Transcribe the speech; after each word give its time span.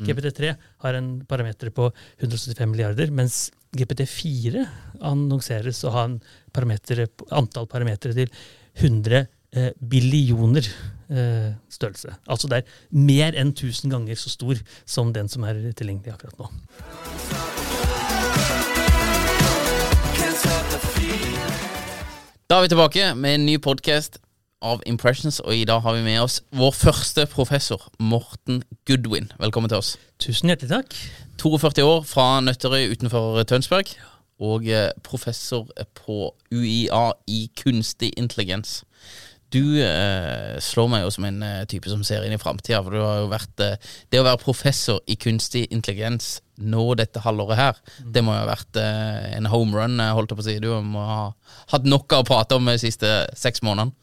GPT3 0.00 0.52
har 0.84 0.98
en 0.98 1.12
parameter 1.28 1.70
på 1.74 1.90
175 2.18 2.70
milliarder, 2.70 3.12
mens 3.14 3.50
GPT4 3.76 4.64
annonseres 5.04 5.82
å 5.84 5.92
ha 5.94 6.04
en 6.08 6.18
parameter, 6.54 7.06
antall 7.34 7.68
parametere 7.70 8.16
til 8.16 8.32
100 8.76 9.26
eh, 9.56 9.72
billioner 9.80 10.66
eh, 11.10 11.52
størrelse. 11.72 12.16
Altså 12.26 12.50
det 12.52 12.62
er 12.62 12.78
mer 12.96 13.36
enn 13.36 13.52
1000 13.54 13.92
ganger 13.92 14.20
så 14.20 14.32
stor 14.32 14.60
som 14.84 15.12
den 15.16 15.30
som 15.32 15.44
er 15.48 15.60
tilgjengelig 15.76 16.14
akkurat 16.14 16.38
nå. 16.40 16.50
Da 22.46 22.60
er 22.60 22.62
vi 22.62 22.70
tilbake 22.70 23.10
med 23.18 23.40
en 23.40 23.46
ny 23.48 23.56
podkast 23.58 24.20
av 24.66 24.82
Impressions, 24.88 25.38
og 25.44 25.54
i 25.54 25.66
dag 25.68 25.82
har 25.84 25.94
vi 25.96 26.04
med 26.06 26.20
oss 26.24 26.40
vår 26.56 26.74
første 26.74 27.26
professor, 27.30 27.86
Morten 28.02 28.62
Goodwin. 28.88 29.30
Velkommen 29.38 29.70
til 29.70 29.78
oss. 29.78 29.94
Tusen 30.22 30.50
hjertelig 30.50 30.72
takk. 30.72 30.96
42 31.42 31.84
år 31.86 32.02
fra 32.08 32.26
Nøtterøy 32.42 32.90
utenfor 32.94 33.42
Tønsberg, 33.46 33.92
og 34.42 34.66
eh, 34.68 34.90
professor 35.06 35.68
på 35.96 36.32
UiA 36.52 37.04
i 37.30 37.46
kunstig 37.56 38.12
intelligens. 38.18 38.82
Du 39.54 39.78
eh, 39.78 40.56
slår 40.58 40.88
meg 40.90 41.04
jo 41.04 41.12
som 41.14 41.28
en 41.28 41.38
eh, 41.46 41.62
type 41.70 41.88
som 41.90 42.02
ser 42.04 42.26
inn 42.26 42.34
i 42.34 42.40
framtida, 42.40 42.82
for 42.82 42.96
du 42.96 43.00
har 43.04 43.20
jo 43.22 43.30
vært 43.30 43.62
eh, 43.62 43.78
Det 44.10 44.18
å 44.18 44.26
være 44.26 44.42
professor 44.42 44.98
i 45.06 45.14
kunstig 45.22 45.68
intelligens 45.70 46.40
nå 46.56 46.82
dette 46.98 47.20
halvåret 47.20 47.58
her, 47.60 47.80
det 48.00 48.22
må 48.24 48.32
jo 48.34 48.42
ha 48.42 48.48
vært 48.48 48.78
eh, 48.80 49.36
en 49.36 49.48
home 49.52 49.76
run, 49.76 50.00
eh, 50.02 50.14
holdt 50.16 50.32
jeg 50.32 50.40
på 50.40 50.44
å 50.44 50.48
si. 50.48 50.56
Du 50.64 50.70
må 50.82 51.04
ha 51.04 51.20
hatt 51.72 51.86
noe 51.86 52.18
å 52.18 52.26
prate 52.26 52.58
om 52.58 52.72
de 52.72 52.78
siste 52.80 53.12
seks 53.38 53.62
månedene. 53.62 53.94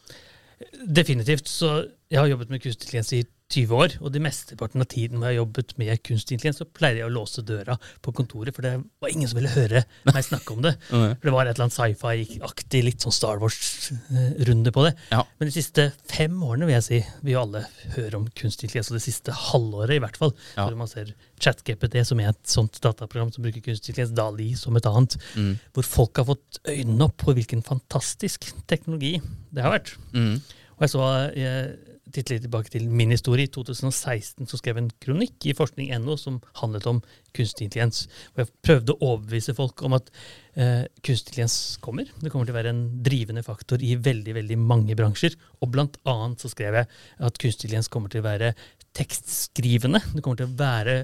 Definitivt. 0.95 1.49
Så 1.49 1.87
jeg 2.11 2.19
har 2.19 2.27
jobbet 2.27 2.49
med 2.49 2.59
kunstig 2.59 2.85
intelligens 2.85 3.13
i 3.13 3.23
20 3.53 3.73
år, 3.77 3.95
og 4.01 4.11
de 4.13 4.21
mesteparten 4.23 4.81
av 4.83 4.87
tiden 4.91 5.19
hvor 5.19 5.29
jeg 5.29 5.37
har 5.37 5.43
jobbet 5.43 5.73
med 5.81 6.01
kunstig 6.07 6.35
intelligens, 6.37 6.59
så 6.63 6.67
pleier 6.69 6.99
jeg 7.03 7.07
å 7.09 7.13
låse 7.13 7.43
døra 7.45 7.75
på 8.03 8.13
kontoret, 8.17 8.53
for 8.55 8.65
det 8.65 8.73
var 9.03 9.13
ingen 9.13 9.29
som 9.29 9.37
ville 9.39 9.51
høre 9.53 9.83
meg 10.09 10.23
snakke 10.25 10.55
om 10.55 10.63
det. 10.65 10.73
For 10.93 11.27
det 11.29 11.33
var 11.35 11.45
et 11.49 11.53
eller 11.55 11.67
annet 11.67 11.77
sci-fi-aktig, 11.77 12.81
litt 12.87 13.03
sånn 13.05 13.13
Star 13.15 13.39
Wars-runde 13.41 14.73
på 14.73 14.85
det. 14.87 14.93
Ja. 15.11 15.21
Men 15.39 15.49
de 15.49 15.53
siste 15.55 15.87
fem 16.09 16.35
årene 16.45 16.67
vil 16.69 16.77
jeg 16.77 16.85
si, 16.87 16.99
vil 17.23 17.35
jo 17.35 17.43
alle 17.43 17.63
høre 17.95 18.19
om 18.19 18.27
kunstig 18.37 18.67
intelligens, 18.69 18.91
og 18.91 18.97
det 18.99 19.05
siste 19.05 19.35
halvåret 19.49 19.97
i 19.97 20.01
hvert 20.03 20.19
fall. 20.19 20.33
Ja. 20.57 20.67
Når 20.67 20.79
man 20.79 20.91
ser 20.91 21.13
ChatGPT 21.43 21.99
som 22.07 22.21
er 22.23 22.31
et 22.31 22.41
sånt 22.49 22.79
dataprogram 22.83 23.31
som 23.35 23.45
bruker 23.45 23.63
kunstig 23.65 23.93
intelligens, 23.93 24.15
Dali 24.17 24.51
som 24.59 24.75
et 24.79 24.87
annet, 24.89 25.17
Mm. 25.33 25.57
hvor 25.73 25.83
folk 25.85 26.17
har 26.17 26.25
fått 26.25 26.59
øynene 26.69 27.05
opp 27.07 27.17
på 27.17 27.33
hvilken 27.33 27.63
fantastisk 27.65 28.51
teknologi 28.67 29.19
det 29.53 29.63
har 29.63 29.71
vært. 29.73 29.95
Mm. 30.13 30.35
Og 30.77 30.85
jeg 30.85 30.89
så 30.93 31.07
jeg 31.35 31.77
tittet 32.13 32.35
litt 32.35 32.45
tilbake 32.45 32.71
til 32.73 32.85
min 32.89 33.13
historie. 33.13 33.47
I 33.47 33.53
2016 33.53 34.49
så 34.49 34.59
skrev 34.59 34.77
jeg 34.77 34.85
en 34.85 34.93
kronikk 35.03 35.47
i 35.49 35.55
forskning.no 35.57 36.17
som 36.19 36.39
handlet 36.61 36.87
om 36.89 37.01
kunstig 37.33 37.67
intelligens. 37.67 38.05
Og 38.33 38.43
jeg 38.43 38.51
prøvde 38.65 38.93
å 38.93 39.09
overbevise 39.13 39.55
folk 39.57 39.81
om 39.87 39.97
at 39.97 40.11
eh, 40.53 40.85
kunstig 41.01 41.33
intelligens 41.33 41.57
kommer. 41.83 42.11
Det 42.21 42.29
kommer 42.29 42.49
til 42.49 42.55
å 42.55 42.59
være 42.59 42.73
en 42.75 42.85
drivende 43.05 43.43
faktor 43.45 43.83
i 43.83 43.95
veldig 43.97 44.37
veldig 44.37 44.59
mange 44.61 44.97
bransjer. 44.99 45.37
Og 45.61 45.73
blant 45.73 45.97
annet 46.09 46.43
så 46.43 46.51
skrev 46.53 46.79
jeg 46.81 46.89
at 46.89 47.41
kunstig 47.41 47.67
intelligens 47.67 47.91
kommer 47.93 48.13
til 48.13 48.23
å 48.23 48.29
være 48.29 48.53
tekstskrivende. 48.93 50.03
Det 50.13 50.21
kommer 50.21 50.37
til 50.37 50.51
å 50.51 50.57
være 50.59 50.97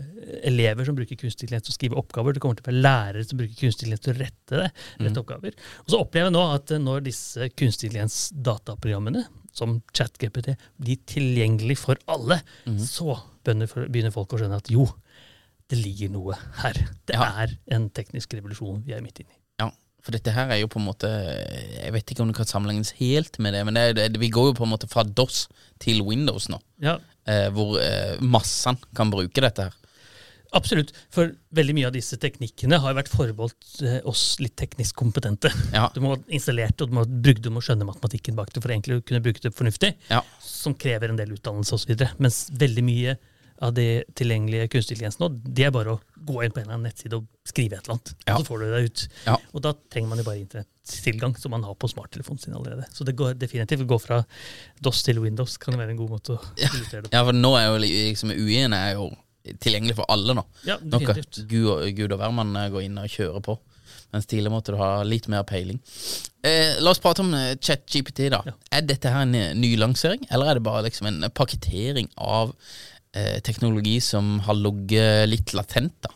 elever 0.45 0.85
som 0.85 0.97
bruker 0.97 1.17
kunstig 1.17 1.47
intelligens 1.47 1.65
til 1.65 1.73
å 1.73 1.79
skrive 1.79 1.99
oppgaver. 2.01 2.37
Det 2.37 2.43
kommer 2.43 2.59
til 2.59 2.67
å 2.67 2.69
være 2.69 2.83
lærere 2.85 3.25
som 3.25 3.41
bruker 3.41 3.57
kunstig 3.57 3.87
intelligens 3.87 4.05
til 4.05 4.13
å 4.13 4.19
rette 4.19 4.61
det. 4.61 4.69
Rette 5.01 5.23
oppgaver. 5.23 5.57
Og 5.85 5.93
så 5.93 6.01
opplever 6.03 6.29
jeg 6.29 6.37
nå 6.37 6.45
at 6.53 6.75
eh, 6.75 6.83
når 6.85 7.05
disse 7.09 7.49
kunstig 7.55 7.89
intelligens-dataprogrammene 7.89 9.25
som 9.57 9.81
ChatGPT 9.95 10.55
blir 10.81 10.97
tilgjengelig 11.09 11.77
for 11.77 11.99
alle, 12.07 12.41
så 12.79 13.17
begynner 13.43 14.11
folk 14.13 14.33
å 14.35 14.39
skjønne 14.41 14.59
at 14.61 14.69
jo, 14.73 14.85
det 15.69 15.77
ligger 15.77 16.09
noe 16.13 16.35
her. 16.63 16.73
Det 17.05 17.15
Ja. 17.15 17.27
er 17.43 17.57
en 17.71 17.89
teknisk 17.89 18.33
revolusjon 18.33 18.83
vi 18.85 18.93
er 18.93 19.01
midt 19.01 19.19
inne 19.21 19.29
i. 19.35 19.39
Ja, 19.59 19.69
for 20.01 20.11
dette 20.15 20.31
her 20.33 20.49
er 20.49 20.59
jo 20.61 20.67
på 20.71 20.79
en 20.79 20.85
måte 20.87 21.09
Jeg 21.09 21.91
vet 21.93 22.05
ikke 22.11 22.21
om 22.23 22.27
det 22.31 22.37
kan 22.37 22.45
sammenlignes 22.49 22.91
helt 22.97 23.37
med 23.39 23.53
det, 23.53 23.65
men 23.65 23.73
det, 23.75 23.95
det, 23.95 24.19
vi 24.19 24.29
går 24.29 24.49
jo 24.49 24.53
på 24.57 24.63
en 24.65 24.71
måte 24.73 24.89
fra 24.89 25.03
DOS 25.03 25.47
til 25.79 26.01
Windows 26.03 26.49
nå. 26.49 26.59
Ja, 26.81 26.97
Eh, 27.29 27.49
hvor 27.53 27.75
eh, 27.77 28.17
massene 28.25 28.79
kan 28.95 29.11
bruke 29.11 29.41
dette 29.43 29.67
her. 29.67 29.73
Absolutt. 30.57 30.93
For 31.13 31.31
veldig 31.53 31.75
mye 31.77 31.87
av 31.89 31.93
disse 31.93 32.17
teknikkene 32.21 32.79
har 32.81 32.95
vært 32.97 33.11
forbeholdt 33.13 33.81
eh, 33.85 33.99
oss 34.09 34.23
litt 34.41 34.55
teknisk 34.57 34.95
kompetente. 34.97 35.51
Ja. 35.75 35.87
Du 35.93 36.01
må 36.01 36.15
ha 36.15 36.21
installert 36.33 36.81
og 36.81 36.89
du 36.89 36.95
må, 36.97 37.03
ha 37.05 37.19
brukt, 37.29 37.43
du 37.45 37.51
må 37.53 37.61
skjønne 37.61 37.85
matematikken 37.87 38.37
bak 38.39 38.53
det 38.55 38.63
for 38.63 38.73
egentlig 38.73 38.97
å 38.99 39.03
kunne 39.05 39.21
bruke 39.25 39.43
det 39.45 39.53
fornuftig, 39.55 39.93
Ja. 40.09 40.23
som 40.41 40.73
krever 40.73 41.09
en 41.13 41.19
del 41.19 41.35
utdannelse 41.37 41.77
osv. 41.77 41.93
Mens 42.17 42.47
veldig 42.57 42.85
mye 42.87 43.17
av 43.61 43.73
de 43.75 43.85
tilgjengelige 44.15 44.69
kunstig 44.71 44.95
intelligens 44.95 45.17
nå, 45.19 45.27
det 45.43 45.65
er 45.67 45.71
bare 45.75 45.97
å 45.97 46.01
gå 46.15 46.41
inn 46.45 46.53
på 46.55 46.61
en 46.61 46.65
eller 46.69 46.77
annen 46.77 46.87
nettside 46.87 47.17
og 47.17 47.25
skrive 47.47 47.75
et 47.75 47.83
eller 47.89 47.97
annet. 47.97 48.13
Ja. 48.25 48.35
Og 48.37 48.41
så 48.45 48.47
får 48.47 48.61
du 48.63 48.67
det 48.71 48.81
ut. 48.87 49.05
Ja. 49.27 49.35
Og 49.53 49.63
da 49.65 49.73
trenger 49.91 50.09
man 50.13 50.21
jo 50.21 50.27
bare 50.29 50.39
internettilgang, 50.39 51.35
som 51.37 51.51
man 51.51 51.65
har 51.67 51.75
på 51.75 51.89
smarttelefonen 51.91 52.39
sin 52.41 52.55
allerede. 52.55 52.87
Så 52.95 53.03
det 53.05 53.17
går 53.19 53.35
definitivt 53.37 53.83
å 53.83 53.89
gå 53.91 53.99
fra 54.01 54.21
DOS 54.81 55.03
til 55.05 55.19
Windows 55.21 55.57
kan 55.61 55.75
være 55.77 55.91
en 55.93 55.99
god 55.99 56.13
måte 56.15 56.37
å 56.37 56.43
illustrere 56.55 57.03
det 57.03 57.11
på. 57.11 57.17
Ja, 57.19 57.25
for 57.27 57.35
nå 57.35 57.51
er 57.59 57.67
jo 57.67 57.81
liksom 57.83 58.31
UI-en 58.31 58.73
er 58.79 58.93
jo 58.95 59.09
tilgjengelig 59.61 59.95
for 59.99 60.05
alle 60.13 60.35
nå. 60.37 60.43
Ja, 60.67 60.77
Noe. 60.83 61.15
Gud 61.49 61.91
Gud 61.97 62.11
og 62.11 62.19
hvermann 62.21 62.55
eh, 62.55 62.69
går 62.73 62.85
inn 62.87 62.97
og 63.01 63.09
kjører 63.09 63.41
på. 63.45 63.57
Mens 64.13 64.25
tidligere 64.25 64.53
måtte 64.55 64.73
du 64.73 64.79
ha 64.81 65.03
litt 65.05 65.27
mer 65.29 65.43
peiling. 65.45 65.77
Eh, 66.41 66.79
la 66.81 66.89
oss 66.93 67.01
prate 67.03 67.21
om 67.21 67.33
eh, 67.37 67.55
ChatGPT, 67.61 68.23
da. 68.33 68.39
Ja. 68.47 68.53
Er 68.79 68.85
dette 68.89 69.11
her 69.13 69.21
en 69.25 69.33
ny 69.35 69.43
nylansering, 69.59 70.23
eller 70.33 70.49
er 70.49 70.57
det 70.57 70.65
bare 70.65 70.85
liksom 70.87 71.09
en 71.11 71.27
pakketering 71.29 72.09
av 72.17 72.55
eh, 73.13 73.37
teknologi 73.45 73.99
som 74.01 74.39
har 74.47 74.57
ligget 74.57 75.29
litt 75.29 75.53
latent, 75.57 75.93
da? 76.05 76.15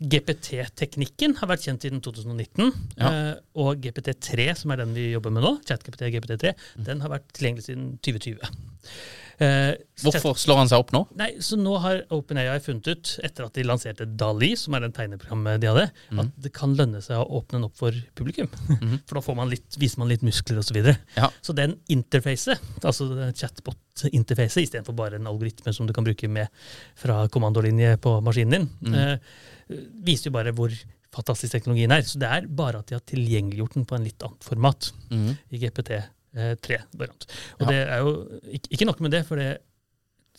GPT-teknikken 0.00 1.34
har 1.40 1.48
vært 1.50 1.64
kjent 1.66 1.84
siden 1.84 2.00
2019. 2.04 2.70
Ja. 2.98 3.10
eh, 3.10 3.34
Og 3.60 3.80
GPT3, 3.84 4.46
som 4.56 4.72
er 4.72 4.80
den 4.82 4.94
vi 4.96 5.10
jobber 5.12 5.32
med 5.34 5.44
nå, 5.44 5.54
ChatGPT 5.68 6.08
GPT3, 6.14 6.54
Mm. 6.78 6.84
den 6.88 7.00
har 7.04 7.12
vært 7.12 7.28
tilgjengelig 7.36 7.64
siden 7.68 7.98
2020. 8.02 8.40
Eh, 9.40 9.74
Hvorfor 10.02 10.36
slår 10.38 10.56
han 10.60 10.68
seg 10.70 10.78
opp 10.78 10.92
nå? 10.94 11.00
Nei, 11.18 11.32
så 11.42 11.56
nå 11.58 11.78
har 11.82 12.02
OpenAI 12.14 12.60
funnet 12.62 12.86
ut, 12.86 13.12
etter 13.24 13.44
at 13.46 13.54
de 13.54 13.64
lanserte 13.66 14.06
Dali, 14.16 14.52
som 14.56 14.74
er 14.74 14.80
den 14.80 14.92
tegneprogrammet 14.92 15.60
de 15.60 15.66
hadde, 15.72 15.90
Mm. 16.12 16.20
at 16.20 16.30
det 16.42 16.52
kan 16.52 16.74
lønne 16.76 17.00
seg 17.02 17.16
å 17.18 17.26
åpne 17.40 17.58
den 17.58 17.64
opp 17.64 17.76
for 17.76 17.90
publikum. 18.14 18.48
For 19.08 19.14
da 19.18 19.20
får 19.20 19.36
man 19.36 19.50
litt, 19.50 19.76
viser 19.78 19.98
man 19.98 20.08
litt 20.08 20.22
muskler 20.22 20.58
osv. 20.58 20.68
Så, 20.70 20.74
videre. 20.74 20.98
Ja. 21.16 21.30
så 21.42 21.54
den 21.54 21.76
interfacet, 21.88 22.58
altså 22.82 23.08
chatbot-interfacet, 23.34 24.62
istedenfor 24.68 24.94
bare 24.96 25.16
en 25.18 25.26
algoritme 25.30 25.72
som 25.74 25.86
du 25.86 25.92
kan 25.92 26.04
bruke 26.04 26.28
med 26.30 26.48
fra 26.98 27.26
kommandolinje 27.28 27.96
på 28.02 28.20
maskinen 28.22 28.50
din, 28.50 28.68
Mm. 28.82 28.94
eh, 28.94 29.18
viser 30.04 30.30
jo 30.30 30.30
bare 30.32 30.52
hvor 30.52 30.70
fantastisk 31.14 31.52
teknologien 31.54 31.92
er. 31.92 32.02
Så 32.02 32.18
det 32.18 32.26
er 32.28 32.46
bare 32.48 32.78
at 32.80 32.86
de 32.86 32.94
har 32.96 33.00
tilgjengeliggjort 33.06 33.74
den 33.74 33.84
på 33.86 33.94
en 33.96 34.04
litt 34.04 34.18
annet 34.22 34.42
format 34.42 34.90
Mhm. 35.10 35.38
I 36.34 36.48
GPT3-variant. 36.54 37.28
Og 37.60 37.64
Ja. 37.64 37.70
det 37.70 37.80
er 37.88 37.98
jo 37.98 38.40
ikke, 38.50 38.68
ikke 38.70 38.86
nok 38.90 39.00
med 39.00 39.10
det, 39.10 39.26
for 39.26 39.36
det 39.36 39.58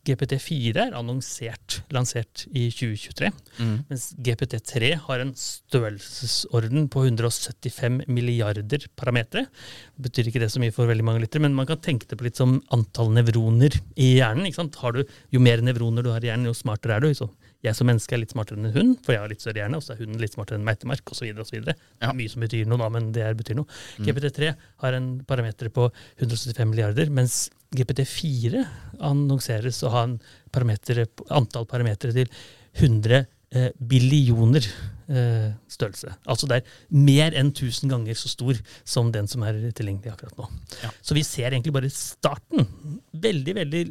GPT4 0.05 0.77
er 0.77 0.95
annonsert 0.97 1.79
lansert 1.93 2.45
i 2.53 2.67
2023, 2.69 3.31
mm. 3.57 3.77
mens 3.89 4.05
GPT3 4.21 4.91
har 5.07 5.23
en 5.23 5.33
størrelsesorden 5.33 6.85
på 6.93 7.05
175 7.07 8.03
milliarder 8.05 8.85
parametere. 8.95 9.47
Det 9.95 10.05
betyr 10.09 10.29
ikke 10.29 10.43
det 10.43 10.51
så 10.53 10.61
mye 10.61 10.75
for 10.75 10.89
veldig 10.89 11.07
mange 11.07 11.23
lyttere, 11.23 11.41
men 11.47 11.57
man 11.57 11.65
kan 11.69 11.81
tenke 11.81 12.05
det 12.09 12.19
på 12.19 12.27
litt 12.27 12.37
som 12.37 12.59
antall 12.75 13.09
nevroner 13.17 13.79
i 13.97 14.15
hjernen. 14.19 14.45
Har 14.77 14.93
du, 14.93 15.03
jo 15.33 15.41
mer 15.41 15.65
nevroner 15.65 16.05
du 16.05 16.11
har 16.13 16.21
i 16.21 16.29
hjernen, 16.29 16.51
jo 16.51 16.57
smartere 16.57 16.99
er 16.99 17.05
du. 17.07 17.09
Så 17.17 17.31
jeg 17.65 17.77
som 17.77 17.87
menneske 17.89 18.15
er 18.15 18.21
litt 18.21 18.33
smartere 18.33 18.59
enn 18.59 18.69
en 18.69 18.75
hund, 18.75 18.95
for 19.05 19.15
jeg 19.15 19.23
har 19.23 19.31
litt 19.31 19.43
større 19.43 19.61
hjerne, 19.61 19.79
og 19.79 19.85
så 19.85 19.93
er 19.95 20.01
hunden 20.03 20.21
litt 20.21 20.35
smartere 20.37 20.59
enn 20.59 20.67
meitemark, 20.67 21.03
osv. 21.11 21.31
Det 21.65 21.75
Ja. 22.01 22.13
mye 22.13 22.29
som 22.31 22.41
betyr 22.45 22.65
noe, 22.69 22.77
da, 22.81 22.89
men 22.89 23.11
det 23.15 23.23
er, 23.25 23.33
betyr 23.37 23.57
noe. 23.57 23.67
Mm. 23.99 24.05
GPT3 24.07 24.55
har 24.83 24.93
en 24.93 25.09
parameter 25.25 25.69
på 25.69 25.89
175 26.19 26.69
milliarder, 26.69 27.09
mens 27.09 27.49
GPT4 27.75 28.65
annonseres 29.03 29.81
å 29.83 29.91
ha 29.91 30.03
en 30.07 30.19
parameter, 30.53 31.05
antall 31.29 31.65
parametere 31.65 32.13
til 32.13 32.29
100 32.75 33.15
eh, 33.19 33.25
billioner 33.79 34.65
eh, 35.09 35.53
størrelse. 35.71 36.13
Altså 36.29 36.49
det 36.49 36.59
er 36.59 36.75
mer 36.95 37.35
enn 37.37 37.51
1000 37.53 37.91
ganger 37.91 38.17
så 38.17 38.31
stor 38.31 38.59
som 38.87 39.11
den 39.13 39.29
som 39.31 39.45
er 39.47 39.59
tilgjengelig 39.75 40.13
akkurat 40.13 40.37
nå. 40.39 40.49
Ja. 40.83 40.91
Så 41.01 41.17
vi 41.17 41.25
ser 41.27 41.51
egentlig 41.51 41.73
bare 41.75 41.91
starten. 41.93 42.67
Veldig, 43.25 43.55
veldig 43.61 43.83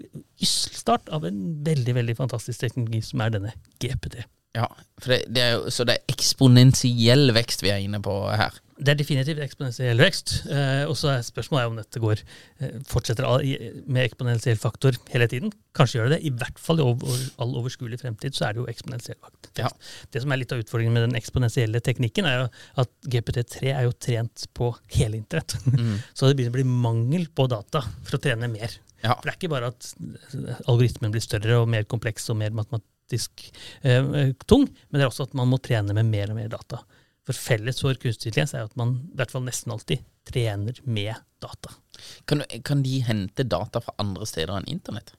ysselstart 0.42 1.10
av 1.14 1.26
en 1.28 1.42
veldig, 1.66 1.98
veldig 2.00 2.16
fantastisk 2.18 2.66
teknologi 2.66 3.02
som 3.06 3.24
er 3.24 3.36
denne 3.36 3.54
GPT. 3.82 4.22
Ja, 4.54 4.68
for 5.02 5.16
det, 5.16 5.24
det 5.34 5.42
er 5.42 5.56
jo, 5.56 5.70
så 5.74 5.86
det 5.86 5.96
er 5.96 6.14
eksponentiell 6.14 7.32
vekst 7.34 7.64
vi 7.64 7.72
er 7.74 7.82
inne 7.82 7.98
på 8.02 8.14
her. 8.30 8.54
Det 8.74 8.90
er 8.90 8.98
definitivt 8.98 9.42
eksponentiell 9.44 10.00
vekst. 10.02 10.32
Eh, 10.50 10.82
og 10.88 10.96
så 10.98 11.12
er 11.12 11.26
spørsmålet 11.26 11.70
om 11.70 11.76
dette 11.78 12.00
går, 12.02 12.22
eh, 12.58 12.78
fortsetter 12.90 13.26
med 13.86 14.02
eksponentiell 14.02 14.58
faktor 14.58 14.98
hele 15.12 15.28
tiden. 15.30 15.52
Kanskje 15.78 16.00
gjør 16.00 16.08
det 16.10 16.18
det. 16.18 16.26
I 16.26 16.32
hvert 16.34 16.58
fall 16.58 16.80
i 16.80 16.86
over, 16.86 17.20
all 17.38 17.54
overskuelig 17.60 18.00
fremtid 18.02 18.34
så 18.34 18.48
er 18.48 18.54
det 18.54 18.62
jo 18.62 18.66
eksponentiell 18.70 19.18
vekst. 19.22 19.50
Ja. 19.58 19.70
Det 20.10 20.22
som 20.24 20.32
er 20.32 20.40
litt 20.40 20.52
av 20.52 20.62
utfordringen 20.62 20.96
med 20.96 21.06
den 21.06 21.18
eksponentielle 21.18 21.80
teknikken, 21.84 22.26
er 22.26 22.42
jo 22.42 22.48
at 22.82 22.90
GPT3 23.06 23.70
er 23.74 23.86
jo 23.86 23.92
trent 23.92 24.46
på 24.54 24.72
hele 24.96 25.20
internett. 25.20 25.54
Mm. 25.70 26.00
så 26.16 26.26
det 26.26 26.38
begynner 26.38 26.54
å 26.54 26.58
bli 26.58 26.66
mangel 26.88 27.28
på 27.30 27.46
data 27.50 27.84
for 28.02 28.18
å 28.18 28.22
trene 28.22 28.50
mer. 28.50 28.74
Ja. 29.04 29.14
For 29.14 29.28
det 29.28 29.34
er 29.34 29.38
ikke 29.38 29.52
bare 29.52 29.70
at 29.70 29.92
algoritmen 30.66 31.14
blir 31.14 31.22
større 31.22 31.60
og 31.60 31.70
mer 31.70 31.86
kompleks 31.86 32.26
og 32.32 32.40
mer 32.40 32.54
matematisk 32.56 33.46
eh, 33.82 34.00
eh, 34.00 34.34
tung, 34.48 34.66
men 34.66 34.98
det 34.98 35.04
er 35.04 35.12
også 35.12 35.28
at 35.28 35.38
man 35.38 35.50
må 35.50 35.60
trene 35.62 35.94
med 35.96 36.08
mer 36.10 36.32
og 36.32 36.40
mer 36.40 36.50
data. 36.52 36.82
For 37.24 37.36
felles 37.36 37.78
for 37.80 37.96
kunstig 37.96 38.30
intelligens 38.30 38.54
er 38.54 38.66
at 38.68 38.74
man 38.76 38.98
i 39.06 39.16
hvert 39.18 39.32
fall 39.32 39.44
nesten 39.46 39.72
alltid 39.72 40.02
trener 40.28 40.76
med 40.84 41.14
data. 41.40 41.72
Kan, 42.28 42.42
du- 42.42 42.58
kan 42.64 42.82
de 42.84 42.98
hente 43.06 43.46
data 43.48 43.80
fra 43.80 43.94
andre 44.02 44.26
steder 44.28 44.58
enn 44.58 44.68
internett? 44.76 45.14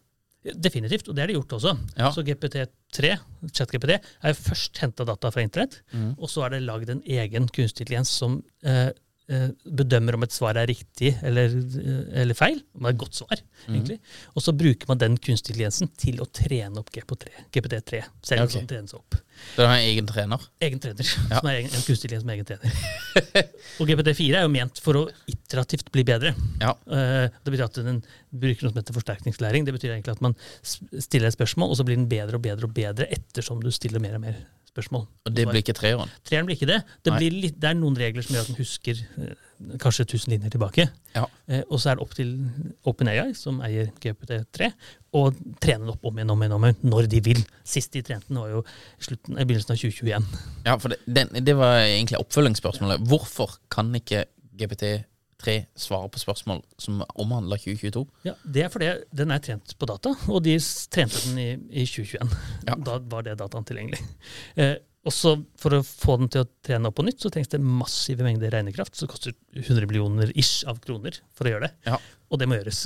Definitivt, 0.45 1.07
og 1.09 1.15
det 1.17 1.23
har 1.23 1.31
de 1.31 1.39
gjort 1.39 1.55
også. 1.57 1.71
Ja. 1.97 2.11
Så 2.13 2.21
GPT3, 2.21 3.15
ChatGPT, 3.49 3.95
er 3.97 4.35
først 4.37 4.77
henta 4.77 5.07
data 5.07 5.31
fra 5.33 5.41
internett, 5.41 5.79
mm. 5.89 6.11
og 6.19 6.29
så 6.29 6.43
er 6.45 6.53
det 6.53 6.59
lagd 6.67 6.91
en 6.93 7.01
egen 7.01 7.47
kunstig 7.49 7.87
intelligens 7.87 8.11
som 8.13 8.43
eh, 8.61 8.91
bedømmer 9.27 10.13
om 10.19 10.23
et 10.23 10.31
svar 10.35 10.57
er 10.61 10.67
riktig 10.69 11.15
eller, 11.25 11.49
eh, 11.49 12.21
eller 12.21 12.37
feil, 12.37 12.59
om 12.75 12.83
det 12.85 12.91
er 12.91 12.93
et 12.93 12.99
godt 13.01 13.15
svar, 13.17 13.39
Mhm. 13.65 13.75
egentlig. 13.75 13.99
Og 14.35 14.43
så 14.43 14.53
bruker 14.53 14.85
man 14.87 14.97
den 15.01 15.17
kunstige 15.17 15.55
intelligensen 15.55 15.89
til 15.97 16.19
å 16.21 16.27
trene 16.31 16.77
opp 16.77 16.91
GPT3, 16.93 17.31
GPT3 17.51 18.03
selv 18.21 18.43
okay. 18.43 18.59
som 18.59 18.67
trenes 18.67 18.93
opp. 18.93 19.15
Så 19.55 19.65
har 19.65 19.77
en 19.79 19.89
egen 19.89 20.05
trener? 20.05 20.39
Egen 20.61 20.79
trener, 20.79 21.03
Ja. 21.31 21.39
som 21.39 21.49
er 21.49 21.55
egen, 21.61 21.71
en 21.73 21.81
kunstig 21.87 22.11
intelligens 22.11 22.29
er 22.29 22.35
egen 22.35 22.45
trener. 22.45 23.49
og 23.79 23.87
GPT4 23.89 24.35
er 24.37 24.41
jo 24.45 24.49
ment 24.53 24.79
for 24.79 24.93
å 25.01 25.09
iterativt 25.27 25.89
bli 25.91 26.03
bedre. 26.03 26.35
Ja. 26.61 26.75
Eh, 26.87 27.29
Det 27.43 27.51
betyr 27.53 27.65
at 27.65 27.73
den 27.81 28.03
bruker 28.31 28.63
noe 28.67 28.73
som 28.73 28.81
heter 28.83 28.93
forsterkningslæring. 28.93 29.65
Det 29.65 29.73
betyr 29.73 29.95
egentlig 29.95 30.11
at 30.15 30.21
man 30.21 30.35
stiller 30.63 31.27
et 31.27 31.33
spørsmål, 31.37 31.71
og 31.71 31.77
så 31.77 31.83
blir 31.87 31.95
den 31.97 32.07
bedre 32.07 32.35
og 32.35 32.41
bedre 32.45 32.65
og 32.69 32.73
bedre 32.73 33.07
ettersom 33.09 33.61
du 33.63 33.71
stiller 33.71 33.99
mer 33.99 34.15
og 34.15 34.21
mer 34.21 34.35
spørsmål. 34.75 35.07
Og 35.25 35.33
det 35.35 35.47
blir 35.47 35.63
ikke 35.63 35.75
treeren? 35.77 36.11
Treeren 36.27 36.47
blir 36.47 36.57
ikke 36.59 36.69
det. 36.69 36.81
Det, 37.05 37.13
blir 37.15 37.33
litt, 37.33 37.57
det 37.61 37.71
er 37.71 37.77
noen 37.79 37.95
regler 37.99 38.25
som 38.25 38.35
gjør 38.35 38.45
at 38.45 38.51
den 38.51 38.59
husker 38.59 38.99
eh, 39.23 39.31
kanskje 39.81 40.05
1000 40.09 40.33
linjer 40.33 40.53
tilbake. 40.55 40.87
Ja. 41.15 41.23
Eh, 41.47 41.63
og 41.69 41.79
så 41.79 41.91
er 41.91 41.97
det 41.97 42.05
opp 42.05 42.13
til 42.17 42.33
OpenAI, 42.91 43.31
som 43.39 43.61
eier 43.65 43.89
GPT3, 44.03 44.69
å 45.15 45.23
trene 45.63 45.85
den 45.85 45.93
opp 45.93 46.03
om 46.05 46.19
igjen 46.19 46.35
om 46.35 46.43
igjen 46.43 46.57
om 46.57 46.67
igjen 46.67 46.91
når 46.91 47.09
de 47.15 47.23
vil. 47.29 47.41
Sist 47.63 47.95
de 47.95 48.03
trente 48.05 48.27
den, 48.27 48.41
var 48.43 48.51
jo 48.51 48.63
i 48.65 49.07
slutten, 49.07 49.39
i 49.39 49.47
begynnelsen 49.47 49.75
av 49.75 49.81
2021. 49.81 50.29
Ja, 50.67 50.77
for 50.83 50.93
det, 50.93 50.99
den, 51.07 51.31
det 51.47 51.55
var 51.59 51.79
egentlig 51.85 52.19
oppfølgingsspørsmålet. 52.19 53.07
Hvorfor 53.07 53.59
kan 53.71 53.93
ikke 53.95 54.25
GPT3 54.59 54.95
svare 55.75 56.09
på 56.09 56.19
spørsmål 56.19 56.61
som 56.77 57.03
omhandler 57.15 57.57
2022? 57.57 58.05
Ja, 58.25 58.33
Det 58.43 58.63
er 58.63 58.69
fordi 58.69 58.91
den 59.11 59.31
er 59.31 59.39
trent 59.39 59.77
på 59.77 59.85
data, 59.85 60.15
og 60.27 60.43
de 60.43 60.57
trente 60.89 61.21
den 61.29 61.37
i, 61.37 61.49
i 61.81 61.85
2021. 61.85 62.29
Ja. 62.67 62.75
Da 62.75 62.99
var 62.99 63.21
det 63.23 63.37
dataen 63.39 63.65
tilgjengelig. 63.65 63.99
Eh, 64.55 64.75
også 65.05 65.35
For 65.61 65.77
å 65.77 65.83
få 65.85 66.17
den 66.21 66.29
til 66.33 66.43
å 66.43 66.49
trene 66.65 66.89
opp 66.89 66.97
på 66.97 67.05
nytt, 67.05 67.21
så 67.21 67.31
trengs 67.33 67.51
det 67.51 67.61
massive 67.61 68.25
mengder 68.25 68.53
regnekraft. 68.53 68.95
Så 68.95 69.05
det 69.05 69.13
koster 69.13 69.35
100 69.61 69.85
millioner 69.89 70.31
ish 70.37 70.65
av 70.69 70.79
kroner 70.83 71.19
for 71.37 71.47
å 71.47 71.53
gjøre 71.53 71.67
det. 71.67 71.91
Ja. 71.91 71.99
Og 72.33 72.41
det 72.41 72.47
må 72.49 72.57
gjøres. 72.57 72.85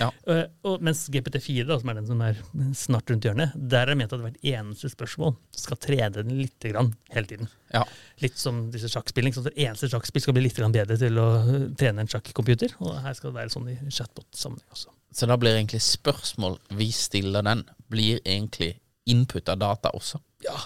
Ja. 0.00 0.10
Eh, 0.28 0.44
og 0.68 0.82
mens 0.84 1.06
GPT4, 1.08 1.62
da, 1.64 1.78
som 1.80 1.88
er 1.88 1.96
den 1.96 2.08
som 2.08 2.18
er 2.20 2.40
snart 2.76 3.08
rundt 3.08 3.24
hjørnet, 3.24 3.54
der 3.56 3.86
er 3.86 3.94
det 3.94 3.96
ment 3.96 4.12
at 4.12 4.20
hvert 4.20 4.42
eneste 4.44 4.90
spørsmål 4.92 5.32
skal 5.56 5.78
trene 5.80 6.10
den 6.18 6.34
litt 6.36 6.66
grann 6.68 6.90
hele 7.14 7.30
tiden. 7.30 7.48
Ja. 7.72 7.86
Litt 8.20 8.36
som 8.36 8.66
disse 8.74 8.90
sjakkspillene. 8.92 9.32
Så 9.32 9.46
hvert 9.46 9.56
eneste 9.56 9.88
sjakkspill 9.88 10.26
skal 10.26 10.36
bli 10.36 10.44
litt 10.44 10.58
grann 10.58 10.74
bedre 10.74 10.98
til 11.00 11.16
å 11.22 11.28
eh, 11.40 11.68
trene 11.80 12.04
en 12.04 12.12
sjakkcomputer. 12.12 12.76
Og 12.84 12.98
her 13.06 13.16
skal 13.16 13.32
det 13.32 13.40
være 13.40 13.54
sånn 13.54 13.70
i 13.72 13.78
chatbot-sammenheng 13.88 14.76
også. 14.76 14.92
Så 15.16 15.28
da 15.30 15.38
blir 15.40 15.56
egentlig 15.56 15.80
spørsmål 15.86 16.58
vi 16.76 16.90
stiller 16.92 17.46
den, 17.46 17.64
blir 17.88 18.20
egentlig 18.24 18.74
input 19.08 19.48
av 19.48 19.62
data 19.62 19.94
også? 19.96 20.20
Ja, 20.44 20.58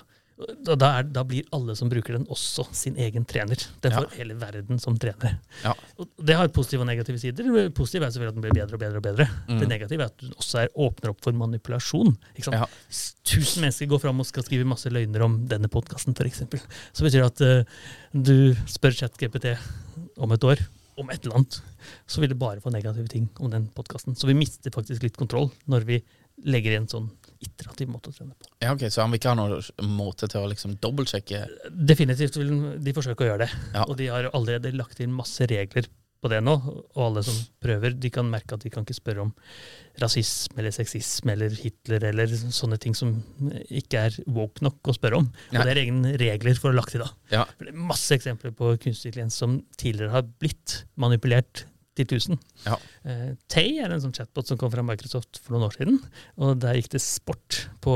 da, 0.66 0.88
er, 0.98 1.06
da 1.08 1.22
blir 1.28 1.46
alle 1.54 1.74
som 1.78 1.90
bruker 1.92 2.16
den, 2.16 2.26
også 2.32 2.64
sin 2.76 2.96
egen 3.00 3.24
trener. 3.28 3.60
Den 3.84 3.92
Ja. 3.92 4.02
får 4.02 4.16
hele 4.18 4.36
verden 4.40 4.80
som 4.82 4.96
trener. 4.98 5.38
Ja. 5.64 5.74
Det 6.18 6.36
har 6.38 6.48
positive 6.48 6.82
og 6.84 6.88
negative 6.88 7.18
sider. 7.18 7.70
Positiv 7.70 8.02
er 8.02 8.10
selvfølgelig 8.10 8.32
at 8.32 8.38
den 8.40 8.46
blir 8.46 8.56
bedre 8.58 8.74
og 8.78 8.80
bedre. 8.80 8.96
og 8.96 9.06
bedre. 9.06 9.28
Mm. 9.48 9.60
Det 9.60 9.68
negative 9.68 10.02
er 10.02 10.12
at 10.12 10.18
den 10.24 10.34
også 10.36 10.62
er, 10.64 10.68
åpner 10.76 11.10
opp 11.14 11.22
for 11.24 11.32
manipulasjon. 11.32 12.16
Ja. 12.52 12.66
Tusen 13.24 13.62
mennesker 13.62 13.86
går 13.90 14.00
fram 14.02 14.20
og 14.20 14.26
skal 14.26 14.44
skrive 14.46 14.68
masse 14.68 14.90
løgner 14.92 15.24
om 15.24 15.40
denne 15.48 15.68
podkasten, 15.68 16.14
f.eks., 16.16 16.44
så 16.92 17.04
betyr 17.04 17.22
det 17.22 17.30
at 17.30 17.40
uh, 17.40 17.64
du 18.12 18.54
spør 18.66 18.92
ChatGPT 18.92 19.56
om 20.18 20.32
et 20.32 20.44
år 20.44 20.62
om 21.00 21.08
et 21.10 21.24
eller 21.24 21.38
annet, 21.40 21.58
så 22.06 22.20
vil 22.20 22.32
det 22.32 22.38
bare 22.40 22.60
få 22.60 22.70
negative 22.72 23.08
ting 23.08 23.28
om 23.40 23.50
den 23.52 23.68
podkasten. 23.74 24.16
Så 24.18 24.28
vi 24.28 24.36
mister 24.36 24.72
faktisk 24.74 25.02
litt 25.06 25.16
kontroll 25.16 25.50
når 25.70 25.86
vi 25.88 26.02
legger 26.48 26.74
i 26.74 26.80
en 26.80 26.88
sånn 26.90 27.08
iterativ 27.42 27.90
måte 27.92 28.12
å 28.12 28.16
trene 28.16 28.36
på. 28.36 28.50
Ja, 28.62 28.74
ok, 28.74 28.86
Så 28.92 29.02
han 29.02 29.12
vil 29.12 29.20
ikke 29.20 29.32
ha 29.32 29.38
noen 29.38 29.96
måte 29.96 30.28
til 30.30 30.42
å 30.42 30.50
liksom 30.50 30.76
dobbeltsjekke 30.82 31.42
Definitivt 31.92 32.38
vil 32.38 32.52
de 32.82 32.94
forsøke 32.96 33.24
å 33.26 33.32
gjøre 33.32 33.46
det. 33.46 33.50
Ja. 33.74 33.86
Og 33.88 33.98
de 33.98 34.08
har 34.12 34.30
allerede 34.32 34.74
lagt 34.76 35.02
inn 35.02 35.14
masse 35.14 35.46
regler 35.50 35.88
på 36.22 36.30
det 36.30 36.38
nå. 36.44 36.54
Og 36.94 37.00
alle 37.02 37.24
som 37.26 37.38
prøver, 37.62 37.96
de 37.98 38.10
kan 38.14 38.28
merke 38.30 38.54
at 38.54 38.62
de 38.62 38.70
kan 38.72 38.86
ikke 38.86 38.96
spørre 38.96 39.24
om 39.24 39.32
rasisme 40.00 40.62
eller 40.62 40.74
sexisme 40.74 41.34
eller 41.34 41.54
Hitler 41.58 42.06
eller 42.12 42.30
sånne 42.30 42.78
ting 42.80 42.94
som 42.96 43.16
ikke 43.66 44.06
er 44.06 44.20
woke 44.30 44.62
nok 44.64 44.92
å 44.92 44.94
spørre 44.96 45.18
om. 45.18 45.28
Nei. 45.50 45.58
Og 45.58 45.66
det 45.66 45.74
er 45.74 45.82
egne 45.82 46.14
regler 46.22 46.62
for 46.62 46.70
å 46.70 46.78
lage 46.78 46.94
til 46.94 47.04
da. 47.04 47.10
Ja. 47.34 47.44
For 47.56 47.66
det 47.66 47.74
er 47.74 47.84
masse 47.90 48.14
eksempler 48.16 48.54
på 48.56 48.70
kunstig 48.76 49.10
intelligens 49.10 49.40
som 49.42 49.58
tidligere 49.80 50.14
har 50.14 50.30
blitt 50.38 50.82
manipulert 51.00 51.66
til 51.98 52.08
tusen. 52.08 52.38
Ja. 52.64 52.78
Uh, 53.04 53.32
Tay 53.52 53.78
er 53.82 53.92
en 53.92 54.02
sånn 54.02 54.14
chatbot 54.16 54.48
som 54.48 54.58
kom 54.60 54.72
fra 54.72 54.84
Microsoft 54.86 55.40
for 55.42 55.54
noen 55.54 55.66
år 55.68 55.76
siden. 55.76 55.98
og 56.40 56.60
Der 56.62 56.78
gikk 56.78 56.92
det 56.94 57.02
sport 57.04 57.66
på 57.84 57.94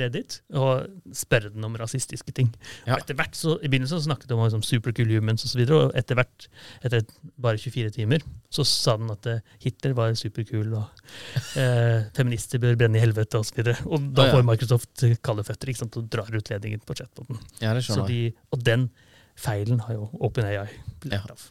Reddit 0.00 0.38
og 0.56 0.86
spørre 1.16 1.52
den 1.52 1.66
om 1.66 1.76
rasistiske 1.78 2.34
ting. 2.36 2.50
Ja. 2.86 2.96
Og 2.96 3.02
etter 3.02 3.18
hvert 3.18 3.36
så, 3.36 3.58
I 3.60 3.70
begynnelsen 3.70 4.00
så 4.00 4.08
snakket 4.08 4.30
de 4.30 4.36
om 4.36 4.44
liksom, 4.46 4.64
supercool 4.64 5.12
humans 5.12 5.44
osv., 5.44 5.48
og, 5.48 5.52
så 5.54 5.60
videre, 5.60 5.80
og 5.82 5.98
etter 5.98 6.18
hvert, 6.18 6.48
etter 6.86 7.04
bare 7.44 7.60
24 7.60 7.94
timer, 7.98 8.24
så 8.54 8.64
sa 8.68 8.96
den 9.00 9.12
at 9.12 9.28
eh, 9.30 9.42
Hitler 9.62 9.94
var 9.96 10.14
superkul, 10.18 10.72
og 10.78 11.04
uh, 11.58 12.06
feminister 12.16 12.62
bør 12.62 12.78
brenne 12.80 12.98
i 12.98 13.02
helvete 13.02 13.40
osv. 13.40 13.60
Og, 13.60 13.70
så 13.70 13.88
og 13.90 14.10
da 14.16 14.28
Å, 14.28 14.34
får 14.34 14.46
Microsoft 14.48 15.06
kalde 15.24 15.46
føtter 15.46 15.72
ikke 15.72 15.84
sant, 15.84 15.98
og 16.00 16.10
drar 16.12 16.30
ut 16.32 16.52
ledningen 16.52 16.82
på 16.86 16.96
chatboten. 16.98 17.40
Ja, 17.60 17.74
det 17.76 17.84
Så 17.86 18.06
de, 18.08 18.28
og 18.54 18.64
den 18.66 18.88
feilen 19.36 19.80
har 19.84 19.94
jo 19.96 20.08
OpenAI 20.24 20.66
lært 21.10 21.30
av. 21.30 21.42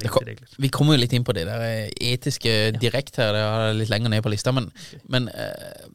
Vi 0.00 0.08
kom- 0.08 0.24
Vi 0.58 0.68
kommer 0.72 0.94
jo 0.96 1.00
litt 1.02 1.12
inn 1.12 1.24
på 1.24 1.34
det 1.36 1.44
der 1.46 1.60
eh, 1.62 1.90
etiske 2.12 2.72
direkte 2.80 3.22
her, 3.22 3.32
det 3.36 3.42
er 3.42 3.74
litt 3.76 3.90
lenger 3.92 4.08
ned 4.10 4.22
på 4.24 4.30
lista. 4.32 4.52
Men, 4.56 4.70
men 5.08 5.28
uh, 5.28 5.86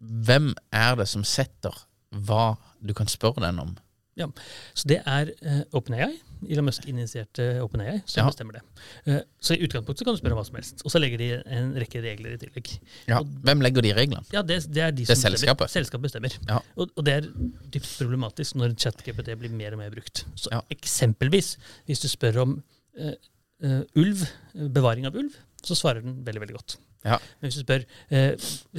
hvem 0.00 0.54
er 0.72 0.96
det 0.96 1.08
som 1.08 1.24
setter 1.24 1.74
hva 2.10 2.56
du 2.82 2.92
kan 2.96 3.06
spørre 3.06 3.40
den 3.46 3.58
om 3.62 3.76
Ja, 4.18 4.26
Så 4.74 4.88
det 4.90 4.98
er 5.06 5.30
uh, 5.46 5.60
OpenAI, 5.78 6.10
Elon 6.50 6.64
Musk-initierte 6.66 7.60
OpenAI, 7.62 8.00
som 8.06 8.24
Ja. 8.24 8.26
bestemmer 8.28 8.52
det. 8.58 8.62
Uh, 9.06 9.20
så 9.40 9.54
i 9.54 9.62
utgangspunktet 9.64 10.04
kan 10.04 10.14
du 10.14 10.18
spørre 10.20 10.34
om 10.34 10.40
hva 10.40 10.46
som 10.46 10.56
helst. 10.58 10.82
Og 10.84 10.90
så 10.92 10.98
legger 11.00 11.18
de 11.18 11.28
en 11.46 11.70
rekke 11.78 12.02
regler 12.02 12.34
i 12.34 12.40
tillegg. 12.42 12.72
Ja. 13.08 13.20
Og, 13.20 13.26
Hvem 13.46 13.60
legger 13.64 13.82
de 13.86 13.92
reglene? 13.94 14.24
ja, 14.34 14.42
det, 14.42 14.58
det 14.74 14.82
er 14.82 14.90
de 14.90 15.04
Det 15.06 15.10
er 15.10 15.14
som 15.14 15.30
bestemmer. 15.32 15.38
selskapet. 15.38 15.70
Selskapet 15.70 16.02
bestemmer. 16.10 16.36
Ja. 16.48 16.58
Og, 16.76 16.90
og 16.96 17.04
det 17.06 17.14
er 17.14 17.30
dypt 17.72 17.88
problematisk 17.98 18.56
når 18.60 18.74
ChatGPT 18.76 19.32
blir 19.38 19.50
mer 19.54 19.72
og 19.72 19.78
mer 19.84 19.90
brukt. 19.94 20.24
Så 20.36 20.48
Ja. 20.52 20.60
Eksempelvis, 20.70 21.56
hvis 21.86 22.00
du 22.02 22.08
spør 22.08 22.42
om 22.42 22.62
uh, 23.00 23.82
ulv, 23.96 24.26
bevaring 24.74 25.06
av 25.06 25.14
ulv, 25.16 25.36
så 25.62 25.74
svarer 25.76 26.02
den 26.02 26.24
veldig, 26.26 26.40
veldig 26.40 26.56
godt. 26.56 26.76
Ja. 27.04 27.16
Men 27.40 27.48
hvis 27.48 27.56
du 27.56 27.62
spør 27.64 27.84
eh, 28.12 28.34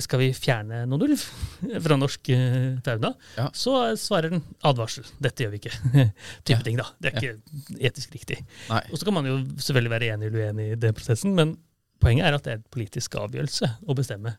skal 0.05 0.19
vi 0.21 0.27
fjerne 0.37 0.83
noen 0.89 1.07
ulv 1.07 1.23
fra 1.85 1.97
norsk 1.97 2.29
eh, 2.35 2.75
fauna, 2.85 3.13
Ja. 3.37 3.47
så 3.57 3.73
svarer 3.97 4.29
den 4.35 4.43
advarsel. 4.67 5.07
Dette 5.23 5.43
gjør 5.47 5.55
vi 5.55 5.61
ikke. 5.63 5.73
type 6.45 6.57
Ja. 6.59 6.61
ting 6.67 6.77
da. 6.77 6.85
Det 7.01 7.11
er 7.13 7.17
ikke 7.17 7.81
etisk 7.89 8.13
riktig. 8.19 8.37
Nei. 8.69 8.83
Og 8.91 8.99
så 9.01 9.07
kan 9.09 9.17
man 9.17 9.25
jo 9.29 9.39
selvfølgelig 9.57 9.95
være 9.95 10.11
enig 10.13 10.29
eller 10.29 10.45
uenig 10.51 10.69
i 10.75 10.79
den 10.85 10.93
prosessen, 10.97 11.33
men 11.37 11.55
poenget 12.01 12.25
er 12.29 12.37
at 12.37 12.45
det 12.45 12.53
er 12.53 12.61
en 12.61 12.69
politisk 12.73 13.17
avgjørelse 13.21 13.67
å 13.89 13.97
bestemme 13.97 14.35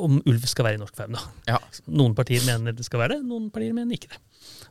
om 0.00 0.14
ulv 0.26 0.44
skal 0.48 0.64
være 0.64 0.78
i 0.78 0.80
norsk 0.80 0.96
fauna. 0.96 1.20
Ja. 1.48 1.58
Noen 1.92 2.14
partier 2.16 2.40
mener 2.46 2.72
det 2.76 2.86
skal 2.86 3.02
være 3.02 3.18
det, 3.18 3.24
noen 3.28 3.50
partier 3.52 3.74
mener 3.76 3.98
ikke 3.98 4.08
det. 4.14 4.20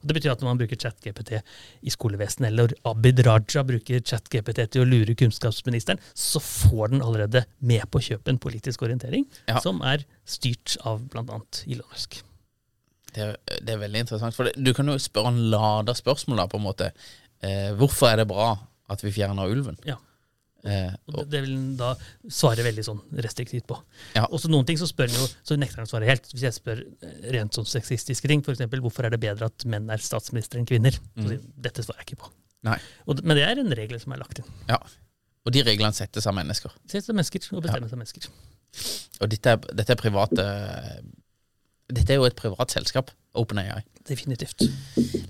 Og 0.02 0.08
det 0.10 0.16
betyr 0.18 0.32
at 0.34 0.42
når 0.42 0.50
man 0.50 0.58
bruker 0.64 0.80
ChatGPT 0.82 1.36
i 1.86 1.92
skolevesenet, 1.94 2.48
eller 2.50 2.74
Abid 2.90 3.22
Raja 3.28 3.62
bruker 3.68 4.02
ChatGPT 4.02 4.64
til 4.74 4.82
å 4.84 4.88
lure 4.90 5.14
kunnskapsministeren, 5.20 6.02
så 6.18 6.42
får 6.42 6.96
den 6.96 7.06
allerede 7.06 7.44
med 7.60 7.86
på 7.94 8.02
å 8.02 8.06
kjøpe 8.08 8.34
en 8.34 8.42
politisk 8.42 8.82
orientering 8.88 9.28
Ja. 9.48 9.60
som 9.62 9.84
er 9.86 10.04
styrt 10.26 10.80
av 10.84 11.04
bl.a. 11.14 11.40
Elon 11.68 11.88
Musk. 11.94 12.24
Det 13.14 13.22
er, 13.28 13.38
det 13.62 13.76
er 13.76 13.82
veldig 13.84 14.06
interessant. 14.06 14.36
For 14.36 14.48
det, 14.50 14.56
du 14.58 14.74
kan 14.74 14.88
jo 14.90 14.98
spørre 14.98 15.34
en 15.36 15.44
lada 15.54 15.94
spørsmål, 15.94 16.42
da, 16.42 16.48
på 16.50 16.58
en 16.58 16.66
måte. 16.66 16.92
Eh, 17.44 17.70
hvorfor 17.78 18.10
er 18.10 18.22
det 18.24 18.30
bra 18.32 18.54
at 18.92 19.04
vi 19.06 19.12
fjerner 19.14 19.52
ulven? 19.52 19.78
Ja. 19.86 20.00
Eh, 20.64 20.94
Og 21.10 21.24
det, 21.32 21.40
vil 21.42 21.56
han 21.56 21.72
da 21.80 21.92
svare 22.30 22.62
veldig 22.66 22.84
sånn 22.86 23.00
restriktivt 23.26 23.66
på. 23.70 23.78
Ja. 24.14 24.28
Og 24.30 24.42
så 24.44 24.52
noen 24.52 24.68
ting 24.70 24.78
så 24.78 24.86
spør 24.90 25.10
han 25.10 25.18
jo, 25.24 25.28
så 25.48 25.58
nekter 25.58 25.82
han 25.82 25.88
å 25.90 25.92
svare 25.92 26.10
helt. 26.10 26.28
Hvis 26.34 26.44
jeg 26.46 26.58
spør 26.58 26.84
eh, 26.86 27.16
rent 27.34 27.58
sånn 27.58 27.66
sexistiske 27.70 28.30
ting, 28.30 28.44
f.eks. 28.46 28.62
hvorfor 28.84 29.08
er 29.10 29.16
det 29.16 29.22
bedre 29.24 29.50
at 29.50 29.66
menn 29.66 29.90
er 29.90 30.04
statsminister 30.06 30.62
enn 30.62 30.68
kvinner? 30.70 30.94
Så 31.18 31.40
Dette 31.58 31.86
svarer 31.88 32.04
jeg 32.04 32.12
ikke 32.12 32.22
på. 32.28 32.32
nei. 32.70 32.78
Og, 33.10 33.24
men 33.26 33.40
det 33.40 33.48
er 33.48 33.62
en 33.64 33.74
regel 33.82 34.00
som 34.04 34.14
er 34.14 34.22
lagt 34.22 34.44
inn. 34.44 34.52
Ja. 34.70 34.78
Og 35.42 35.56
de 35.56 35.64
reglene 35.66 35.98
settes 35.98 36.28
av 36.30 36.36
mennesker. 36.38 36.70
Settes 36.86 37.10
av 37.10 37.18
mennesker 37.18 37.48
og 37.58 37.64
bestemmes 37.66 37.96
av 37.96 37.98
mennesker. 37.98 38.28
Og 39.22 39.32
dette 39.34 39.56
er, 39.56 39.64
dette 39.82 39.96
er 39.96 40.00
private 40.00 40.44
Dette 41.92 42.14
er 42.14 42.22
jo 42.22 42.28
et 42.30 42.38
privat 42.38 42.72
selskap, 42.72 43.10
OpenAI. 43.36 43.82
Definitivt. 44.08 44.64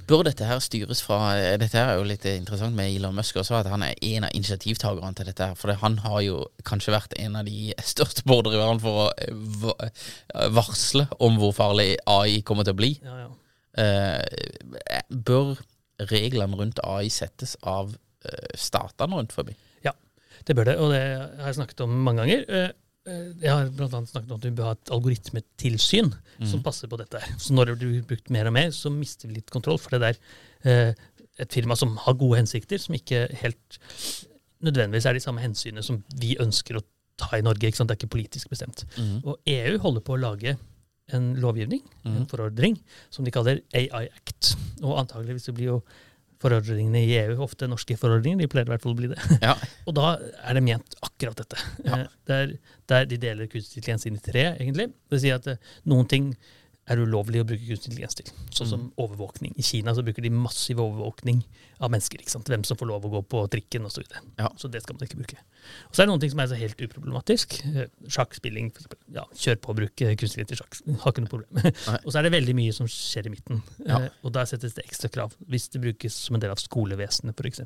Bør 0.08 0.24
dette 0.28 0.46
her 0.48 0.60
styres 0.64 1.02
fra 1.04 1.18
eh, 1.36 1.58
Dette 1.60 1.78
her 1.80 1.92
er 1.94 2.00
jo 2.00 2.08
litt 2.08 2.26
interessant 2.30 2.76
med 2.76 2.94
Elon 2.94 3.16
Musk 3.16 3.40
også, 3.42 3.58
at 3.60 3.70
han 3.72 3.84
er 3.86 3.98
en 4.08 4.28
av 4.28 4.36
initiativtakerne 4.38 5.16
til 5.18 5.28
dette. 5.28 5.50
her 5.52 5.60
For 5.60 5.74
han 5.82 5.98
har 6.06 6.22
jo 6.26 6.38
kanskje 6.68 6.96
vært 6.96 7.16
en 7.20 7.36
av 7.40 7.48
de 7.48 7.74
største 7.94 8.24
pådriverne 8.28 8.80
for 8.84 9.06
å 9.06 9.08
eh, 9.18 9.90
eh, 9.90 10.48
varsle 10.56 11.08
om 11.20 11.40
hvor 11.42 11.56
farlig 11.58 11.96
AI 12.10 12.42
kommer 12.48 12.68
til 12.68 12.76
å 12.76 12.82
bli. 12.82 12.94
Ja, 13.04 13.18
ja. 13.26 13.30
Eh, 13.82 15.04
bør 15.10 15.56
reglene 16.12 16.58
rundt 16.60 16.82
AI 16.84 17.12
settes 17.14 17.58
av 17.62 17.94
statene 18.58 19.18
rundt 19.18 19.34
forbi? 19.34 19.56
Ja, 19.86 19.96
Det 20.46 20.54
bør 20.56 20.68
det, 20.70 20.76
og 20.78 20.92
det 20.94 21.02
har 21.02 21.48
jeg 21.50 21.58
snakket 21.58 21.82
om 21.88 21.96
mange 22.06 22.22
ganger. 22.22 22.74
Eh, 23.10 23.32
Jeg 23.42 23.50
har 23.50 23.70
blant 23.74 23.94
annet 23.98 24.12
snakket 24.12 24.32
om 24.32 24.38
at 24.38 24.46
vi 24.46 24.52
bør 24.58 24.68
ha 24.70 24.76
et 24.78 24.92
algoritmetilsyn 24.94 26.12
som 26.46 26.62
passer 26.66 26.88
på 26.92 26.98
dette. 27.02 27.22
Så 27.42 27.54
når 27.54 27.72
det 27.72 27.78
blir 27.82 28.02
brukt 28.06 28.30
mer 28.34 28.48
og 28.50 28.54
mer, 28.54 28.70
så 28.74 28.92
mister 28.94 29.28
vi 29.30 29.40
litt 29.40 29.50
kontroll. 29.54 29.80
For 29.82 29.98
det 29.98 30.12
er 30.12 30.20
eh, 30.70 30.94
et 31.42 31.54
firma 31.54 31.76
som 31.78 31.96
har 31.98 32.14
gode 32.20 32.38
hensikter, 32.42 32.78
som 32.82 32.94
ikke 32.98 33.24
helt 33.42 33.80
nødvendigvis 34.62 35.06
er 35.10 35.14
de 35.18 35.24
samme 35.24 35.42
hensynene 35.42 35.84
som 35.86 36.04
vi 36.22 36.36
ønsker 36.42 36.78
å 36.78 36.84
ta 37.18 37.38
i 37.38 37.42
Norge. 37.46 37.66
Ikke 37.70 37.78
sant? 37.82 37.90
Det 37.90 37.98
er 37.98 38.02
ikke 38.04 38.16
politisk 38.18 38.50
bestemt. 38.54 38.86
Og 39.26 39.40
EU 39.50 39.78
holder 39.82 40.02
på 40.06 40.14
å 40.14 40.22
lage 40.22 40.58
en 41.12 41.34
lovgivning, 41.42 41.82
en 42.06 42.28
forordning, 42.30 42.78
som 43.10 43.26
de 43.26 43.32
kaller 43.34 43.62
AI 43.76 44.08
Act. 44.16 44.54
Og 44.82 44.98
antageligvis 45.02 45.50
blir 45.54 45.66
jo 45.74 45.80
forordningene 46.42 47.02
i 47.06 47.12
EU 47.22 47.38
ofte 47.46 47.68
norske 47.70 47.96
forordninger. 48.02 48.42
De 48.44 48.48
pleier 48.52 48.68
i 48.70 48.74
hvert 48.74 48.84
fall 48.86 48.96
å 48.96 49.00
bli 49.00 49.12
det. 49.14 49.20
Ja. 49.44 49.54
Og 49.88 49.94
da 49.98 50.16
er 50.20 50.58
det 50.58 50.64
ment 50.66 50.96
akkurat 51.06 51.38
dette. 51.44 51.60
Ja. 51.86 52.02
Eh, 52.02 52.08
Der, 52.32 52.56
der 52.92 53.06
de 53.12 53.18
deler 53.22 53.48
kunstig 53.52 53.80
intelligens 53.82 54.06
inn 54.10 54.18
i 54.20 54.24
tre, 54.26 54.48
egentlig. 54.58 54.90
Det 54.92 55.16
vil 55.18 55.24
si 55.26 55.32
at 55.36 55.48
eh, 55.54 55.58
noen 55.92 56.08
ting 56.12 56.32
er 56.92 56.98
ulovlig 57.00 57.44
å 57.44 57.46
bruke 57.48 57.64
kunstig 57.68 57.92
intelligens 57.94 58.18
til. 58.18 58.32
Sånn 58.52 58.68
som 58.74 58.80
Mm. 58.88 58.94
overvåkning. 59.06 59.54
I 59.62 59.64
Kina 59.64 59.94
så 59.96 60.02
bruker 60.04 60.26
de 60.26 60.32
massiv 60.34 60.80
overvåkning 60.82 61.44
av 61.82 61.92
mennesker. 61.94 62.22
ikke 62.22 62.32
sant? 62.34 62.50
Hvem 62.52 62.64
som 62.68 62.78
får 62.78 62.88
lov 62.90 63.06
å 63.08 63.12
gå 63.16 63.22
på 63.32 63.42
trikken 63.52 63.86
osv. 63.88 64.02
Så, 64.02 64.04
videre. 64.06 64.22
Ja. 64.40 64.50
så 64.58 64.70
det 64.72 64.82
skal 64.84 64.96
man 64.98 65.08
ikke 65.08 65.18
bruke. 65.20 65.38
Og 65.90 65.94
så 65.96 66.02
er 66.02 66.08
det 66.08 66.12
noen 66.12 66.22
ting 66.24 66.32
som 66.34 66.40
er 66.44 66.50
så 66.52 66.58
helt 66.58 66.80
uproblematisk. 66.86 67.56
Eh, 67.70 67.90
Sjakkspilling. 68.10 68.72
Ja, 69.14 69.24
kjør 69.38 69.60
på 69.62 69.74
å 69.74 69.76
bruke 69.78 70.14
kunstig 70.22 70.46
til 70.50 70.60
sjakk. 70.62 70.78
Har 71.04 71.14
ikke 71.14 71.24
noe 71.26 71.32
problem. 71.34 71.72
og 72.02 72.08
så 72.10 72.20
er 72.22 72.28
det 72.28 72.34
veldig 72.36 72.56
mye 72.58 72.74
som 72.78 72.90
skjer 72.90 73.30
i 73.30 73.34
midten. 73.36 73.62
Ja. 73.86 74.00
Eh, 74.06 74.10
Og 74.26 74.34
der 74.38 74.50
settes 74.50 74.74
det 74.78 74.86
ekstra 74.88 75.12
krav. 75.14 75.36
Hvis 75.52 75.68
det 75.74 75.82
brukes 75.84 76.18
som 76.28 76.38
en 76.38 76.44
del 76.46 76.54
av 76.54 76.62
skolevesenet, 76.62 77.38
f.eks. 77.38 77.62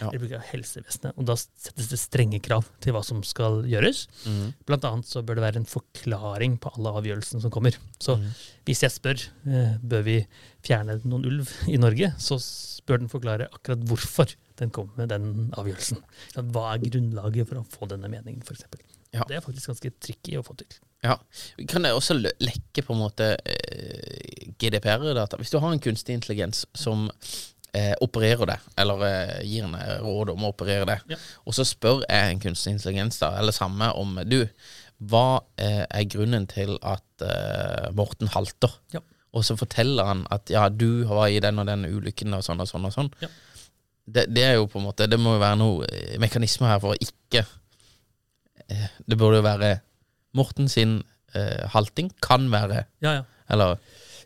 Ja. 0.00 0.08
Eller 0.10 0.22
bruker 0.24 0.38
av 0.40 0.48
helsevesenet. 0.52 1.12
Og 1.20 1.28
da 1.28 1.36
settes 1.40 1.90
det 1.92 2.00
strenge 2.00 2.40
krav 2.44 2.68
til 2.84 2.96
hva 2.96 3.04
som 3.06 3.20
skal 3.26 3.62
gjøres. 3.68 4.06
Blant 4.68 4.84
annet 4.88 5.08
så 5.10 5.24
bør 5.24 5.40
det 5.40 5.46
være 5.48 5.62
en 5.64 5.68
forklaring 5.68 6.58
på 6.62 6.72
alle 6.76 6.94
avgjørelsene 7.00 7.44
som 7.44 7.52
kommer. 7.54 7.76
Så 8.02 8.16
hvis 8.68 8.84
jeg 8.86 8.94
spør 8.94 9.20
eh, 9.48 9.76
bør 9.84 10.04
vi 10.06 10.18
fjerne 10.64 10.98
noen 11.04 11.26
ulv 11.28 11.50
i 11.70 11.76
Norge, 11.80 12.12
så 12.20 12.38
bør 12.88 13.00
den 13.04 13.08
forklare 13.12 13.46
akkurat 13.52 13.84
hvorfor 13.88 14.32
den 14.60 14.70
kom 14.74 14.90
med 14.98 15.08
den 15.12 15.50
avgjørelsen. 15.58 16.00
Hva 16.54 16.66
er 16.74 16.82
grunnlaget 16.84 17.48
for 17.48 17.60
å 17.62 17.66
få 17.68 17.88
denne 17.90 18.10
meningen, 18.12 18.42
f.eks. 18.44 18.66
Ja. 19.14 19.24
Det 19.30 19.36
er 19.38 19.44
faktisk 19.44 19.70
ganske 19.70 19.92
tricky 20.02 20.36
å 20.40 20.42
få 20.46 20.56
til. 20.58 20.74
Ja. 21.04 21.18
Kan 21.70 21.84
det 21.86 21.92
også 21.94 22.16
lekke 22.18 22.82
på 22.82 22.94
en 22.96 23.02
måte 23.04 23.34
eh, 23.46 24.48
GDPR-data? 24.58 25.38
Hvis 25.38 25.52
du 25.52 25.58
har 25.62 25.72
en 25.74 25.82
kunstig 25.84 26.16
intelligens 26.16 26.64
som 26.76 27.06
eh, 27.74 27.92
opererer 28.04 28.48
det, 28.54 28.56
eller 28.80 29.04
eh, 29.08 29.34
gir 29.46 29.66
en 29.68 29.76
eh, 29.78 29.98
råd 30.02 30.32
om 30.34 30.46
å 30.48 30.52
operere 30.54 30.88
det, 30.90 30.98
Ja. 31.14 31.20
og 31.44 31.54
så 31.56 31.66
spør 31.68 32.02
jeg 32.08 32.32
en 32.34 32.42
kunstig 32.42 32.74
intelligens 32.76 33.20
da, 33.22 33.34
eller 33.40 33.54
samme 33.54 33.90
om 34.00 34.16
du, 34.26 34.40
hva 35.04 35.42
eh, 35.60 35.84
er 35.88 36.08
grunnen 36.10 36.46
til 36.50 36.76
at 36.82 37.26
eh, 37.26 37.90
Morten 37.98 38.30
halter? 38.34 38.72
Ja. 38.94 39.02
Og 39.34 39.44
så 39.46 39.56
forteller 39.58 40.06
han 40.06 40.22
at 40.34 40.50
ja, 40.52 40.68
du 40.70 41.04
var 41.10 41.28
i 41.32 41.40
den 41.42 41.58
og 41.58 41.66
den 41.68 41.88
ulykken 41.88 42.36
og 42.36 42.44
sånn 42.46 42.62
og 42.62 42.70
sånn 42.70 42.86
og 42.88 42.94
sånn. 42.94 43.10
Ja. 43.22 43.30
Det, 44.04 44.26
det 44.36 44.44
er 44.44 44.58
jo 44.58 44.66
på 44.68 44.76
en 44.76 44.84
måte 44.84 45.06
Det 45.08 45.16
må 45.16 45.32
jo 45.32 45.40
være 45.40 45.56
noe 45.56 45.86
mekanismer 46.20 46.20
mekanisme 46.20 46.68
her 46.68 46.80
for 46.82 46.92
å 46.92 46.98
ikke 47.00 47.40
eh, 48.68 48.90
Det 49.00 49.16
burde 49.16 49.38
jo 49.38 49.46
være 49.46 49.70
Morten 50.36 50.68
sin 50.68 50.98
eh, 51.32 51.64
halting 51.72 52.10
kan 52.20 52.50
være 52.52 52.82
Ja, 53.04 53.14
ja. 53.22 53.22
Eller 53.48 53.78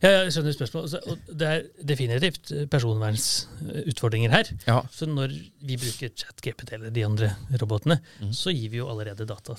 Ja, 0.03 0.11
ja, 0.11 0.19
jeg 0.27 0.35
skjønner 0.35 0.55
spørsmålet. 0.55 1.23
Det 1.35 1.47
er 1.47 1.63
definitivt 1.91 2.53
eh, 2.55 2.67
personvernsutfordringer 2.71 4.31
her. 4.31 4.51
Ja. 4.67 4.77
Så 4.95 5.09
når 5.11 5.35
vi 5.67 5.79
bruker 5.79 6.13
ChatGPT 6.15 6.77
eller 6.77 6.93
de 6.95 7.03
andre 7.07 7.33
robotene, 7.59 7.97
mm. 8.21 8.31
så 8.31 8.55
gir 8.55 8.71
vi 8.71 8.79
jo 8.79 8.87
allerede 8.93 9.27
data 9.27 9.57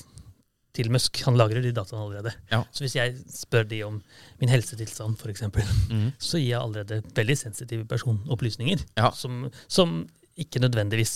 til 0.75 0.91
Musk. 0.93 1.21
Han 1.25 1.37
lagrer 1.39 1.63
de 1.65 1.71
dataene 1.75 2.03
allerede. 2.05 2.33
Ja. 2.51 2.61
Så 2.71 2.83
hvis 2.85 2.95
jeg 2.95 3.15
spør 3.33 3.63
de 3.69 3.81
om 3.87 4.01
min 4.41 4.49
helsetilstand, 4.51 5.17
f.eks., 5.17 5.43
mm. 5.89 6.11
så 6.19 6.37
gir 6.37 6.51
jeg 6.53 6.61
allerede 6.61 7.01
veldig 7.17 7.37
sensitive 7.37 7.87
personopplysninger 7.89 8.85
Ja. 8.97 9.09
som, 9.15 9.49
som 9.67 10.07
ikke 10.41 10.61
nødvendigvis 10.63 11.13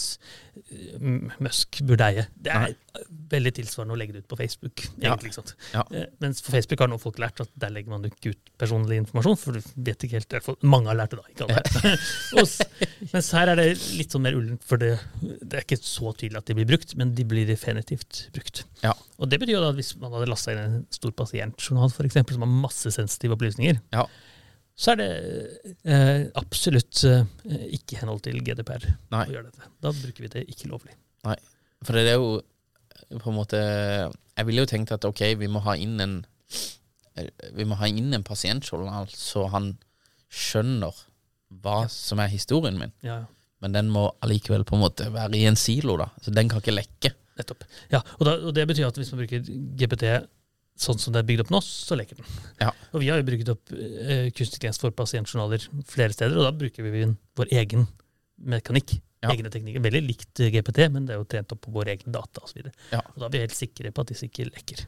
eh, 0.54 1.30
Musk 1.44 1.80
burde 1.88 2.06
eie. 2.12 2.26
Det 2.36 2.52
er 2.54 2.66
Nei. 2.68 3.04
veldig 3.32 3.54
tilsvarende 3.58 3.96
å 3.96 4.00
legge 4.00 4.16
det 4.16 4.24
ut 4.24 4.30
på 4.34 4.38
Facebook. 4.40 4.84
Egentlig, 5.00 5.32
ikke 5.32 5.38
sant? 5.40 5.54
Ja. 5.74 5.84
Eh, 5.96 6.08
Mens 6.24 6.44
for 6.44 6.54
Facebook 6.56 6.84
har 6.84 6.92
nå 6.92 7.00
folk 7.02 7.20
lært 7.24 7.42
at 7.44 7.52
der 7.60 7.74
legger 7.74 7.94
man 7.96 8.06
ikke 8.10 8.34
ut 8.36 8.52
personlig 8.62 9.00
informasjon, 9.02 9.40
for 9.40 9.58
du 9.58 9.72
vet 9.88 10.06
ikke 10.08 10.20
helt, 10.22 10.52
mange 10.68 10.92
har 10.92 11.00
lært 11.00 11.16
det 11.16 11.22
da, 11.22 11.32
ikke 11.34 11.48
alle. 11.48 11.94
Ja. 12.38 12.44
Mens 13.14 13.30
her 13.36 13.52
er 13.54 13.60
det 13.60 13.68
litt 13.98 14.14
sånn 14.16 14.24
mer 14.26 14.38
ullent, 14.38 14.64
for 14.68 14.82
det, 14.82 14.92
det 15.22 15.60
er 15.60 15.66
ikke 15.66 15.80
så 15.82 16.14
tydelig 16.16 16.40
at 16.44 16.52
de 16.52 16.58
blir 16.60 16.70
brukt, 16.70 16.94
men 17.00 17.16
de 17.18 17.26
blir 17.28 17.48
definitivt 17.50 18.26
brukt. 18.36 18.64
Ja. 18.84 18.94
Og 19.20 19.32
det 19.32 19.40
betyr 19.42 19.58
jo 19.58 19.64
da 19.64 19.72
at 19.74 19.80
hvis 19.80 19.94
man 20.02 20.14
hadde 20.16 20.30
lasta 20.32 20.54
inn 20.56 20.62
en 20.64 20.78
stor 20.94 21.16
pasientjournal 21.18 21.92
for 21.96 22.08
eksempel, 22.08 22.38
som 22.38 22.46
har 22.46 22.54
masse 22.68 22.94
sensitive 22.96 23.36
opplysninger, 23.40 23.82
Ja. 23.96 24.06
Så 24.74 24.94
er 24.94 25.00
det 25.00 25.10
eh, 25.86 26.24
absolutt 26.40 27.04
eh, 27.06 27.26
ikke 27.78 27.96
i 27.96 28.00
henhold 28.02 28.24
til 28.26 28.40
GDPR 28.42 28.88
Nei. 29.14 29.26
å 29.28 29.36
gjøre 29.36 29.52
dette. 29.52 29.70
Da 29.86 29.92
bruker 29.94 30.26
vi 30.26 30.32
det 30.34 30.46
ikke 30.50 30.72
lovlig. 30.72 30.96
Nei, 31.28 31.38
For 31.86 31.98
det 32.00 32.16
er 32.16 32.18
jo 32.18 32.42
på 33.14 33.30
en 33.30 33.38
måte 33.38 33.60
Jeg 33.62 34.48
ville 34.48 34.64
jo 34.64 34.68
tenkt 34.68 34.92
at 34.96 35.06
ok, 35.06 35.22
vi 35.40 35.48
må 35.52 35.62
ha 35.64 35.76
inn 35.80 36.02
en 36.02 36.16
Vi 37.54 37.68
må 37.70 37.78
ha 37.78 37.88
inn 37.88 38.10
en 38.18 38.26
pasientjournal 38.26 39.12
så 39.14 39.46
han 39.54 39.76
skjønner 40.34 41.04
hva 41.62 41.84
som 41.94 42.18
er 42.24 42.32
historien 42.34 42.80
min. 42.80 42.92
Ja, 43.06 43.20
ja. 43.22 43.44
Men 43.64 43.76
den 43.76 43.92
må 43.94 44.08
allikevel 44.26 44.66
på 44.68 44.76
en 44.76 44.82
måte 44.82 45.06
være 45.14 45.38
i 45.38 45.46
en 45.48 45.56
silo, 45.56 45.94
da. 46.02 46.10
Så 46.26 46.34
den 46.34 46.50
kan 46.52 46.60
ikke 46.60 46.74
lekke. 46.74 47.14
Nettopp. 47.38 47.62
Ja, 47.94 48.02
og, 48.18 48.24
da, 48.28 48.34
og 48.42 48.56
det 48.58 48.66
betyr 48.68 48.90
at 48.90 48.98
hvis 48.98 49.12
man 49.14 49.22
bruker 49.22 49.46
GPT 49.80 50.10
sånn 50.80 51.00
som 51.00 51.14
det 51.14 51.22
er 51.22 51.28
bygd 51.30 51.46
opp 51.46 51.54
nå, 51.54 51.62
så 51.64 51.98
leker 51.98 52.20
den. 52.20 52.38
Ja. 52.62 52.72
Og 52.92 53.04
vi 53.04 53.10
har 53.12 53.20
jo 53.22 53.28
brukt 53.28 53.52
opp 53.54 53.74
uh, 53.74 54.30
kunstig 54.34 54.58
intelligens 54.58 54.82
for 54.82 54.96
pasientjournaler 54.98 55.68
flere 55.90 56.16
steder, 56.16 56.38
og 56.40 56.48
da 56.48 56.54
bruker 56.64 56.88
vi 56.88 57.06
vår 57.40 57.54
egen 57.62 57.88
mekanikk. 58.54 58.98
Ja. 59.24 59.32
Egne 59.32 59.52
teknikker. 59.54 59.84
Veldig 59.86 60.02
likt 60.04 60.42
GPT, 60.52 60.82
men 60.92 61.06
det 61.08 61.16
er 61.16 61.22
jo 61.22 61.28
trent 61.32 61.54
opp 61.56 61.62
på 61.64 61.72
våre 61.72 61.94
egne 61.94 62.12
data 62.12 62.44
osv. 62.44 62.66
Ja. 62.92 63.00
Og 63.14 63.22
da 63.22 63.30
er 63.30 63.36
vi 63.36 63.44
helt 63.46 63.56
sikre 63.56 63.94
på 63.96 64.04
at 64.04 64.12
disse 64.12 64.28
ikke 64.28 64.50
lekker. 64.50 64.84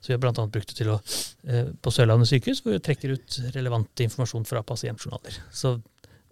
Så 0.00 0.10
vi 0.10 0.16
har 0.16 0.22
bl.a. 0.22 0.32
brukt 0.32 0.72
det 0.72 0.78
til 0.80 0.90
å 0.90 0.96
uh, 0.98 1.68
på 1.78 1.92
Sørlandet 1.94 2.32
sykehus, 2.32 2.64
hvor 2.64 2.74
vi 2.74 2.82
trekker 2.82 3.14
ut 3.14 3.40
relevant 3.54 4.02
informasjon 4.02 4.48
fra 4.48 4.64
pasientjournaler. 4.66 5.36
Så 5.54 5.76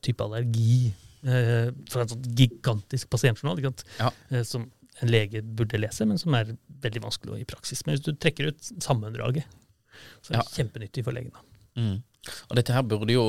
type 0.02 0.24
allergi 0.24 0.88
uh, 1.28 1.68
fra 1.92 2.02
en 2.02 2.14
sånn 2.16 2.26
gigantisk 2.40 3.12
pasientjournal? 3.12 3.62
Ja. 4.00 4.10
Som 4.48 4.66
en 5.02 5.10
lege 5.12 5.42
burde 5.42 5.78
lese, 5.80 6.06
men 6.08 6.18
som 6.20 6.34
er 6.38 6.54
veldig 6.82 7.02
vanskelig 7.04 7.42
i 7.42 7.48
praksis. 7.48 7.82
Men 7.86 7.96
hvis 7.96 8.04
du 8.06 8.12
trekker 8.16 8.48
ut 8.52 8.70
sammendraget, 8.82 9.44
så 10.24 10.32
er 10.34 10.40
det 10.42 10.54
kjempenyttig 10.56 11.04
for 11.04 11.16
legen. 11.16 11.32
Mm. 11.76 11.98
Og 12.48 12.56
dette 12.58 12.72
her 12.74 12.82
burde 12.88 13.12
jo 13.12 13.26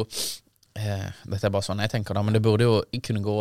eh, 0.79 1.09
Dette 1.27 1.45
er 1.49 1.51
bare 1.53 1.65
sånn 1.65 1.81
jeg 1.83 1.91
tenker 1.91 2.15
da, 2.15 2.23
men 2.23 2.33
det 2.33 2.41
burde 2.45 2.65
jo 2.65 2.77
kunne 3.03 3.19
gå 3.21 3.35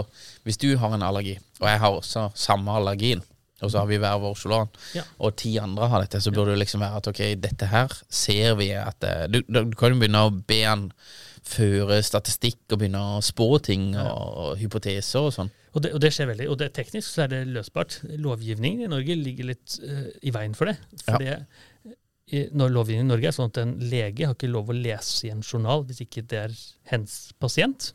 Hvis 0.45 0.59
du 0.61 0.67
har 0.77 0.93
en 0.97 1.05
allergi, 1.07 1.37
og 1.61 1.69
jeg 1.71 1.81
har 1.81 1.95
også 1.95 2.25
samme 2.37 2.75
allergien, 2.75 3.23
og 3.63 3.71
så 3.73 3.81
har 3.81 3.87
vi 3.89 3.97
hver 4.03 4.19
vår 4.21 4.35
solan, 4.37 4.69
Ja. 4.95 5.05
og 5.19 5.37
ti 5.41 5.55
andre 5.63 5.89
har 5.89 6.03
dette, 6.05 6.21
så 6.21 6.33
burde 6.35 6.53
det 6.53 6.61
liksom 6.65 6.83
være 6.85 6.99
at 7.01 7.09
ok, 7.09 7.23
dette 7.41 7.71
her 7.71 7.95
ser 8.11 8.59
vi 8.59 8.73
at 8.77 9.07
eh, 9.07 9.29
du, 9.33 9.41
du 9.49 9.73
kan 9.79 9.95
jo 9.95 10.03
begynne 10.03 10.27
å 10.27 10.35
be 10.35 10.61
han 10.67 10.91
føre 11.47 12.01
statistikk 12.03 12.65
og 12.75 12.81
begynne 12.83 13.01
å 13.17 13.23
spå 13.25 13.47
ting 13.63 13.93
og, 13.95 14.27
og 14.43 14.57
hypoteser 14.61 15.29
og 15.29 15.33
sånn. 15.39 15.53
Og 15.77 15.85
det, 15.85 15.93
og 15.93 16.01
det 16.01 16.11
skjer 16.17 16.31
veldig. 16.31 16.49
Og 16.49 16.59
det, 16.61 16.71
teknisk 16.77 17.11
så 17.11 17.27
er 17.27 17.33
det 17.35 17.43
løsbart. 17.53 17.99
Lovgivningen 18.23 18.87
i 18.87 18.91
Norge 18.91 19.17
ligger 19.21 19.51
litt 19.53 19.77
uh, 19.85 20.07
i 20.25 20.33
veien 20.33 20.57
for 20.57 20.73
det. 20.73 20.79
For 21.05 21.21
det, 21.21 21.37
i, 22.33 22.47
når 22.57 22.73
lovgivningen 22.75 23.11
i 23.11 23.13
Norge 23.13 23.29
er 23.29 23.37
sånn 23.37 23.53
at 23.53 23.61
en 23.63 23.75
lege 23.93 24.27
har 24.27 24.35
ikke 24.35 24.51
lov 24.51 24.73
å 24.73 24.77
lese 24.77 25.29
i 25.29 25.33
en 25.35 25.45
journal 25.45 25.85
hvis 25.87 26.01
ikke 26.07 26.25
det 26.27 26.41
er 26.47 26.57
hens 26.91 27.19
pasient. 27.43 27.93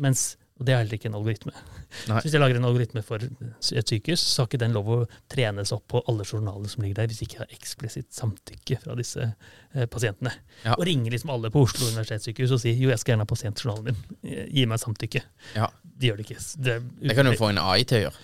mens, 0.00 0.32
og 0.60 0.66
det 0.68 0.74
er 0.74 0.82
heller 0.82 0.98
ikke 0.98 1.08
en 1.08 1.16
algoritme. 1.16 1.52
Nei. 1.56 2.18
Så 2.20 2.26
hvis 2.26 2.34
jeg 2.36 2.42
lager 2.42 2.58
en 2.60 2.66
algoritme 2.68 3.02
for 3.02 3.22
et 3.24 3.88
sykehus, 3.90 4.20
så 4.20 4.42
har 4.44 4.50
ikke 4.50 4.60
den 4.60 4.74
lov 4.76 4.90
å 4.92 4.98
trenes 5.32 5.72
opp 5.72 5.86
på 5.90 6.02
alle 6.10 6.26
journalene 6.28 6.68
som 6.68 6.84
ligger 6.84 7.00
der, 7.00 7.08
hvis 7.10 7.22
jeg 7.24 7.30
ikke 7.30 7.40
har 7.42 7.54
eksplisitt 7.56 8.10
samtykke 8.14 8.78
fra 8.84 8.94
disse 8.98 9.24
eh, 9.24 9.86
pasientene. 9.90 10.34
Ja. 10.66 10.76
Og 10.76 10.84
ringer 10.86 11.16
liksom 11.16 11.32
alle 11.32 11.48
på 11.54 11.64
Oslo 11.64 11.88
universitetssykehus 11.90 12.52
og 12.54 12.60
sier 12.62 12.76
jo, 12.76 12.92
jeg 12.92 13.00
skal 13.00 13.14
gjerne 13.16 13.24
ha 13.26 13.32
pasientjournalen 13.32 13.88
din. 13.90 14.02
Eh, 14.28 14.44
Gi 14.60 14.66
meg 14.68 14.82
samtykke. 14.84 15.24
Ja. 15.56 15.70
De 16.00 16.08
gjør 16.08 16.20
det 16.20 16.24
ikke. 16.28 16.38
Det, 16.64 16.76
Det 17.08 17.16
kan 17.18 17.28
du 17.28 17.34
få 17.36 17.50
en 17.52 17.58
AI 17.60 17.82
til 17.88 17.98
å 17.98 18.04
gjøre. 18.06 18.20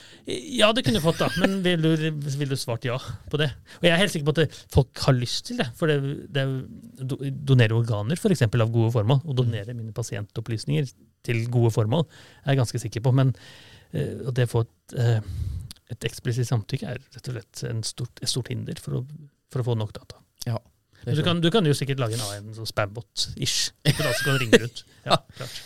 ja, 0.60 0.70
det 0.72 0.84
kunne 0.86 1.00
du 1.00 1.04
fått, 1.04 1.18
da. 1.20 1.26
Men 1.42 1.58
ville 1.64 1.90
du, 2.00 2.06
vil 2.40 2.52
du 2.52 2.56
svart 2.56 2.86
ja 2.88 2.96
på 3.32 3.40
det? 3.40 3.50
Og 3.80 3.84
jeg 3.88 3.92
er 3.92 4.00
helt 4.00 4.12
sikker 4.14 4.30
på 4.30 4.36
at 4.46 4.60
folk 4.72 5.02
har 5.08 5.16
lyst 5.18 5.48
til 5.50 5.58
det. 5.60 5.66
For 5.76 5.90
det, 5.92 5.98
det 6.32 6.44
er 6.44 6.54
donere 7.48 7.76
organer, 7.76 8.16
f.eks. 8.16 8.46
av 8.48 8.70
gode 8.72 8.92
formål. 8.94 9.20
Og 9.28 9.36
donere 9.42 9.74
mine 9.76 9.92
pasientopplysninger 9.96 10.88
til 11.26 11.42
gode 11.52 11.73
formål, 11.75 12.06
er 12.45 12.54
jeg 12.54 12.61
ganske 12.62 12.83
sikker 12.87 13.04
på. 13.06 13.12
Men 13.18 13.35
uh, 13.35 14.30
det 14.37 14.47
å 14.49 14.52
få 14.54 14.64
et, 14.66 14.97
uh, 14.99 15.21
et 15.95 16.09
eksplisitt 16.09 16.49
samtykke 16.50 16.88
er 16.95 17.02
rett 17.02 17.28
og 17.30 17.37
slett 17.37 17.64
en 17.71 17.83
stort, 17.87 18.23
et 18.23 18.30
stort 18.30 18.50
hinder 18.54 18.78
for 18.83 19.00
å, 19.00 19.04
for 19.52 19.62
å 19.62 19.68
få 19.71 19.78
nok 19.78 19.92
data. 19.97 20.23
Ja. 20.47 20.59
Du 21.06 21.21
kan, 21.23 21.38
du 21.38 21.50
kan 21.54 21.66
jo 21.68 21.75
sikkert 21.76 22.00
lage 22.02 22.16
en 22.18 22.23
AI, 22.26 22.38
en 22.40 22.54
sånn 22.56 22.66
spambot-ish. 22.66 23.68
For 23.87 24.02
da 24.09 24.14
skal 24.18 24.40
ringe 24.42 24.59
rundt. 24.64 24.80
Ja, 25.06 25.21
klart. 25.38 25.59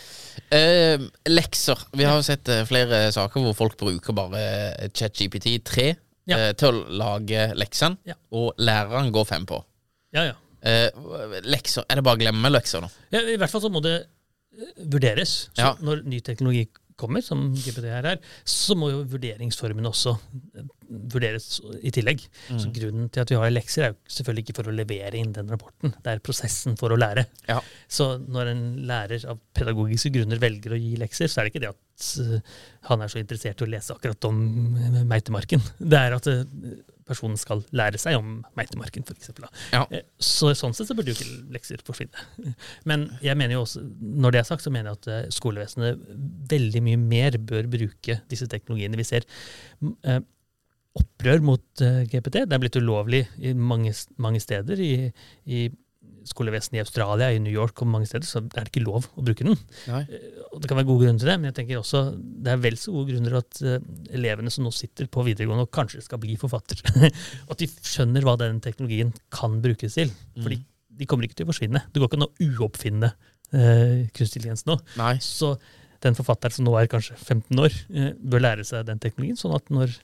Uh, 0.51 1.07
lekser. 1.27 1.79
Vi 1.97 2.05
har 2.05 2.19
jo 2.19 2.23
sett 2.27 2.47
uh, 2.51 2.61
flere 2.69 2.99
saker 3.15 3.41
hvor 3.47 3.55
folk 3.57 3.73
bruker 3.79 4.13
bare 4.15 4.41
eh, 4.43 4.91
ChatGPT 4.95 5.55
3 5.67 5.87
Ja. 6.29 6.37
uh, 6.37 6.51
til 6.59 6.69
å 6.69 6.83
lage 7.01 7.47
leksene, 7.57 7.97
Ja. 8.07 8.15
og 8.37 8.53
læreren 8.61 9.09
går 9.15 9.25
fem 9.31 9.47
på. 9.49 9.57
Ja, 10.13 10.27
ja. 10.29 10.37
Lekser, 11.49 11.87
Er 11.89 11.97
det 11.97 12.03
bare 12.05 12.19
å 12.19 12.21
glemme 12.21 12.51
lekser 12.53 12.83
nå? 12.83 12.89
Ja, 13.09 13.23
I 13.25 13.37
hvert 13.41 13.49
fall 13.49 13.63
så 13.63 13.71
må 13.73 13.81
det 13.81 13.95
vurderes. 14.91 15.49
Så 15.55 15.61
Ja. 15.65 15.73
Når 15.81 16.03
ny 16.05 16.19
teknologi 16.21 16.67
kommer, 17.01 17.23
som 17.25 17.47
GPT 17.55 17.87
her 17.89 18.05
er, 18.05 18.17
så 18.45 18.75
må 18.77 18.91
jo 18.91 18.99
vurderingsformen 19.09 19.87
også 19.89 20.11
eh, 20.59 20.67
vurderes 21.09 21.59
i 21.81 21.89
tillegg. 21.89 22.21
Så 22.51 22.67
Mm. 22.67 22.73
Grunnen 22.75 23.07
til 23.09 23.21
at 23.23 23.29
vi 23.31 23.35
har 23.39 23.49
lekser, 23.49 23.83
er 23.87 23.93
jo 23.93 23.97
selvfølgelig 24.07 24.43
ikke 24.45 24.55
for 24.59 24.69
å 24.69 24.75
levere 24.75 25.17
inn 25.17 25.31
den 25.33 25.49
rapporten. 25.49 25.95
Det 26.03 26.11
er 26.13 26.19
prosessen 26.19 26.77
for 26.77 26.93
å 26.93 26.99
lære. 26.99 27.25
Ja. 27.49 27.59
Så 27.89 28.19
når 28.27 28.51
en 28.51 28.63
lærer 28.85 29.25
av 29.31 29.39
pedagogiske 29.55 30.11
grunner 30.13 30.37
velger 30.37 30.75
å 30.75 30.77
gi 30.79 30.95
lekser, 31.01 31.25
så 31.31 31.41
er 31.41 31.49
det 31.49 31.55
ikke 31.55 31.65
det 31.65 31.73
at 31.73 32.11
eh, 32.21 32.41
han 32.91 33.01
er 33.01 33.07
så 33.15 33.17
interessert 33.23 33.61
i 33.61 33.65
å 33.65 33.71
lese 33.71 33.95
akkurat 33.95 34.29
om 34.29 34.77
eh, 34.77 35.01
meitemarken. 35.09 35.63
Det 35.79 35.97
er 35.97 36.19
at 36.19 36.27
personen 37.11 37.39
skal 37.39 37.61
lære 37.75 37.99
seg 38.01 38.17
om 38.17 38.39
meitemarken, 38.57 39.05
f.eks. 39.05 39.31
Ja. 39.73 39.83
Eh, 39.91 40.05
Så 40.21 40.53
sånn 40.57 40.75
sett 40.77 40.89
så 40.89 40.97
burde 40.97 41.13
jo 41.13 41.17
ikke 41.19 41.53
lekser 41.55 41.83
forsvinne. 41.87 42.25
Men 42.89 43.09
jeg 43.23 43.37
mener 43.39 43.59
jo 43.59 43.65
også, 43.67 43.83
når 44.01 44.35
det 44.35 44.41
er 44.41 44.49
sagt, 44.49 44.65
så 44.65 44.73
mener 44.73 44.91
jeg 44.91 45.01
at 45.01 45.11
eh, 45.11 45.31
skolevesenet 45.35 46.05
veldig 46.51 46.83
mye 46.87 47.01
mer 47.01 47.39
bør 47.51 47.69
bruke 47.71 48.21
disse 48.31 48.47
teknologiene. 48.51 48.99
Vi 48.99 49.07
ser 49.07 49.27
eh, 50.07 50.21
opprør 50.97 51.39
mot 51.47 51.63
GPT. 52.11 52.41
Det 52.49 52.55
er 52.57 52.59
blitt 52.59 52.75
ulovlig 52.75 53.21
i 53.39 53.53
mange, 53.55 53.93
mange 54.19 54.41
steder. 54.43 54.81
I, 54.83 55.07
i 55.47 55.69
skolevesenet 56.27 56.77
i 56.77 56.81
Australia, 56.83 57.29
i 57.33 57.39
New 57.41 57.53
York 57.53 57.81
og 57.81 57.89
mange 57.89 58.07
steder, 58.09 58.27
så 58.27 58.41
er 58.43 58.65
det 58.65 58.71
ikke 58.71 58.83
lov 58.83 59.07
å 59.17 59.23
bruke 59.25 59.45
den. 59.45 59.57
Nei. 59.89 60.01
Og 60.51 60.61
det 60.61 60.69
kan 60.69 60.77
være 60.79 60.89
gode 60.89 61.05
grunner 61.05 61.21
til 61.21 61.31
det, 61.31 61.37
men 61.39 61.49
jeg 61.49 61.57
tenker 61.59 61.81
også 61.81 62.03
det 62.15 62.53
er 62.53 62.61
vel 62.61 62.77
så 62.79 62.93
gode 62.95 63.13
grunner 63.15 63.37
at 63.41 63.61
uh, 63.65 63.77
elevene 64.13 64.53
som 64.53 64.65
nå 64.67 64.73
sitter 64.75 65.09
på 65.11 65.25
videregående 65.27 65.65
og 65.67 65.73
kanskje 65.73 66.03
skal 66.05 66.21
bli 66.21 66.37
forfatter, 66.41 66.81
at 67.51 67.61
de 67.61 67.69
skjønner 67.71 68.27
hva 68.27 68.37
den 68.41 68.61
teknologien 68.63 69.13
kan 69.33 69.59
brukes 69.63 69.97
til. 69.97 70.13
Fordi 70.37 70.61
de 71.01 71.09
kommer 71.09 71.25
ikke 71.25 71.39
til 71.39 71.47
å 71.47 71.51
forsvinne. 71.53 71.83
Det 71.89 72.01
går 72.01 72.11
ikke 72.11 72.21
an 72.21 72.27
å 72.27 72.33
uoppfinne 72.47 73.11
uh, 73.11 73.97
kunstig 74.13 74.41
intelligens 74.41 74.67
nå. 74.69 74.77
Nei. 75.01 75.15
Så 75.25 75.55
den 76.01 76.17
forfatteren 76.17 76.55
som 76.55 76.67
nå 76.67 76.77
er 76.77 76.91
kanskje 76.91 77.17
15 77.17 77.65
år, 77.65 77.81
uh, 77.97 78.11
bør 78.21 78.45
lære 78.45 78.67
seg 78.67 78.85
den 78.89 79.01
teknologien, 79.01 79.39
sånn 79.39 79.57
at 79.57 79.73
når 79.73 79.97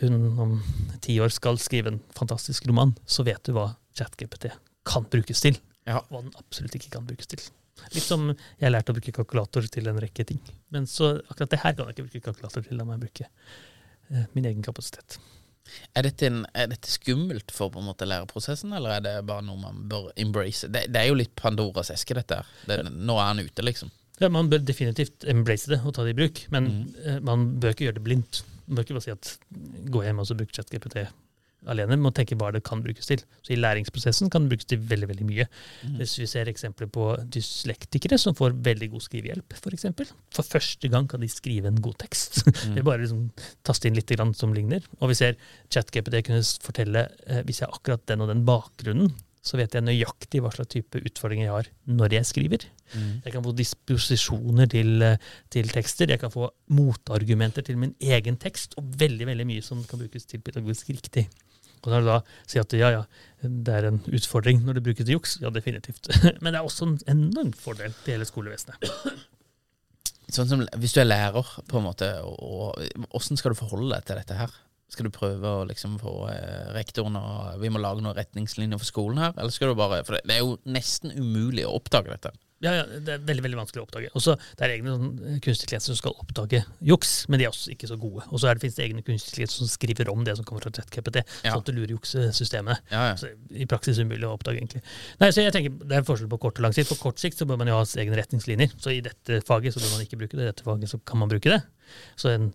hun 0.00 0.18
om 0.40 0.58
ti 1.04 1.18
år 1.22 1.30
skal 1.30 1.60
skrive 1.60 1.92
en 1.92 2.02
fantastisk 2.16 2.64
roman, 2.70 2.96
så 3.04 3.26
vet 3.28 3.44
du 3.44 3.52
hva 3.54 3.74
ChatGPT 3.98 4.48
kan 4.88 5.06
brukes 5.10 5.42
til, 5.44 5.58
Ja. 5.86 5.98
og 5.98 6.08
hva 6.10 6.22
den 6.22 6.32
absolutt 6.38 6.76
ikke 6.78 6.92
kan 6.96 7.06
brukes 7.06 7.30
til. 7.30 7.42
Litt 7.92 8.04
som 8.04 8.30
jeg 8.60 8.70
lærte 8.70 8.92
å 8.92 8.96
bruke 8.96 9.14
kalkulator 9.16 9.66
til 9.72 9.88
en 9.90 10.00
rekke 10.02 10.26
ting. 10.28 10.40
Men 10.70 10.86
så 10.86 11.16
akkurat 11.24 11.50
det 11.50 11.62
her 11.62 11.74
kan 11.74 11.88
jeg 11.88 11.96
ikke 11.96 12.08
bruke 12.08 12.26
kalkulator 12.28 12.66
til, 12.66 12.78
da 12.78 12.86
må 12.86 12.96
jeg 12.96 13.06
bruke 13.06 13.28
eh, 13.28 14.26
min 14.36 14.46
egen 14.50 14.62
kapasitet. 14.62 15.18
Er 15.96 16.06
dette, 16.06 16.26
en, 16.28 16.42
er 16.58 16.68
dette 16.72 16.90
skummelt 16.90 17.52
for 17.54 17.72
på 17.72 17.80
en 17.80 17.88
måte 17.88 18.06
læreprosessen, 18.08 18.74
eller 18.76 18.98
er 18.98 19.02
det 19.04 19.14
bare 19.26 19.44
noe 19.46 19.60
man 19.60 19.82
bør 19.88 20.10
embrace? 20.20 20.68
Det, 20.68 20.88
det 20.92 21.00
er 21.00 21.10
jo 21.10 21.18
litt 21.18 21.34
Pandoras 21.38 21.92
eske, 21.94 22.16
dette 22.18 22.40
her. 22.40 22.54
Det, 22.68 22.80
nå 22.92 23.16
er 23.16 23.30
han 23.30 23.42
ute, 23.42 23.64
liksom. 23.64 23.92
Ja, 24.20 24.28
man 24.30 24.50
bør 24.52 24.62
definitivt 24.62 25.24
embrace 25.30 25.70
det 25.70 25.80
og 25.82 25.94
ta 25.96 26.04
det 26.06 26.12
i 26.14 26.18
bruk, 26.18 26.44
men 26.54 26.68
mm. 26.68 27.22
man 27.26 27.46
bør 27.62 27.74
ikke 27.74 27.88
gjøre 27.88 27.98
det 27.98 28.06
blindt. 28.06 28.42
Man 28.66 28.76
bør 28.76 28.86
ikke 28.86 28.98
bare 28.98 29.06
si 29.06 29.14
at 29.14 29.32
gå 29.94 30.04
hjem 30.04 30.22
og 30.22 30.28
så 30.28 30.36
bruk 30.38 30.52
ChatGPT 30.54 31.06
alene. 31.70 31.96
men 31.96 32.14
tenke 32.14 32.36
hva 32.38 32.50
det 32.54 32.62
kan 32.66 32.82
brukes 32.82 33.06
til. 33.08 33.22
Så 33.42 33.54
I 33.54 33.60
læringsprosessen 33.60 34.30
kan 34.30 34.44
det 34.44 34.54
brukes 34.54 34.68
til 34.70 34.80
veldig 34.90 35.08
veldig 35.08 35.26
mye. 35.28 35.46
Hvis 35.98 36.18
vi 36.20 36.28
ser 36.30 36.50
eksempler 36.50 36.90
på 36.92 37.08
dyslektikere 37.32 38.18
som 38.18 38.36
får 38.38 38.56
veldig 38.64 38.90
god 38.94 39.06
skrivehjelp, 39.06 39.46
f.eks. 39.52 39.62
For, 39.62 39.76
eksempel. 39.76 40.12
for 40.34 40.42
første 40.42 40.88
gang 40.92 41.08
kan 41.08 41.22
de 41.22 41.28
skrive 41.28 41.68
en 41.68 41.82
god 41.82 41.98
tekst. 42.02 42.44
Det 42.72 42.80
er 42.82 42.86
bare 42.86 43.02
liksom 43.02 43.28
taste 43.66 43.88
inn 43.88 43.98
litt 43.98 44.10
grann 44.10 44.34
som 44.34 44.54
ligner. 44.54 44.84
Og 45.00 45.12
vi 45.12 45.18
ser 45.18 45.36
ChatGPD 45.72 46.22
kunne 46.26 46.46
fortelle 46.62 47.08
eh, 47.26 47.42
hvis 47.46 47.62
jeg 47.62 47.68
har 47.68 47.78
akkurat 47.78 48.06
den 48.08 48.24
og 48.24 48.32
den 48.32 48.46
bakgrunnen, 48.48 49.12
så 49.42 49.58
vet 49.58 49.74
jeg 49.74 49.82
nøyaktig 49.82 50.38
hva 50.42 50.52
slags 50.54 50.70
type 50.70 51.00
utfordringer 51.02 51.48
jeg 51.48 51.54
har 51.56 51.70
når 51.98 52.14
jeg 52.14 52.28
skriver. 52.28 52.66
Jeg 53.24 53.32
kan 53.34 53.44
få 53.44 53.54
disposisjoner 53.56 54.68
til, 54.70 55.02
eh, 55.02 55.16
til 55.50 55.68
tekster. 55.68 56.10
Jeg 56.10 56.20
kan 56.20 56.30
få 56.30 56.50
motargumenter 56.68 57.62
til 57.62 57.76
min 57.76 57.94
egen 58.00 58.36
tekst, 58.36 58.74
og 58.78 58.84
veldig 58.98 59.26
veldig 59.26 59.46
mye 59.46 59.62
som 59.62 59.82
kan 59.84 59.98
brukes 59.98 60.26
til 60.26 60.40
pedagogisk 60.40 60.90
riktig. 60.90 61.28
Og 61.82 61.90
når 61.90 62.02
du 62.02 62.08
da 62.10 62.18
sier 62.46 62.64
at 62.64 62.74
ja, 62.78 62.90
ja, 62.94 63.02
det 63.42 63.74
er 63.74 63.88
en 63.88 64.00
utfordring 64.14 64.62
når 64.62 64.78
det 64.78 64.84
brukes 64.86 65.06
til 65.06 65.16
juks, 65.16 65.36
ja, 65.42 65.50
definitivt. 65.54 66.10
Men 66.42 66.52
det 66.52 66.60
er 66.60 66.66
også 66.66 66.88
en 66.88 66.98
enorm 67.10 67.52
fordel 67.58 67.94
til 68.04 68.16
hele 68.16 68.28
skolevesenet. 68.28 68.90
Sånn 70.32 70.48
som 70.48 70.62
Hvis 70.80 70.94
du 70.94 71.02
er 71.02 71.08
lærer, 71.08 71.48
på 71.68 71.80
en 71.80 71.88
måte, 71.88 72.08
og, 72.24 72.78
hvordan 73.10 73.40
skal 73.40 73.52
du 73.52 73.58
forholde 73.58 73.90
deg 73.92 74.06
til 74.06 74.20
dette 74.20 74.38
her? 74.38 74.54
Skal 74.92 75.08
du 75.08 75.14
prøve 75.14 75.48
å 75.48 75.66
liksom 75.66 75.96
få 76.00 76.14
eh, 76.28 76.70
rektoren 76.76 77.16
og 77.16 77.60
Vi 77.62 77.70
må 77.72 77.80
lage 77.80 78.04
noen 78.04 78.16
retningslinjer 78.16 78.80
for 78.80 78.88
skolen 78.88 79.22
her, 79.24 79.34
eller 79.36 79.52
skal 79.52 79.72
du 79.72 79.78
bare 79.78 80.02
For 80.04 80.18
det, 80.18 80.26
det 80.28 80.36
er 80.36 80.44
jo 80.44 80.58
nesten 80.68 81.14
umulig 81.16 81.64
å 81.66 81.74
oppdage 81.78 82.12
dette. 82.12 82.32
Ja, 82.62 82.72
ja, 82.78 82.82
Det 83.02 83.08
er 83.16 83.18
veldig 83.26 83.42
veldig 83.42 83.58
vanskelig 83.58 83.82
å 83.82 83.86
oppdage. 83.88 84.10
Også, 84.14 84.36
Det 84.56 84.62
er 84.66 84.74
egne 84.76 84.92
sånn, 84.94 85.40
kunstig 85.42 85.66
intelligens 85.66 85.88
som 85.90 85.96
skal 85.98 86.14
oppdage 86.22 86.64
juks, 86.80 87.28
men 87.28 87.38
de 87.40 87.46
er 87.46 87.50
også 87.50 87.72
ikke 87.74 87.88
så 87.90 87.98
gode. 87.98 88.22
Og 88.30 88.38
så 88.38 88.52
fins 88.60 88.74
det- 88.76 88.86
egne 88.88 89.02
kunstig 89.02 89.34
klienter 89.34 89.56
som 89.58 89.66
skriver 89.66 90.08
om 90.12 90.22
det 90.24 90.36
som 90.36 90.44
kommer 90.44 90.62
fra 90.62 90.70
ChatGPT, 90.70 91.24
Ja. 91.44 91.52
sånn 91.54 91.58
at 91.58 91.64
det 91.66 91.74
lurer 91.74 91.88
juksesystemet. 91.98 92.78
Ja, 92.90 93.08
ja. 93.10 93.14
Så 93.14 93.28
I 93.50 93.66
praksis 93.66 93.98
umulig 93.98 94.22
å 94.24 94.38
oppdage, 94.38 94.58
egentlig. 94.60 94.82
Nei, 95.20 95.30
så 95.30 95.42
jeg 95.42 95.52
tenker 95.52 95.72
Det 95.82 95.92
er 95.92 95.98
en 95.98 96.04
forskjell 96.04 96.28
på 96.28 96.38
kort 96.40 96.58
og 96.58 96.62
lang 96.62 96.72
sikt. 96.72 96.88
På 96.88 96.98
kort 96.98 97.16
sikt 97.18 97.36
så 97.36 97.46
bør 97.46 97.58
man 97.58 97.66
jo 97.66 97.74
ha 97.74 97.82
egne 97.82 98.16
retningslinjer. 98.16 98.72
Så 98.78 98.90
i 98.96 99.00
dette 99.00 99.42
faget 99.44 99.74
så 99.74 99.80
bør 99.80 99.92
man 99.98 100.06
ikke 100.06 100.18
bruke 100.18 100.36
det, 100.36 100.40
i 100.46 100.50
dette 100.52 100.62
faget 100.62 100.88
så 100.88 101.00
kan 101.04 101.18
man 101.18 101.28
bruke 101.28 101.50
det. 101.50 101.62
Så 102.16 102.30
en 102.30 102.52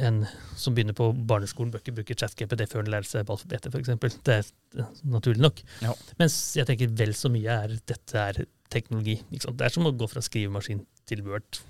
en 0.00 0.22
som 0.56 0.74
begynner 0.74 0.96
på 0.96 1.10
barneskolen, 1.28 1.70
bør 1.70 1.82
ikke 1.82 1.92
bruke 1.98 2.14
ChatGPT 2.16 2.64
før 2.70 2.80
han 2.82 2.92
lærer 2.94 3.06
seg 3.06 3.20
alfabetet, 3.28 3.68
f.eks. 3.74 4.16
Det 4.24 4.36
er 4.38 4.46
eh, 4.80 4.94
naturlig 5.12 5.42
nok. 5.44 5.60
Ja. 5.84 5.92
Mens 6.18 6.38
jeg 6.56 6.66
tenker 6.70 6.88
vel 6.96 7.12
så 7.14 7.28
mye 7.32 7.58
er 7.66 7.74
dette 7.90 8.22
er 8.22 8.40
teknologi. 8.72 9.18
Det 9.30 9.44
er 9.66 9.74
som 9.74 9.84
å 9.86 9.92
gå 9.92 10.08
fra 10.08 10.22
skrivemaskin 10.24 10.80
til 11.10 11.22
Word. 11.26 11.60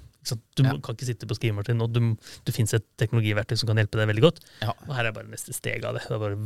Du 0.55 0.63
Ja. 0.63 0.75
kan 0.85 0.95
ikke 0.95 1.09
sitte 1.09 1.27
på 1.27 1.35
skrivemaskin, 1.39 1.81
og 1.83 1.93
du, 1.97 2.01
det 2.45 2.55
fins 2.55 2.75
et 2.77 2.85
teknologiverktøy 3.01 3.57
som 3.59 3.71
kan 3.73 3.81
hjelpe 3.81 3.99
deg 3.99 4.11
veldig 4.13 4.25
godt. 4.27 4.41
Ja. 4.63 4.75
Og 4.87 4.95
her 4.95 5.09
er 5.09 5.17
bare 5.17 5.31
neste 5.33 5.55
steg 5.57 5.85
av 5.89 5.97
det. 5.97 6.05
Det 6.07 6.15
er 6.15 6.23
bare 6.23 6.39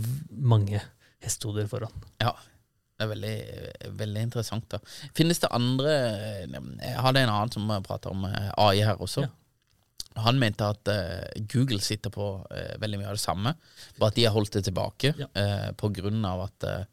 mange 0.55 0.81
hestehoder 1.27 1.67
foran. 1.69 1.93
Ja, 2.23 2.33
det 2.95 3.05
er 3.05 3.11
veldig, 3.11 3.37
veldig 3.99 4.23
interessant. 4.31 4.69
da. 4.71 4.79
Finnes 5.19 5.41
det 5.43 5.51
andre 5.51 5.91
Jeg 6.47 7.01
hadde 7.03 7.25
en 7.25 7.33
annen 7.35 7.53
som 7.53 7.67
prata 7.85 8.13
om 8.15 8.25
eh, 8.31 8.51
AI 8.63 8.81
her 8.87 8.97
også. 9.03 9.27
Ja. 9.27 9.33
Han 10.23 10.39
mente 10.39 10.67
at 10.67 10.89
uh, 10.89 11.25
Google 11.51 11.81
sitter 11.83 12.11
på 12.15 12.27
uh, 12.47 12.75
veldig 12.81 13.01
mye 13.01 13.09
av 13.11 13.17
det 13.19 13.25
samme, 13.25 13.55
bare 13.99 14.13
at 14.13 14.19
de 14.19 14.25
har 14.29 14.35
holdt 14.37 14.53
det 14.59 14.65
tilbake 14.69 15.15
Ja. 15.19 15.27
uh, 15.35 15.71
på 15.81 15.91
grunn 15.97 16.25
av 16.25 16.45
at 16.47 16.67
eh, 16.71 16.85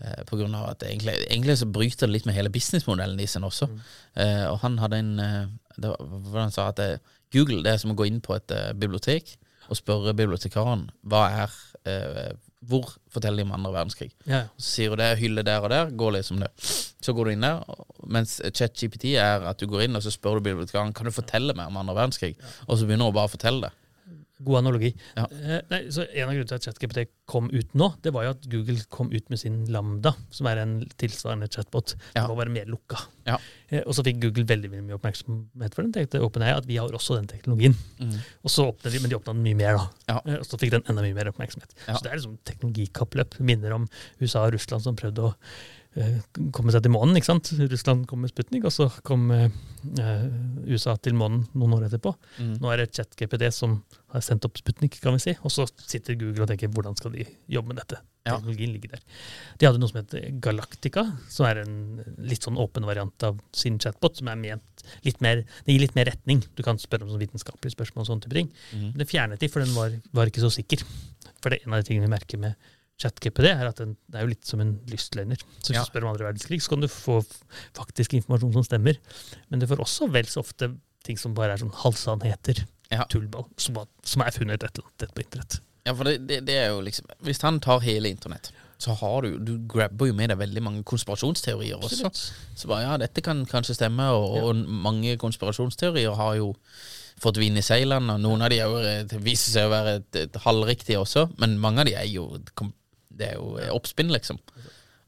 eh, 0.00 0.22
på 0.28 0.36
grunn 0.36 0.54
av 0.56 0.70
at 0.70 0.82
egentlig, 0.84 1.14
egentlig 1.30 1.58
så 1.60 1.66
bryter 1.68 2.06
det 2.06 2.12
litt 2.16 2.26
med 2.28 2.36
hele 2.36 2.52
businessmodellen 2.52 3.16
deres 3.20 3.36
også. 3.36 3.68
Mm. 3.68 3.80
Eh, 4.24 4.46
og 4.50 4.58
han 4.64 4.78
hadde 4.78 4.98
en 5.02 5.12
eh, 5.20 5.46
det 5.76 5.92
var, 5.92 6.00
hva 6.30 6.46
han 6.46 6.54
sa 6.54 6.68
at 6.72 6.80
eh, 6.84 6.98
Google 7.32 7.62
det 7.64 7.74
er 7.74 7.80
som 7.82 7.92
å 7.92 7.98
gå 7.98 8.06
inn 8.08 8.20
på 8.24 8.36
et 8.36 8.52
eh, 8.54 8.72
bibliotek 8.76 9.36
og 9.68 9.76
spørre 9.80 10.14
bibliotekaren 10.16 10.86
hva 11.10 11.22
er 11.44 11.56
eh, 11.90 12.34
Hvor 12.66 12.96
forteller 13.12 13.42
de 13.42 13.46
om 13.46 13.54
andre 13.54 13.72
verdenskrig? 13.74 14.10
Ja. 14.26 14.44
Så 14.58 14.72
sier 14.76 14.92
hun 14.92 15.00
det, 15.00 15.12
hylle 15.20 15.44
der 15.46 15.62
og 15.64 15.70
der, 15.70 15.92
går 15.94 16.16
liksom 16.18 16.40
det. 16.42 16.50
Så 16.58 17.14
går 17.14 17.28
du 17.28 17.34
inn 17.36 17.46
der, 17.46 17.62
Mens 18.06 18.36
mens 18.36 18.58
ChatGPT 18.58 19.12
er 19.20 19.44
at 19.46 19.60
du 19.60 19.68
går 19.70 19.86
inn 19.86 19.98
og 19.98 20.02
så 20.04 20.12
spør 20.14 20.38
du 20.38 20.48
bibliotekaren 20.48 20.94
kan 20.96 21.06
du 21.06 21.14
fortelle 21.14 21.54
meg 21.56 21.70
om 21.70 21.78
andre 21.80 21.94
verdenskrig, 21.96 22.34
og 22.66 22.78
så 22.78 22.86
begynner 22.88 23.10
hun 23.10 23.16
bare 23.16 23.30
å 23.30 23.34
fortelle 23.36 23.68
det. 23.68 23.85
God 24.38 24.58
analogi. 24.60 24.90
Ja. 25.16 25.24
Eh, 25.32 25.60
nei, 25.70 25.78
så 25.92 26.04
En 26.04 26.28
av 26.28 26.34
grunnene 26.34 26.48
til 26.50 26.58
at 26.58 26.66
ChatGPT 26.66 27.06
kom 27.30 27.48
ut 27.48 27.72
nå, 27.78 27.88
det 28.04 28.12
var 28.12 28.26
jo 28.26 28.32
at 28.34 28.48
Google 28.52 28.82
kom 28.92 29.08
ut 29.12 29.30
med 29.32 29.40
sin 29.40 29.62
Lambda, 29.72 30.12
som 30.34 30.48
er 30.50 30.60
en 30.60 30.74
tilsvarende 31.00 31.48
chatbot. 31.48 31.94
Ja. 32.14 32.26
Det 32.26 32.28
var 32.28 32.40
bare 32.42 32.52
mer 32.52 32.68
lukka. 32.68 33.00
Ja. 33.26 33.38
Eh, 33.70 33.80
og 33.86 33.96
så 33.96 34.04
fikk 34.06 34.20
Google 34.26 34.44
veldig, 34.48 34.70
mye 34.74 34.98
oppmerksomhet 34.98 35.76
for 35.78 35.86
den. 35.86 35.94
tenkte 35.96 36.20
OpenAI 36.24 36.52
at 36.58 36.68
vi 36.68 36.76
har 36.76 36.92
også 36.92 37.16
den 37.16 37.30
teknologien. 37.30 37.76
Og 38.44 38.52
så 38.52 38.68
åpnet 38.68 38.92
de, 38.92 39.00
Men 39.00 39.10
de 39.10 39.16
åpna 39.16 39.32
den 39.32 39.46
mye 39.46 39.58
mer, 39.62 39.80
da. 39.80 39.88
Ja. 40.12 40.20
Eh, 40.26 40.38
og 40.42 40.46
så 40.48 40.60
fikk 40.60 40.76
den 40.76 40.84
enda 40.84 41.06
mye 41.06 41.16
mer 41.16 41.32
oppmerksomhet. 41.32 41.72
Så 41.86 42.02
det 42.04 42.12
er 42.12 42.20
liksom 42.20 42.38
teknologikappløp. 42.44 43.40
Minner 43.40 43.72
om 43.72 43.88
USA 44.20 44.44
og 44.44 44.54
Russland 44.58 44.84
som 44.84 45.00
prøvde 45.00 45.30
å 45.30 45.34
komme 46.52 46.72
seg 46.74 46.84
til 46.84 46.92
månen. 46.92 47.16
ikke 47.16 47.30
sant? 47.30 47.50
Russland 47.56 48.06
kom 48.08 48.20
med 48.24 48.32
Sputnik, 48.32 48.66
og 48.68 48.74
så 48.74 48.88
kom 49.06 49.30
eh, 49.32 49.48
USA 50.68 50.96
til 51.00 51.16
månen 51.16 51.46
noen 51.56 51.76
år 51.78 51.86
etterpå. 51.88 52.12
Mm. 52.36 52.56
Nå 52.60 52.72
er 52.72 52.82
det 52.82 52.92
ChatGPD 52.96 53.48
som 53.54 53.78
har 54.16 54.24
sendt 54.24 54.46
opp 54.48 54.58
Sputnik, 54.60 54.98
kan 55.02 55.14
vi 55.16 55.22
si. 55.22 55.34
Og 55.44 55.52
så 55.52 55.66
sitter 55.78 56.18
Google 56.18 56.44
og 56.44 56.50
tenker 56.50 56.70
hvordan 56.72 56.96
skal 56.98 57.14
de 57.14 57.26
jobbe 57.52 57.72
med 57.72 57.80
dette. 57.80 58.00
Ja. 58.26 58.34
Teknologien 58.36 58.72
ligger 58.74 58.96
der. 58.96 59.02
De 59.60 59.68
hadde 59.68 59.80
noe 59.80 59.90
som 59.90 60.00
heter 60.00 60.24
Galactica, 60.42 61.04
som 61.30 61.46
er 61.46 61.62
en 61.62 61.76
litt 62.26 62.46
sånn 62.46 62.58
åpen 62.58 62.86
variant 62.88 63.26
av 63.28 63.38
sin 63.54 63.78
chatbot, 63.82 64.18
som 64.18 64.30
er 64.32 64.40
ment 64.40 64.86
litt 65.06 65.20
mer 65.24 65.44
Det 65.66 65.74
gir 65.74 65.82
litt 65.82 65.94
mer 65.98 66.10
retning. 66.10 66.42
Du 66.58 66.62
kan 66.66 66.78
spørre 66.82 67.06
om 67.06 67.12
sånn 67.12 67.22
vitenskapelige 67.22 67.76
spørsmål 67.76 68.04
og 68.04 68.10
sånne 68.10 68.26
type 68.26 68.38
ting. 68.40 68.50
Mm. 68.72 68.88
Men 68.90 68.98
det 69.02 69.10
fjernet 69.10 69.42
de, 69.42 69.50
for 69.52 69.62
den 69.62 69.74
var, 69.78 69.94
var 70.16 70.32
ikke 70.32 70.42
så 70.44 70.50
sikker. 70.54 70.82
For 71.42 71.50
det 71.52 71.60
er 71.60 71.68
en 71.68 71.76
av 71.76 71.82
de 71.84 71.90
tingene 71.90 72.08
vi 72.08 72.14
merker 72.16 72.42
med 72.42 72.56
det 72.96 73.50
er 73.52 73.66
at 73.68 73.76
den, 73.76 73.90
det 74.08 74.16
er 74.16 74.24
jo 74.24 74.30
litt 74.32 74.46
som 74.48 74.60
en 74.62 74.70
lystløgner. 74.88 75.36
Så 75.60 75.68
hvis 75.68 75.76
Ja. 75.76 75.84
du 75.84 75.90
spør 75.90 76.04
om 76.06 76.14
andre 76.14 76.32
verdenskrig, 76.32 76.62
så 76.62 76.70
kan 76.70 76.80
du 76.80 76.88
få 76.88 77.20
faktisk 77.76 78.14
informasjon 78.14 78.54
som 78.54 78.64
stemmer. 78.64 78.96
Men 79.50 79.60
du 79.60 79.66
får 79.66 79.82
også 79.84 80.10
vel 80.10 80.24
så 80.24 80.40
ofte 80.40 80.70
ting 81.04 81.18
som 81.18 81.34
bare 81.34 81.52
er 81.52 81.58
sånn 81.58 81.74
halvsannheter, 81.74 82.64
Ja. 82.92 83.04
tullball, 83.10 83.44
som, 83.58 83.74
var- 83.74 83.88
som 84.06 84.22
er 84.22 84.30
funnet 84.30 84.62
et 84.62 84.78
eller 84.78 84.86
annet 84.86 85.14
på 85.16 85.22
internett. 85.24 85.58
Ja, 85.86 85.92
for 85.94 86.04
det, 86.08 86.16
det, 86.28 86.40
det 86.48 86.54
er 86.58 86.68
jo 86.72 86.80
liksom 86.82 87.06
Hvis 87.22 87.40
han 87.42 87.60
tar 87.62 87.78
hele 87.84 88.08
internett, 88.10 88.48
så 88.82 88.94
har 88.98 89.22
du 89.22 89.38
Du 89.38 89.52
grabber 89.70 90.06
jo 90.10 90.14
med 90.18 90.28
deg 90.32 90.38
veldig 90.40 90.62
mange 90.62 90.82
konspirasjonsteorier 90.84 91.78
også. 91.78 92.10
Så 92.58 92.68
bare 92.68 92.82
ja, 92.88 92.96
dette 92.98 93.22
kan 93.22 93.44
kanskje 93.46 93.74
stemme, 93.78 94.08
og, 94.10 94.36
og 94.50 94.56
mange 94.66 95.16
konspirasjonsteorier 95.22 96.14
har 96.18 96.34
jo 96.40 96.52
fått 97.22 97.38
vind 97.40 97.56
i 97.56 97.62
seilene, 97.64 98.12
og 98.18 98.20
noen 98.20 98.42
av 98.44 98.50
de 98.52 98.58
jo, 98.60 98.74
eh, 98.84 99.14
viser 99.24 99.54
seg 99.54 99.68
å 99.70 99.72
være 99.72 99.94
et, 100.02 100.18
et 100.26 100.34
halvriktige 100.44 100.98
også, 101.00 101.28
men 101.40 101.54
mange 101.62 101.80
av 101.80 101.88
de 101.88 101.94
er 101.96 102.10
jo 102.10 102.26
Det 103.16 103.30
er 103.30 103.38
jo 103.38 103.54
eh, 103.62 103.70
oppspinn, 103.72 104.10
liksom. 104.12 104.38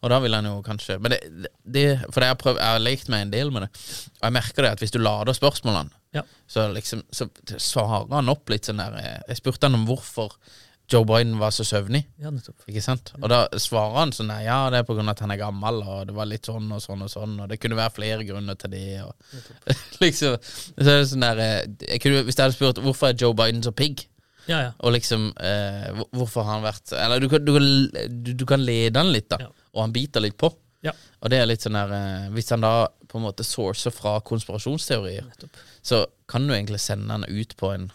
Og 0.00 0.10
da 0.14 0.20
vil 0.22 0.32
han 0.38 0.46
jo 0.46 0.60
kanskje 0.62 0.94
Men 1.02 1.10
det, 1.10 1.48
det 1.66 1.82
For 2.14 2.22
jeg 2.22 2.30
har, 2.30 2.36
prøvd, 2.38 2.60
jeg 2.62 2.70
har 2.76 2.78
lekt 2.86 3.08
meg 3.10 3.24
en 3.26 3.32
del 3.34 3.50
med 3.50 3.66
det, 3.66 3.70
og 4.20 4.28
jeg 4.28 4.36
merker 4.38 4.62
det 4.62 4.70
at 4.76 4.78
hvis 4.84 4.94
du 4.94 5.00
lader 5.02 5.34
spørsmålene, 5.34 5.90
Ja. 6.16 6.22
så 6.48 6.62
liksom 6.72 7.02
Så 7.12 7.26
svarer 7.60 8.08
han 8.14 8.28
opp 8.32 8.48
litt 8.48 8.64
sånn 8.64 8.78
der 8.80 8.94
eh, 8.96 9.18
Jeg 9.28 9.36
spurte 9.42 9.68
han 9.68 9.74
om 9.76 9.84
hvorfor 9.86 10.32
Joe 10.88 11.04
Biden 11.04 11.34
var 11.36 11.50
så 11.52 11.66
søvnig. 11.68 12.06
Ja, 12.16 12.30
nettopp. 12.32 12.62
Ikke 12.64 12.80
sant? 12.80 13.10
Og 13.20 13.26
da 13.28 13.42
svarer 13.60 13.98
han 13.98 14.12
sånn 14.16 14.30
ja, 14.40 14.70
det 14.72 14.78
er 14.78 14.86
på 14.88 14.94
grunn 14.96 15.10
av 15.10 15.18
at 15.18 15.20
han 15.20 15.34
er 15.34 15.40
gammel, 15.42 15.82
og 15.84 16.06
det 16.08 16.14
var 16.16 16.24
litt 16.30 16.48
sånn 16.48 16.70
og 16.72 16.80
sånn 16.80 17.02
og 17.04 17.10
sånn, 17.12 17.34
og 17.44 17.50
det 17.50 17.58
kunne 17.60 17.76
være 17.76 17.92
flere 17.98 18.24
grunner 18.24 18.56
til 18.56 18.72
det, 18.72 19.02
og 19.04 19.12
liksom 20.00 20.38
Så 20.40 20.86
er 20.86 20.94
det 21.02 21.10
sånn 21.10 21.26
der 21.26 21.42
eh, 21.44 21.58
jeg 21.90 22.00
kunne, 22.06 22.22
Hvis 22.24 22.38
jeg 22.40 22.46
hadde 22.46 22.56
spurt 22.56 22.80
hvorfor 22.80 23.10
er 23.10 23.20
Joe 23.20 23.36
Biden 23.36 23.60
så 23.66 23.74
pigg, 23.76 24.06
Ja, 24.48 24.62
ja. 24.62 24.70
og 24.80 24.94
liksom 24.96 25.28
eh, 25.44 25.92
Hvorfor 26.16 26.46
har 26.48 26.54
han 26.56 26.64
vært 26.64 26.94
Eller 26.96 27.20
du 27.20 27.28
du, 27.36 27.52
du, 28.08 28.32
du 28.32 28.46
kan 28.48 28.64
lede 28.64 28.96
han 29.04 29.12
litt, 29.12 29.28
da, 29.28 29.42
Ja. 29.44 29.50
og 29.74 29.82
han 29.84 29.92
biter 29.92 30.24
litt 30.24 30.38
på. 30.40 30.48
Ja. 30.82 30.92
Og 31.20 31.30
det 31.30 31.40
er 31.40 31.48
litt 31.50 31.64
sånn 31.64 31.74
der 31.74 31.90
eh, 31.90 32.26
Hvis 32.30 32.52
han 32.54 32.62
da 32.62 32.86
på 33.10 33.18
en 33.18 33.24
måte 33.24 33.42
sourcer 33.42 33.90
fra 33.90 34.20
konspirasjonsteorier, 34.22 35.24
Nettopp. 35.26 35.56
så 35.82 36.04
kan 36.30 36.46
du 36.46 36.54
egentlig 36.54 36.78
sende 36.80 37.10
han 37.10 37.24
ut 37.26 37.56
på 37.58 37.72
en 37.74 37.88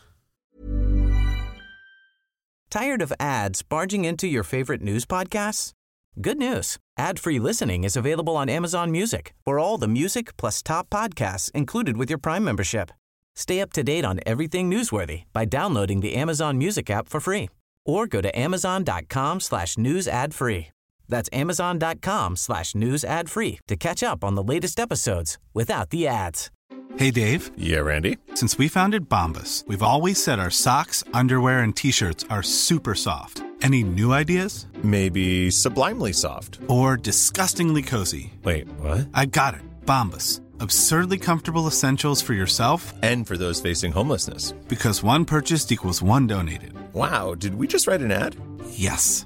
Tired 2.69 3.01
of 3.03 3.13
ads 3.19 3.61
barging 3.61 4.03
into 4.03 4.25
your 4.27 4.43
favorite 4.43 4.81
news 4.81 5.05
podcasts? 5.05 5.71
Good 6.19 6.37
news. 6.39 6.77
Ad-free 6.97 7.39
listening 7.39 7.83
is 7.83 7.95
available 7.95 8.35
on 8.35 8.49
Amazon 8.49 8.91
Music 8.91 9.33
for 9.45 9.59
all 9.59 9.77
the 9.77 9.87
music 9.87 10.35
plus 10.37 10.61
top 10.63 10.89
podcasts 10.89 11.51
included 11.51 11.97
with 11.97 12.09
your 12.09 12.19
Prime 12.19 12.43
membership. 12.43 12.91
Stay 13.35 13.61
up 13.61 13.73
to 13.73 13.83
date 13.83 14.05
on 14.05 14.19
everything 14.25 14.69
newsworthy 14.69 15.23
by 15.33 15.45
downloading 15.45 16.01
the 16.01 16.15
Amazon 16.15 16.57
Music 16.57 16.89
app 16.89 17.07
for 17.07 17.19
free 17.19 17.49
or 17.85 18.07
go 18.07 18.21
to 18.21 18.39
amazon.com 18.39 19.39
slash 19.39 19.77
news 19.77 20.07
ad 20.07 20.33
free. 20.33 20.67
That's 21.09 21.29
amazon.com 21.33 22.35
slash 22.35 22.75
news 22.75 23.03
ad 23.03 23.29
free 23.29 23.59
to 23.67 23.75
catch 23.75 24.03
up 24.03 24.23
on 24.23 24.35
the 24.35 24.43
latest 24.43 24.79
episodes 24.79 25.37
without 25.53 25.89
the 25.89 26.07
ads. 26.07 26.49
Hey, 26.97 27.09
Dave. 27.11 27.49
Yeah, 27.57 27.79
Randy. 27.79 28.17
Since 28.35 28.57
we 28.59 28.67
founded 28.67 29.09
Bombus, 29.09 29.63
we've 29.67 29.81
always 29.81 30.21
said 30.23 30.37
our 30.39 30.51
socks, 30.51 31.03
underwear, 31.13 31.59
and 31.63 31.75
t 31.75 31.91
shirts 31.91 32.23
are 32.29 32.43
super 32.43 32.93
soft. 32.95 33.41
Any 33.63 33.81
new 33.83 34.11
ideas? 34.13 34.67
Maybe 34.83 35.49
sublimely 35.49 36.13
soft. 36.13 36.59
Or 36.67 36.97
disgustingly 36.97 37.81
cozy? 37.81 38.33
Wait, 38.43 38.67
what? 38.79 39.07
I 39.13 39.25
got 39.25 39.53
it. 39.55 39.61
Bombus. 39.85 40.41
Absurdly 40.59 41.17
comfortable 41.17 41.65
essentials 41.67 42.21
for 42.21 42.33
yourself 42.33 42.93
And 43.01 43.25
for 43.27 43.37
those 43.37 43.59
facing 43.61 43.91
homelessness. 43.91 44.51
because 44.67 45.01
one 45.01 45.25
purchased 45.25 45.71
equals 45.71 46.01
one 46.01 46.27
donated. 46.27 46.73
Wow, 46.93 47.33
did 47.35 47.55
we 47.55 47.67
just 47.67 47.87
write 47.87 48.01
an 48.01 48.11
ad? 48.11 48.35
Yes. 48.69 49.25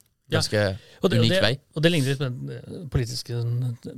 Ganske 0.31 0.59
ja. 0.61 0.71
det, 0.75 1.19
unik 1.19 1.33
det, 1.33 1.41
vei. 1.43 1.51
og 1.75 1.83
det 1.83 1.91
ligner 1.91 2.13
litt 2.13 2.21
på 2.21 2.27
den 2.27 2.51
eh, 2.55 2.87
politiske 2.93 3.39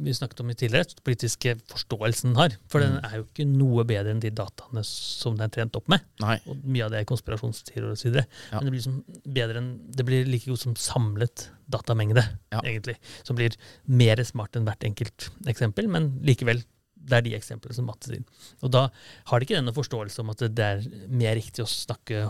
vi 0.08 0.16
snakket 0.18 0.42
om 0.44 0.52
i 0.52 0.56
tidligere, 0.58 0.98
politiske 1.06 1.56
forståelsen 1.72 2.32
den 2.32 2.40
har. 2.40 2.58
For 2.72 2.84
den 2.84 2.98
er 3.00 3.20
jo 3.20 3.26
ikke 3.28 3.48
noe 3.50 3.86
bedre 3.88 4.14
enn 4.14 4.22
de 4.24 4.32
dataene 4.34 4.84
som 4.88 5.38
den 5.38 5.48
er 5.48 5.54
trent 5.54 5.78
opp 5.80 5.90
med. 5.92 6.04
Nei. 6.24 6.38
Og 6.50 6.62
mye 6.66 6.88
av 6.88 6.94
det 6.94 7.04
er 7.04 7.10
konspirasjonsteorier 7.10 7.94
osv. 7.94 8.20
Ja. 8.20 8.26
Men 8.58 8.68
det 8.68 8.74
blir, 8.74 8.80
liksom 8.82 9.34
bedre 9.40 9.62
enn, 9.62 9.72
det 9.94 10.08
blir 10.08 10.30
like 10.30 10.50
godt 10.50 10.66
som 10.66 10.78
samlet 10.80 11.48
datamengde, 11.74 12.26
Ja. 12.54 12.62
egentlig. 12.64 12.98
Som 13.24 13.40
blir 13.40 13.56
mer 13.86 14.22
smart 14.28 14.56
enn 14.58 14.68
hvert 14.68 14.84
enkelt 14.88 15.30
eksempel, 15.50 15.90
men 15.92 16.16
likevel. 16.26 16.64
Det 17.04 17.18
er 17.18 17.24
de 17.26 17.34
eksemplene 17.36 17.76
som 17.76 17.84
mattes 17.90 18.14
inn. 18.16 18.24
Og 18.64 18.72
da 18.72 18.86
har 19.28 19.40
de 19.40 19.44
ikke 19.44 19.58
denne 19.58 19.74
forståelse 19.76 20.22
om 20.24 20.30
at 20.32 20.46
det 20.56 20.64
er 20.64 20.86
mer 21.12 21.36
riktig 21.36 21.66
å 21.66 21.68
snakke 21.68 22.30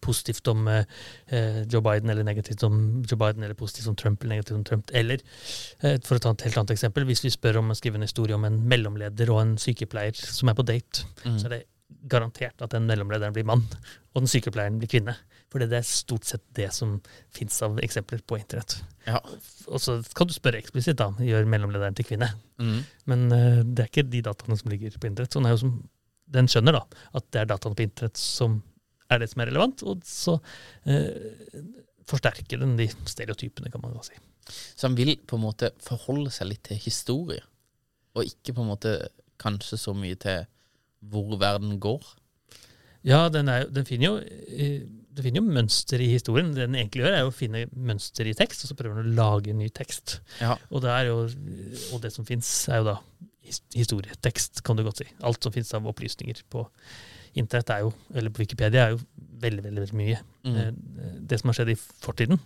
positivt 0.00 0.48
om 0.48 0.68
eh, 0.68 0.84
eh, 1.26 1.62
Joe 1.70 1.82
Biden 1.82 2.10
eller 2.10 2.26
negativt 2.26 2.62
om 2.66 3.02
Joe 3.08 3.18
Biden, 3.18 3.42
eller 3.42 3.58
positivt 3.58 3.88
om 3.90 3.96
Trump 3.98 4.22
eller 4.22 4.36
negativt 4.36 4.56
om 4.56 4.64
Trump. 4.64 4.90
Eller, 4.94 5.22
eh, 5.80 5.98
for 6.04 6.16
å 6.16 6.22
ta 6.22 6.32
et 6.34 6.46
helt 6.46 6.60
annet 6.60 6.74
eksempel, 6.76 7.06
hvis 7.08 7.24
vi 7.24 7.34
spør 7.34 7.60
om 7.62 7.72
å 7.72 7.78
skrive 7.78 7.98
en 8.00 8.06
historie 8.06 8.36
om 8.36 8.46
en 8.48 8.60
mellomleder 8.68 9.32
og 9.34 9.42
en 9.42 9.56
sykepleier 9.60 10.16
som 10.18 10.48
er 10.52 10.58
på 10.58 10.66
date, 10.66 11.04
Mm. 11.24 11.38
så 11.38 11.46
er 11.46 11.48
det 11.56 11.66
garantert 12.08 12.62
at 12.62 12.70
den 12.70 12.86
mellomlederen 12.86 13.34
blir 13.34 13.44
mann, 13.44 13.62
og 14.14 14.22
den 14.22 14.26
sykepleieren 14.26 14.78
blir 14.78 14.88
kvinne. 14.88 15.16
For 15.50 15.58
det 15.60 15.72
er 15.72 15.82
stort 15.84 16.24
sett 16.24 16.42
det 16.54 16.72
som 16.72 17.00
fins 17.30 17.60
av 17.62 17.76
eksempler 17.78 18.22
på 18.26 18.38
internett. 18.38 18.82
Ja. 19.06 19.20
Og 19.68 19.78
så 19.78 20.00
kan 20.14 20.26
du 20.26 20.32
spørre 20.32 20.58
eksplisitt, 20.58 20.96
da, 20.96 21.10
gjør 21.20 21.44
mellomlederen 21.46 21.94
til 21.94 22.06
kvinne. 22.08 22.32
Mm. 22.58 22.84
Men 23.06 23.28
det 23.28 23.84
er 23.84 23.90
ikke 23.90 24.08
de 24.08 24.22
dataene 24.22 24.56
som 24.56 24.70
ligger 24.70 24.90
på 24.98 25.06
internett. 25.10 25.30
Så 25.32 25.42
den, 25.42 25.50
er 25.52 25.56
som, 25.60 25.88
den 26.32 26.48
skjønner 26.48 26.72
da 26.72 26.82
at 27.14 27.30
det 27.30 27.42
er 27.42 27.50
dataene 27.52 27.76
på 27.76 27.84
internett 27.84 28.16
som 28.16 28.62
er 29.12 29.22
det 29.22 29.30
som 29.32 29.42
er 29.42 29.50
relevant. 29.52 29.84
Og 29.88 30.04
så 30.06 30.36
eh, 30.88 31.66
forsterker 32.08 32.62
den 32.62 32.76
de 32.80 32.88
stereotypene, 32.90 33.72
kan 33.72 33.84
man 33.84 33.98
si. 34.06 34.16
Så 34.74 34.88
han 34.88 34.98
vil 34.98 35.14
på 35.26 35.38
en 35.38 35.44
måte 35.44 35.72
forholde 35.82 36.32
seg 36.34 36.50
litt 36.50 36.64
til 36.66 36.80
historie, 36.82 37.44
og 38.16 38.26
ikke 38.26 38.56
på 38.56 38.64
en 38.64 38.72
måte 38.72 38.96
kanskje 39.42 39.78
så 39.80 39.94
mye 39.96 40.18
til 40.20 40.44
hvor 41.12 41.38
verden 41.40 41.78
går. 41.82 42.02
Ja, 43.06 43.26
den, 43.32 43.48
er, 43.50 43.66
den 43.70 43.86
finner 43.86 44.12
jo 44.12 44.18
eh, 44.22 44.82
den 45.12 45.26
finner 45.26 45.42
jo 45.42 45.52
mønster 45.52 46.00
i 46.00 46.08
historien. 46.14 46.52
Det 46.54 46.64
den 46.64 46.78
egentlig 46.78 47.02
gjør, 47.04 47.16
er 47.18 47.28
å 47.28 47.34
finne 47.34 47.66
mønster 47.76 48.28
i 48.28 48.34
tekst, 48.36 48.64
og 48.64 48.70
så 48.70 48.76
prøver 48.78 49.02
den 49.02 49.12
å 49.12 49.16
lage 49.18 49.52
en 49.52 49.60
ny 49.60 49.68
tekst. 49.74 50.20
Ja. 50.40 50.54
Og 50.70 50.84
det, 50.84 50.94
jo, 51.08 51.18
og 51.92 52.04
det 52.04 52.12
som 52.14 52.28
fins, 52.28 52.48
er 52.72 52.80
jo 52.80 52.86
da 52.92 52.96
historietekst, 53.76 54.62
kan 54.64 54.78
du 54.78 54.84
godt 54.86 55.02
si. 55.02 55.08
Alt 55.26 55.44
som 55.44 55.52
fins 55.52 55.72
av 55.76 55.88
opplysninger 55.90 56.40
på 56.52 56.64
internett, 57.38 57.70
er 57.70 57.84
jo, 57.86 57.92
eller 58.14 58.32
på 58.34 58.42
Wikipedia, 58.42 58.86
er 58.86 58.96
jo 58.96 59.00
veldig, 59.42 59.64
veldig, 59.66 59.84
veldig 59.84 59.98
mye. 60.00 60.18
Mm. 60.46 60.56
Eh, 60.58 61.14
Det 61.30 61.40
som 61.40 61.50
har 61.50 61.60
skjedd 61.60 61.72
i 61.74 61.78
fortiden. 61.78 62.40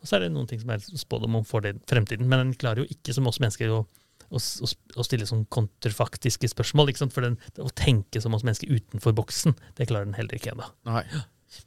Og 0.00 0.08
så 0.08 0.16
er 0.16 0.24
det 0.24 0.34
noen 0.34 0.48
ting 0.48 0.60
som 0.60 0.70
er 0.74 0.82
spådd 0.82 1.26
om 1.28 1.40
fremtiden. 1.44 2.28
Men 2.28 2.44
den 2.44 2.54
klarer 2.60 2.82
jo 2.84 2.92
ikke, 2.92 3.14
som 3.16 3.28
oss 3.30 3.40
mennesker, 3.42 3.72
å, 3.74 3.82
å, 4.30 4.38
å, 4.40 5.04
stille 5.06 5.28
sånn 5.28 5.44
kontrafaktiske 5.52 6.48
spørsmål. 6.52 6.92
Ikke 6.92 7.04
sant? 7.04 7.16
For 7.16 7.26
den, 7.26 7.36
å 7.60 7.68
tenke 7.76 8.22
som 8.22 8.34
oss 8.36 8.46
mennesker 8.46 8.72
utenfor 8.72 9.16
boksen, 9.16 9.56
det 9.76 9.90
klarer 9.90 10.08
den 10.08 10.16
heller 10.18 10.38
ikke 10.40 10.54
ennå. 10.54 10.70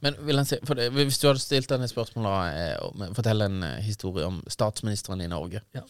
Men 0.00 0.16
si, 0.48 0.56
det, 0.78 0.88
hvis 0.96 1.18
du 1.20 1.26
hadde 1.28 1.42
stilt 1.42 1.68
denne 1.68 1.88
spørsmålet 1.90 2.56
eh, 2.56 2.76
om- 2.86 3.14
Fortell 3.16 3.44
en 3.44 3.62
eh, 3.66 3.82
historie 3.84 4.24
om 4.24 4.40
statsministeren 4.48 5.20
i 5.20 5.28
Norge. 5.28 5.60
Ja. 5.76 5.82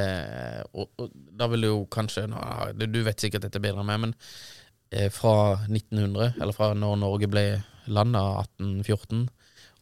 Eh, 0.00 0.62
og, 0.74 0.90
og 0.98 1.14
da 1.14 1.46
vil 1.52 1.62
du 1.62 1.68
jo 1.70 1.80
kanskje 1.86 2.26
nå, 2.32 2.40
du, 2.82 3.02
vet 3.06 3.22
sikkert 3.22 3.46
dette 3.46 3.62
bedre 3.62 3.84
enn 3.84 3.90
meg, 3.92 4.02
men 4.02 4.16
fra 5.12 5.32
1900, 5.66 6.36
eller 6.40 6.54
fra 6.54 6.70
når 6.78 7.00
Norge 7.00 7.28
ble 7.30 7.46
landa 7.90 8.22
1814, 8.44 9.26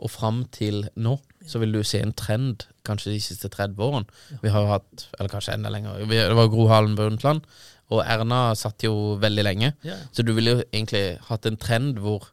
og 0.04 0.10
fram 0.10 0.42
til 0.52 0.82
nå, 1.00 1.14
så 1.46 1.60
vil 1.62 1.76
du 1.76 1.82
se 1.86 2.00
en 2.02 2.14
trend 2.16 2.64
kanskje 2.86 3.12
de 3.14 3.20
siste 3.22 3.48
30 3.52 3.78
årene. 3.84 4.08
Vi 4.42 4.50
har 4.52 4.64
jo 4.64 4.72
hatt, 4.72 5.06
eller 5.18 5.30
kanskje 5.32 5.54
enda 5.54 5.70
lenger, 5.72 6.02
det 6.08 6.36
var 6.36 6.50
Gro 6.52 6.66
Harlem 6.68 6.96
Brundtland, 6.98 7.44
og 7.92 8.02
Erna 8.02 8.54
satt 8.58 8.84
jo 8.86 9.14
veldig 9.20 9.44
lenge. 9.44 9.72
Så 10.12 10.24
du 10.24 10.32
ville 10.32 10.56
jo 10.56 10.64
egentlig 10.64 11.04
hatt 11.28 11.46
en 11.46 11.60
trend 11.60 12.00
hvor 12.02 12.30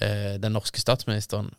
eh, 0.00 0.36
den 0.40 0.54
norske 0.54 0.80
statsministeren 0.80 1.50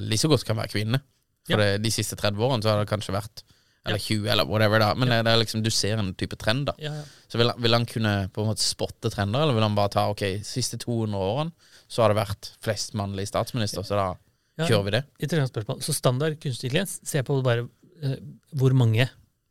like 0.00 0.22
så 0.22 0.30
godt 0.32 0.46
kan 0.48 0.58
være 0.58 0.72
kvinne. 0.72 1.02
For 1.48 1.60
det, 1.60 1.82
de 1.84 1.92
siste 1.92 2.16
30 2.18 2.40
årene 2.46 2.64
så 2.64 2.72
har 2.72 2.80
det 2.80 2.90
kanskje 2.90 3.14
vært 3.16 3.44
Eller 3.88 4.02
20, 4.02 4.26
eller 4.28 4.44
whatever, 4.44 4.82
da. 4.82 4.90
Men 4.98 5.08
det 5.08 5.32
er 5.32 5.38
liksom, 5.40 5.62
du 5.64 5.70
ser 5.72 6.00
en 6.02 6.12
type 6.18 6.36
trend, 6.36 6.68
da. 6.68 6.94
Så 7.32 7.40
vil, 7.40 7.52
vil 7.64 7.76
han 7.76 7.86
kunne 7.88 8.14
på 8.34 8.42
en 8.42 8.50
måte 8.50 8.64
spotte 8.64 9.08
trender, 9.12 9.44
eller 9.44 9.56
vil 9.56 9.64
han 9.64 9.78
bare 9.78 9.94
ta 9.94 10.08
ok, 10.12 10.24
siste 10.44 10.78
200 10.82 11.16
årene 11.16 11.70
så 11.90 12.04
har 12.04 12.12
det 12.12 12.20
vært 12.20 12.50
flest 12.62 12.94
mannlige 12.98 13.32
statsminister, 13.32 13.82
så 13.86 13.98
da 13.98 14.66
kjører 14.68 14.86
vi 14.86 14.92
det? 14.94 15.00
Interessant 15.18 15.50
spørsmål. 15.50 15.80
Så 15.82 15.94
standard 15.96 16.36
kunstig 16.38 16.68
intelligens 16.68 16.98
ser 17.08 17.24
på 17.26 17.40
bare 17.42 17.66
uh, 17.66 18.18
hvor 18.60 18.76
mange 18.78 19.08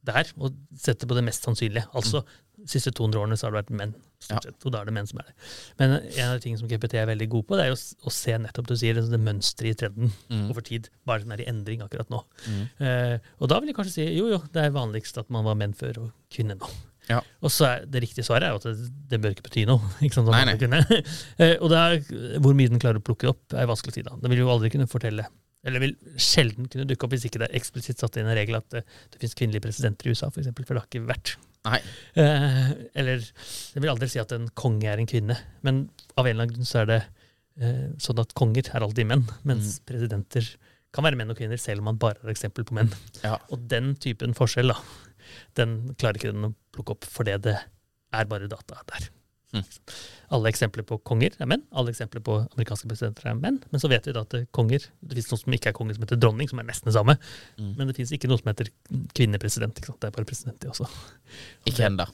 det 0.08 0.15
er, 0.15 0.30
og 0.39 0.56
setter 0.80 1.10
på 1.10 1.18
det 1.18 1.26
mest 1.28 1.44
sannsynlige. 1.44 1.84
Altså, 1.92 2.24
de 2.60 2.67
siste 2.72 2.91
200 2.95 3.19
årene 3.22 3.38
så 3.39 3.48
har 3.48 3.54
det 3.56 3.62
vært 3.63 3.74
menn, 3.80 3.93
stort 4.19 4.45
Ja. 4.50 4.52
og 4.65 4.72
da 4.76 4.82
er 4.82 4.86
det 4.89 4.93
menn 4.98 5.08
som 5.08 5.19
er 5.22 5.30
det. 5.30 5.34
Men 5.80 5.93
en 5.95 6.28
av 6.30 6.36
de 6.39 6.43
tingene 6.43 6.60
som 6.60 6.67
GPT 6.72 6.98
er 7.00 7.08
veldig 7.08 7.30
god 7.32 7.48
på, 7.48 7.56
det 7.58 7.65
er 7.65 7.72
jo 7.72 7.78
å 7.80 8.12
se 8.13 8.36
nettopp 8.38 8.67
du 8.67 8.76
sier, 8.76 8.93
det, 9.00 9.19
mønsteret 9.24 9.72
i 9.72 9.80
trenden 9.86 10.12
Mm. 10.30 10.50
over 10.52 10.62
tid. 10.62 10.89
Bare 11.06 11.24
den 11.24 11.32
er 11.32 11.41
i 11.41 11.48
endring 11.50 11.82
akkurat 11.82 12.10
nå. 12.10 12.24
Mm. 12.48 12.67
Eh, 12.86 13.17
og 13.39 13.50
da 13.50 13.60
vil 13.60 13.67
jeg 13.72 13.76
kanskje 13.80 13.93
si 13.95 14.06
jo, 14.17 14.28
jo, 14.36 14.41
det 14.54 14.65
er 14.65 14.72
vanligst 14.76 15.17
at 15.17 15.30
man 15.30 15.43
var 15.45 15.56
menn 15.56 15.74
før 15.74 15.98
og 16.06 16.12
kvinne 16.30 16.56
nå. 16.60 16.69
Ja. 17.10 17.22
Og 17.41 17.50
så 17.50 17.65
er 17.65 17.86
det 17.89 18.04
riktige 18.04 18.22
svaret 18.28 18.43
er 18.45 18.52
jo 18.54 18.60
at 18.62 18.67
det, 18.69 18.89
det 19.10 19.22
bør 19.24 19.32
ikke 19.34 19.48
bety 19.48 19.63
noe. 19.65 19.82
Ikke 20.06 20.13
sant, 20.19 20.28
nei, 20.30 20.45
Nei. 20.45 21.02
Eh, 21.41 21.56
og 21.58 21.69
det 21.72 21.80
er, 21.80 22.39
hvor 22.39 22.54
mye 22.54 22.69
den 22.69 22.78
klarer 22.80 23.00
å 23.00 23.04
plukke 23.04 23.30
opp, 23.32 23.41
er 23.58 23.65
vanskelig 23.65 23.95
å 23.95 23.98
si. 23.98 24.04
da. 24.06 24.13
Den 24.22 24.30
vil 24.30 24.43
jo 24.43 24.50
aldri 24.54 24.69
kunne 24.69 24.86
fortelle 24.88 25.26
eller 25.67 25.84
vil 25.84 25.95
sjelden 26.22 26.69
kunne 26.72 26.88
dukke 26.88 27.06
opp 27.06 27.13
hvis 27.15 27.28
ikke 27.28 27.41
det 27.41 27.50
er 27.50 27.60
eksplisitt 27.60 28.00
satt 28.00 28.17
inn 28.19 28.30
en 28.30 28.38
regel 28.38 28.60
at 28.60 28.67
det, 28.72 28.86
det 29.12 29.22
finnes 29.22 29.36
kvinnelige 29.36 29.65
presidenter 29.65 30.08
i 30.08 30.13
USA, 30.13 30.30
for 30.32 30.43
eksempel, 30.43 30.67
for 30.67 30.78
det 30.78 30.84
har 30.84 30.89
ikke 30.91 31.10
vært. 31.10 31.34
Nei. 31.67 31.80
Eh, 32.24 32.69
eller 33.02 33.24
det 33.26 33.84
vil 33.84 33.91
aldri 33.91 34.08
si 34.12 34.22
at 34.22 34.32
en 34.36 34.48
konge 34.58 34.88
er 34.88 35.02
en 35.02 35.10
kvinne, 35.10 35.36
men 35.67 35.84
av 36.15 36.24
en 36.24 36.32
eller 36.32 36.48
annen 36.48 36.56
grunn 36.56 36.69
så 36.69 36.84
er 36.84 36.89
det 36.93 37.00
eh, 37.60 37.86
sånn 38.00 38.24
at 38.24 38.34
konger 38.39 38.72
er 38.72 38.86
alltid 38.86 39.10
menn, 39.12 39.26
mens 39.48 39.78
presidenter 39.88 40.48
kan 40.95 41.06
være 41.06 41.19
menn 41.19 41.34
og 41.34 41.38
kvinner, 41.38 41.60
selv 41.62 41.84
om 41.84 41.91
man 41.91 42.00
bare 42.02 42.17
har 42.24 42.32
eksempel 42.32 42.65
på 42.65 42.78
menn. 42.80 42.89
Ja. 43.22 43.36
Og 43.54 43.67
den 43.69 43.93
typen 44.02 44.34
forskjell, 44.38 44.72
da, 44.72 44.80
den 45.60 45.80
klarer 46.00 46.17
ikke 46.17 46.34
den 46.34 46.50
å 46.50 46.56
plukke 46.74 46.95
opp 46.95 47.10
fordi 47.10 47.36
det 47.45 47.60
er 47.60 48.30
bare 48.32 48.50
data 48.50 48.80
der. 48.89 49.12
Mm. 49.50 49.66
Alle 50.36 50.52
eksempler 50.52 50.86
på 50.86 51.00
konger 51.10 51.34
er 51.42 51.48
menn, 51.50 51.64
alle 51.74 51.90
eksempler 51.90 52.22
på 52.26 52.36
amerikanske 52.44 52.90
presidenter 52.92 53.32
er 53.32 53.38
menn. 53.40 53.58
Men 53.74 53.82
så 53.82 53.90
vet 53.90 54.06
vi 54.06 54.14
da 54.14 54.22
at 54.22 54.34
det 54.34 54.44
er 54.44 54.50
konger 54.54 54.84
Det 55.02 55.16
finnes 55.18 55.32
noe 55.32 55.42
som 55.42 55.56
ikke 55.58 55.72
er 55.72 55.78
konge, 55.78 55.96
som 55.98 56.06
heter 56.06 56.20
dronning, 56.22 56.50
som 56.52 56.62
er 56.62 56.68
nesten 56.68 56.92
det 56.92 56.96
samme. 56.98 57.16
Mm. 57.58 57.72
Men 57.80 57.90
det 57.90 57.96
finnes 57.98 58.14
ikke 58.16 58.30
noe 58.30 58.42
som 58.42 58.52
heter 58.52 58.70
kvinnepresident. 59.18 59.80
Det 59.80 60.10
er 60.10 60.16
bare 60.16 60.28
president, 60.30 60.60
det 60.62 60.70
også. 60.70 60.90
Ikke 61.70 61.88
ennå. 61.90 62.06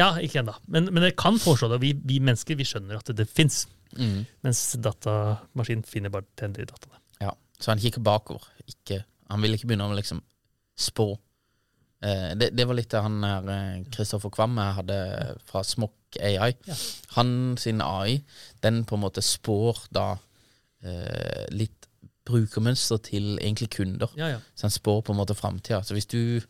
Ja, 0.00 0.14
ikke 0.24 0.40
ennå. 0.40 0.54
Men, 0.72 0.86
men 0.88 1.04
det 1.04 1.16
kan 1.20 1.36
foreslå 1.40 1.68
det. 1.74 1.82
Vi, 1.82 1.90
vi 2.08 2.16
mennesker 2.24 2.56
vi 2.56 2.64
skjønner 2.64 2.96
at 2.96 3.10
det, 3.10 3.18
det 3.20 3.26
fins. 3.28 3.66
Mm. 3.92 4.22
Mens 4.44 4.62
datamaskinen 4.80 5.84
finner 5.84 6.12
bare 6.12 6.24
tenner 6.40 6.64
i 6.64 6.68
dataene. 6.68 6.96
Ja, 7.20 7.34
så 7.60 7.74
han 7.74 7.82
kikker 7.82 8.04
bakover. 8.04 8.46
Ikke, 8.64 9.02
han 9.28 9.44
vil 9.44 9.58
ikke 9.58 9.68
begynne 9.68 9.90
å 9.90 9.98
liksom 9.98 10.22
spå. 10.80 11.10
Eh, 12.00 12.30
det, 12.40 12.54
det 12.56 12.64
var 12.68 12.78
litt 12.78 12.88
det 12.92 13.04
han 13.04 13.20
her 13.20 13.84
Kristoffer 13.92 14.32
Kvamme 14.32 14.70
hadde 14.78 14.96
fra 15.50 15.60
Smokk 15.66 15.98
AI. 16.20 16.52
Ja. 16.66 16.76
Han 17.16 17.56
sin 17.58 17.80
AI, 17.80 18.20
den 18.62 18.84
på 18.84 18.98
en 18.98 19.04
måte 19.04 19.22
spår 19.24 19.86
da 19.94 20.16
eh, 20.84 21.46
litt 21.50 21.88
brukermønster 22.28 23.00
til 23.02 23.38
egentlig 23.40 23.70
kunder. 23.76 24.12
Ja, 24.16 24.34
ja. 24.36 24.40
Så 24.54 24.68
han 24.68 24.74
spår 24.74 25.02
på 25.06 25.14
en 25.14 25.18
måte 25.18 25.34
framtida. 25.38 25.82
Så 25.82 25.96
hvis 25.96 26.10
du 26.10 26.42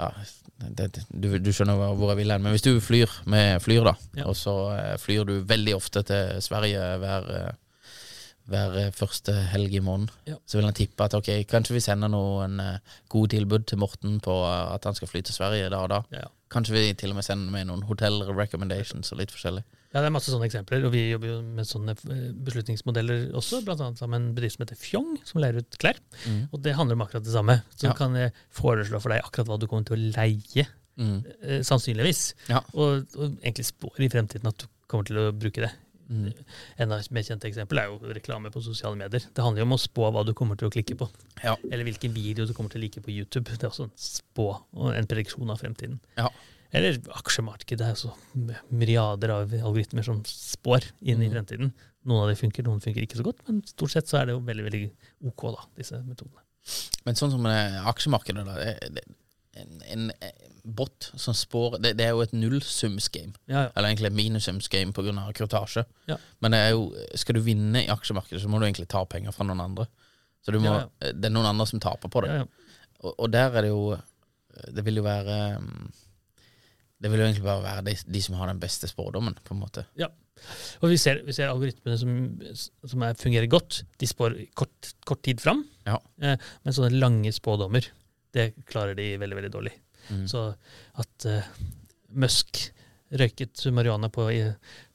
ja, 0.00 0.10
det, 0.76 1.02
du, 1.08 1.32
du 1.40 1.50
skjønner 1.52 1.78
hvor 1.96 2.12
jeg 2.12 2.20
vil 2.22 2.32
hen. 2.32 2.44
Men 2.44 2.54
hvis 2.54 2.64
du 2.64 2.72
flyr 2.82 3.12
med 3.30 3.60
flyr, 3.64 3.90
da, 3.90 4.24
og 4.26 4.36
så 4.38 4.56
eh, 4.76 4.94
flyr 5.00 5.26
du 5.28 5.34
veldig 5.48 5.76
ofte 5.76 6.02
til 6.08 6.40
Sverige 6.44 6.86
hver, 7.02 7.30
eh, 7.36 8.02
hver 8.50 8.76
eh, 8.80 8.90
første 8.96 9.34
helg 9.52 9.76
i 9.76 9.84
måneden, 9.84 10.38
så 10.46 10.58
vil 10.58 10.68
han 10.68 10.76
tippe 10.76 11.06
at 11.06 11.16
ok, 11.18 11.32
kanskje 11.50 11.76
vi 11.76 11.84
sender 11.84 12.12
noen 12.12 12.60
gode 13.12 13.34
tilbud 13.36 13.68
til 13.68 13.80
Morten 13.82 14.20
på 14.24 14.42
at 14.48 14.88
han 14.88 14.96
skal 14.96 15.10
fly 15.10 15.24
til 15.26 15.36
Sverige 15.36 15.72
da 15.72 15.84
og 15.84 15.92
da. 15.92 16.04
Ja, 16.16 16.26
ja. 16.26 16.36
Kanskje 16.50 16.74
vi 16.74 16.94
til 16.98 17.12
og 17.12 17.16
med 17.20 17.24
sender 17.24 17.52
med 17.54 17.68
noen 17.68 17.84
hotell 17.86 18.24
recommendations 18.34 19.12
og 19.14 19.20
litt 19.20 19.30
forskjellig. 19.30 19.62
Ja, 19.94 20.00
det 20.02 20.06
er 20.08 20.14
masse 20.14 20.30
sånne 20.32 20.46
eksempler, 20.48 20.84
og 20.86 20.92
vi 20.94 21.04
jobber 21.12 21.28
jo 21.30 21.36
med 21.42 21.66
sånne 21.66 21.94
eh, 21.94 22.24
beslutningsmodeller 22.46 23.28
også, 23.38 23.60
blant 23.66 23.80
annet 23.82 23.98
sammen 24.02 24.16
med 24.16 24.28
en 24.30 24.34
bedrift 24.36 24.56
som 24.58 24.64
heter 24.66 24.78
Fjong, 24.78 25.12
som 25.26 25.40
leier 25.42 25.58
ut 25.62 25.78
klær. 25.82 25.98
Mm. 26.26 26.40
Og 26.52 26.62
det 26.62 26.74
handler 26.78 26.98
om 26.98 27.02
akkurat 27.06 27.26
det 27.26 27.34
samme. 27.34 27.56
Så 27.76 27.88
Ja. 27.88 27.94
kan 27.98 28.14
jeg 28.18 28.32
foreslå 28.54 29.00
for 29.02 29.10
deg 29.14 29.22
akkurat 29.22 29.46
hva 29.50 29.58
du 29.58 29.66
kommer 29.70 29.86
til 29.86 29.96
å 29.98 30.14
leie, 30.16 30.66
Mm. 31.00 31.24
eh, 31.42 31.60
sannsynligvis. 31.64 32.34
Ja. 32.50 32.58
Og, 32.74 33.06
og 33.16 33.38
egentlig 33.40 33.64
spår 33.70 34.00
i 34.04 34.08
fremtiden 34.12 34.46
at 34.50 34.58
du 34.58 34.66
kommer 34.90 35.06
til 35.06 35.16
å 35.16 35.32
bruke 35.32 35.62
det. 35.64 35.70
Mm. 36.10 36.32
Enda 36.82 36.96
et 36.98 37.10
mer 37.14 37.22
kjent 37.22 37.44
eksempel 37.46 37.78
er 37.78 37.86
jo 37.86 37.98
reklame 38.16 38.50
på 38.50 38.60
sosiale 38.64 38.96
medier. 38.98 39.22
Det 39.32 39.44
handler 39.44 39.62
jo 39.62 39.66
om 39.68 39.76
å 39.76 39.80
spå 39.80 40.08
hva 40.10 40.24
du 40.26 40.32
kommer 40.34 40.58
til 40.58 40.66
å 40.68 40.72
klikke 40.74 40.96
på. 40.98 41.06
Ja. 41.44 41.54
Eller 41.70 41.84
hvilken 41.86 42.12
video 42.12 42.44
du 42.48 42.52
kommer 42.56 42.70
til 42.72 42.80
å 42.80 42.84
like 42.84 43.00
på 43.04 43.12
YouTube. 43.14 43.44
Det 43.46 43.62
er 43.62 43.70
også 43.70 43.86
en 43.86 43.92
spå 43.96 44.48
og 44.74 44.90
en 44.96 45.06
prediksjon 45.06 45.50
av 45.54 45.60
fremtiden. 45.62 46.00
Ja. 46.18 46.26
Eller 46.72 46.98
aksjemarkedet. 47.18 47.78
Det 47.78 47.86
er 47.86 47.94
så 47.98 48.10
myriader 48.70 49.30
av 49.36 49.54
algoritmer 49.54 50.02
som 50.06 50.20
spår 50.26 50.90
inn 51.02 51.22
i 51.22 51.28
Mm. 51.28 51.32
fremtiden. 51.34 51.72
Noen 52.06 52.22
av 52.22 52.28
de 52.28 52.36
funker, 52.40 52.64
noen 52.64 52.80
funker 52.80 53.02
ikke 53.06 53.18
så 53.18 53.24
godt, 53.26 53.46
men 53.46 53.62
stort 53.62 53.90
sett 53.90 54.06
så 54.08 54.20
er 54.20 54.26
det 54.26 54.32
jo 54.34 54.40
veldig 54.40 54.64
veldig 54.66 54.90
ok, 55.30 55.42
da, 55.54 55.64
disse 55.76 55.98
metodene. 56.02 56.40
Men 57.04 57.14
sånn 57.14 57.30
som 57.30 57.44
aksjemarkedet, 57.46 58.44
da. 58.46 58.54
det- 58.88 59.04
En, 59.58 59.80
en 59.90 60.10
eh, 60.22 60.50
bot 60.62 61.08
som 61.18 61.34
spår 61.34 61.78
det, 61.82 61.94
det 61.98 62.04
er 62.06 62.12
jo 62.14 62.22
et 62.22 62.34
nullsumsgame. 62.36 63.34
Ja, 63.50 63.64
ja. 63.66 63.70
Eller 63.74 63.90
egentlig 63.90 64.10
et 64.10 64.18
minusumsgame 64.18 64.94
pga. 64.94 65.24
kurtasje. 65.36 65.84
Ja. 66.10 66.18
Men 66.40 66.54
det 66.54 66.60
er 66.60 66.70
jo, 66.76 66.84
skal 67.18 67.38
du 67.38 67.42
vinne 67.44 67.82
i 67.82 67.90
aksjemarkedet, 67.90 68.42
så 68.42 68.50
må 68.50 68.60
du 68.60 68.68
egentlig 68.68 68.88
ta 68.92 69.02
penger 69.08 69.34
fra 69.34 69.46
noen 69.48 69.64
andre. 69.64 69.88
Så 70.44 70.54
du 70.54 70.60
må, 70.62 70.72
Ja, 70.72 70.86
det 71.12 71.28
er 71.28 71.34
noen 71.34 71.50
andre 71.50 71.66
som 71.68 71.82
taper 71.82 72.12
på 72.12 72.22
det. 72.24 72.30
Ja, 72.32 72.44
ja. 72.44 72.76
Og, 73.00 73.12
og 73.16 73.32
der 73.32 73.56
er 73.56 73.64
det 73.64 73.72
jo 73.72 73.96
Det 74.76 74.82
vil 74.84 74.98
jo 75.00 75.04
være 75.06 75.36
mm, 75.56 75.84
Det 77.00 77.10
vil 77.10 77.22
jo 77.22 77.26
egentlig 77.26 77.46
bare 77.46 77.62
være 77.64 77.84
de, 77.86 77.94
de 78.12 78.22
som 78.22 78.36
har 78.36 78.50
den 78.50 78.60
beste 78.60 78.88
spådommen, 78.88 79.36
på 79.44 79.54
en 79.56 79.62
måte. 79.62 79.86
Ja. 79.96 80.10
Og 80.80 80.90
vi 80.92 80.98
ser, 81.00 81.22
vi 81.24 81.32
ser 81.36 81.50
algoritmene 81.52 81.96
som, 82.00 82.10
som 82.88 83.04
er, 83.04 83.16
fungerer 83.20 83.48
godt. 83.50 83.82
De 84.00 84.08
spår 84.08 84.36
kort, 84.56 84.92
kort 85.08 85.22
tid 85.24 85.40
fram. 85.40 85.62
Ja. 85.88 85.98
Eh, 86.20 86.36
men 86.64 86.76
sånne 86.76 87.00
lange 87.00 87.32
spådommer, 87.36 87.88
det 88.36 88.50
klarer 88.68 88.98
de 88.98 89.12
veldig, 89.20 89.38
veldig 89.40 89.52
dårlig. 89.54 89.72
Mm. 90.10 90.26
Så 90.30 90.44
at 91.02 91.26
uh, 91.28 91.48
Musk 92.20 92.62
røyket 93.10 93.64
marihuana 93.74 94.10
på, 94.12 94.28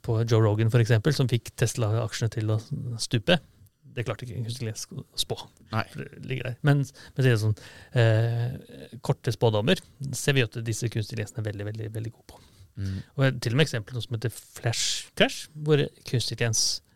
på 0.05 0.21
Joe 0.23 0.43
Rogan, 0.43 0.71
eksempel, 0.83 1.13
som 1.15 1.27
fikk 1.31 1.51
Tesla-aksjene 1.59 2.31
til 2.31 2.53
å 2.53 2.59
stupe, 3.01 3.37
det 3.95 4.03
klarte 4.03 4.25
ikke 4.27 4.43
kunstig 4.43 4.71
å 4.71 5.19
spå. 5.19 5.37
Nei. 5.71 5.83
Det 5.95 6.27
ligger 6.27 6.49
der. 6.49 6.57
Men, 6.67 6.83
men 7.15 7.27
så 7.27 7.35
sånn, 7.45 7.55
eh, 7.99 8.97
korte 9.05 9.31
spådommer 9.35 9.79
ser 10.15 10.35
vi 10.35 10.43
at 10.43 10.57
disse 10.67 10.89
kunstig 10.91 11.21
er 11.23 11.47
veldig, 11.47 11.67
veldig, 11.69 11.91
veldig 11.95 12.11
gode 12.11 12.27
på. 12.33 12.41
Mm. 12.75 12.97
Og 13.15 13.37
til 13.43 13.55
og 13.55 13.59
med 13.59 13.67
eksempel 13.69 13.95
noe 13.95 14.03
som 14.03 14.17
heter 14.17 14.33
Flash 14.35 15.13
Crash, 15.15 15.47
hvor 15.63 15.85
kunstig 16.09 16.43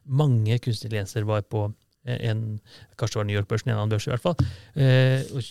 mange 0.09 0.57
kunstig 0.63 0.91
var 1.29 1.45
på 1.47 1.69
en, 2.05 2.59
kanskje 2.97 3.17
det 3.17 3.21
var 3.21 3.27
New 3.27 3.39
York-børsen, 3.39 3.71
en 3.71 3.77
annen 3.77 3.91
børs 3.91 4.07
i 4.07 4.13
hvert 4.13 4.23
fall, 4.23 4.35
eh, 4.79 5.25
og 5.35 5.43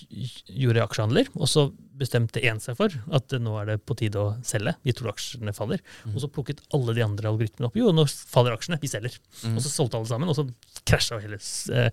gjorde 0.48 0.84
aksjehandler. 0.84 1.30
Og 1.36 1.50
så 1.50 1.68
bestemte 1.98 2.42
én 2.44 2.60
seg 2.62 2.78
for 2.78 2.94
at 3.14 3.34
nå 3.42 3.54
er 3.60 3.72
det 3.72 3.78
på 3.86 3.96
tide 3.98 4.20
å 4.20 4.34
selge. 4.46 4.74
De 4.86 4.94
tror 4.96 5.12
aksjene 5.12 5.54
faller. 5.56 5.82
Og 6.12 6.20
så 6.22 6.30
plukket 6.32 6.62
alle 6.76 6.94
de 6.96 7.04
andre 7.04 7.30
algoritmene 7.32 7.70
opp. 7.70 7.78
Jo, 7.78 7.92
nå 7.94 8.06
faller 8.08 8.56
aksjene, 8.56 8.80
vi 8.82 8.90
selger. 8.90 9.18
Og 9.52 9.60
så 9.64 9.72
solgte 9.72 10.00
alle 10.00 10.10
sammen, 10.10 10.30
og 10.30 10.38
så 10.38 10.46
krasja 10.88 11.20
hele, 11.22 11.40
eh, 11.74 11.88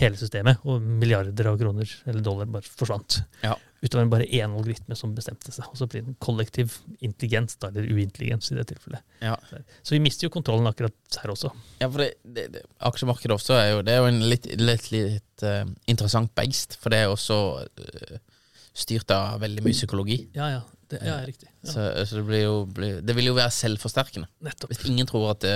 hele 0.00 0.20
systemet. 0.20 0.62
Og 0.64 0.80
milliarder 0.82 1.52
av 1.52 1.58
kroner 1.60 1.96
eller 2.06 2.24
dollar 2.24 2.50
bare 2.50 2.66
forsvant. 2.66 3.22
Ja. 3.44 3.56
Utover 3.80 4.10
bare 4.12 4.26
én 4.28 4.52
algoritme 4.52 4.96
som 4.96 5.14
bestemte 5.16 5.52
seg. 5.54 5.64
Og 5.72 5.78
så 5.80 5.86
blir 5.88 6.04
det 6.04 6.12
en 6.12 6.18
kollektiv 6.20 6.76
intelligens, 7.00 7.56
da, 7.56 7.70
eller 7.70 7.88
uintelligens 7.88 8.52
i 8.52 8.58
det 8.58 8.66
tilfellet. 8.68 9.00
Ja. 9.24 9.38
Så 9.82 9.96
vi 9.96 10.02
mister 10.04 10.28
jo 10.28 10.34
kontrollen 10.34 10.68
akkurat 10.68 11.20
her 11.22 11.32
også. 11.32 11.52
Ja, 11.80 11.88
for 11.88 12.04
det, 12.04 12.10
det, 12.24 12.48
det, 12.56 12.64
aksjemarkedet 12.90 13.38
også 13.38 13.56
er 13.56 13.70
jo, 13.70 13.84
det 13.86 13.94
er 13.94 14.02
jo 14.02 14.10
en 14.10 14.20
litt, 14.28 14.50
litt, 14.60 14.90
litt 14.92 15.46
uh, 15.46 15.64
interessant 15.88 16.34
beist, 16.36 16.76
for 16.80 16.92
det 16.92 17.04
er 17.04 17.14
også 17.14 17.38
eh, 17.64 18.20
styrt 18.76 19.10
av 19.14 19.40
veldig 19.42 19.64
mye 19.64 19.76
psykologi. 19.76 20.20
Ja, 20.36 20.50
ja. 20.56 20.60
Det 20.90 20.98
ja, 21.06 21.20
riktig. 21.22 21.46
Ja, 21.62 21.70
Så, 21.70 21.82
så 22.08 22.16
det, 22.18 22.24
blir 22.26 22.40
jo, 22.42 22.54
blir, 22.66 22.96
det 23.06 23.14
vil 23.14 23.28
jo 23.30 23.36
være 23.36 23.52
selvforsterkende. 23.54 24.26
nettopp. 24.42 24.72
Hvis 24.72 24.82
ingen 24.90 25.06
tror 25.06 25.28
at 25.36 25.44
det, 25.44 25.54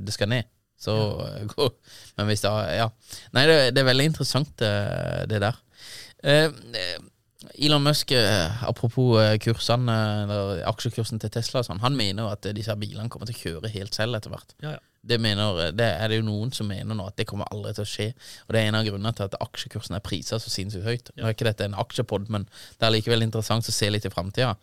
det 0.00 0.14
skal 0.16 0.30
ned, 0.32 0.48
så 0.80 0.94
ja. 0.96 1.42
gå. 1.50 1.66
Men 2.16 2.30
hvis 2.30 2.44
da 2.44 2.54
Ja. 2.72 2.86
Nei, 3.36 3.44
det, 3.50 3.58
det 3.76 3.82
er 3.82 3.90
veldig 3.90 4.08
interessant, 4.12 4.64
eh, 4.64 5.26
det 5.28 5.42
der. 5.44 5.60
Eh, 6.24 6.48
eh, 6.48 6.96
Elon 7.60 7.84
Musk, 7.84 8.10
eh, 8.16 8.64
apropos 8.64 9.20
eh, 9.20 9.36
kursene, 9.44 9.96
eller 10.24 10.64
aksjekursen 10.72 11.20
til 11.20 11.30
Tesla, 11.36 11.60
sånn, 11.66 11.82
han 11.84 11.96
mener 11.96 12.24
jo 12.24 12.32
at 12.32 12.48
eh, 12.48 12.56
disse 12.56 12.74
bilene 12.80 13.12
kommer 13.12 13.28
til 13.28 13.36
å 13.36 13.42
kjøre 13.44 13.72
helt 13.76 13.96
selv 13.96 14.16
etter 14.16 14.32
hvert. 14.32 14.56
Ja, 14.64 14.78
ja. 14.78 14.84
Det, 15.06 15.18
mener, 15.22 15.70
det 15.76 15.86
er 15.86 16.10
det 16.10 16.20
jo 16.20 16.26
noen 16.26 16.52
som 16.54 16.68
mener 16.70 16.96
nå, 16.96 17.06
at 17.08 17.16
det 17.18 17.28
kommer 17.30 17.48
aldri 17.54 17.74
til 17.76 17.84
å 17.84 17.90
skje. 17.90 18.08
Og 18.46 18.54
det 18.54 18.62
er 18.62 18.70
en 18.70 18.78
av 18.78 18.86
grunnene 18.88 19.14
til 19.16 19.28
at 19.28 19.36
aksjekursen 19.44 19.98
er 19.98 20.04
prisa 20.04 20.40
så 20.42 20.52
sinnssykt 20.52 20.86
høyt. 20.86 21.10
Nå 21.16 21.26
er 21.26 21.36
ikke 21.36 21.48
dette 21.48 21.68
en 21.68 21.78
aksjepod, 21.78 22.30
men 22.32 22.48
det 22.48 22.88
er 22.88 22.94
likevel 22.96 23.26
interessant 23.26 23.68
å 23.70 23.74
se 23.74 23.90
litt 23.92 24.08
i 24.08 24.12
framtida. 24.12 24.54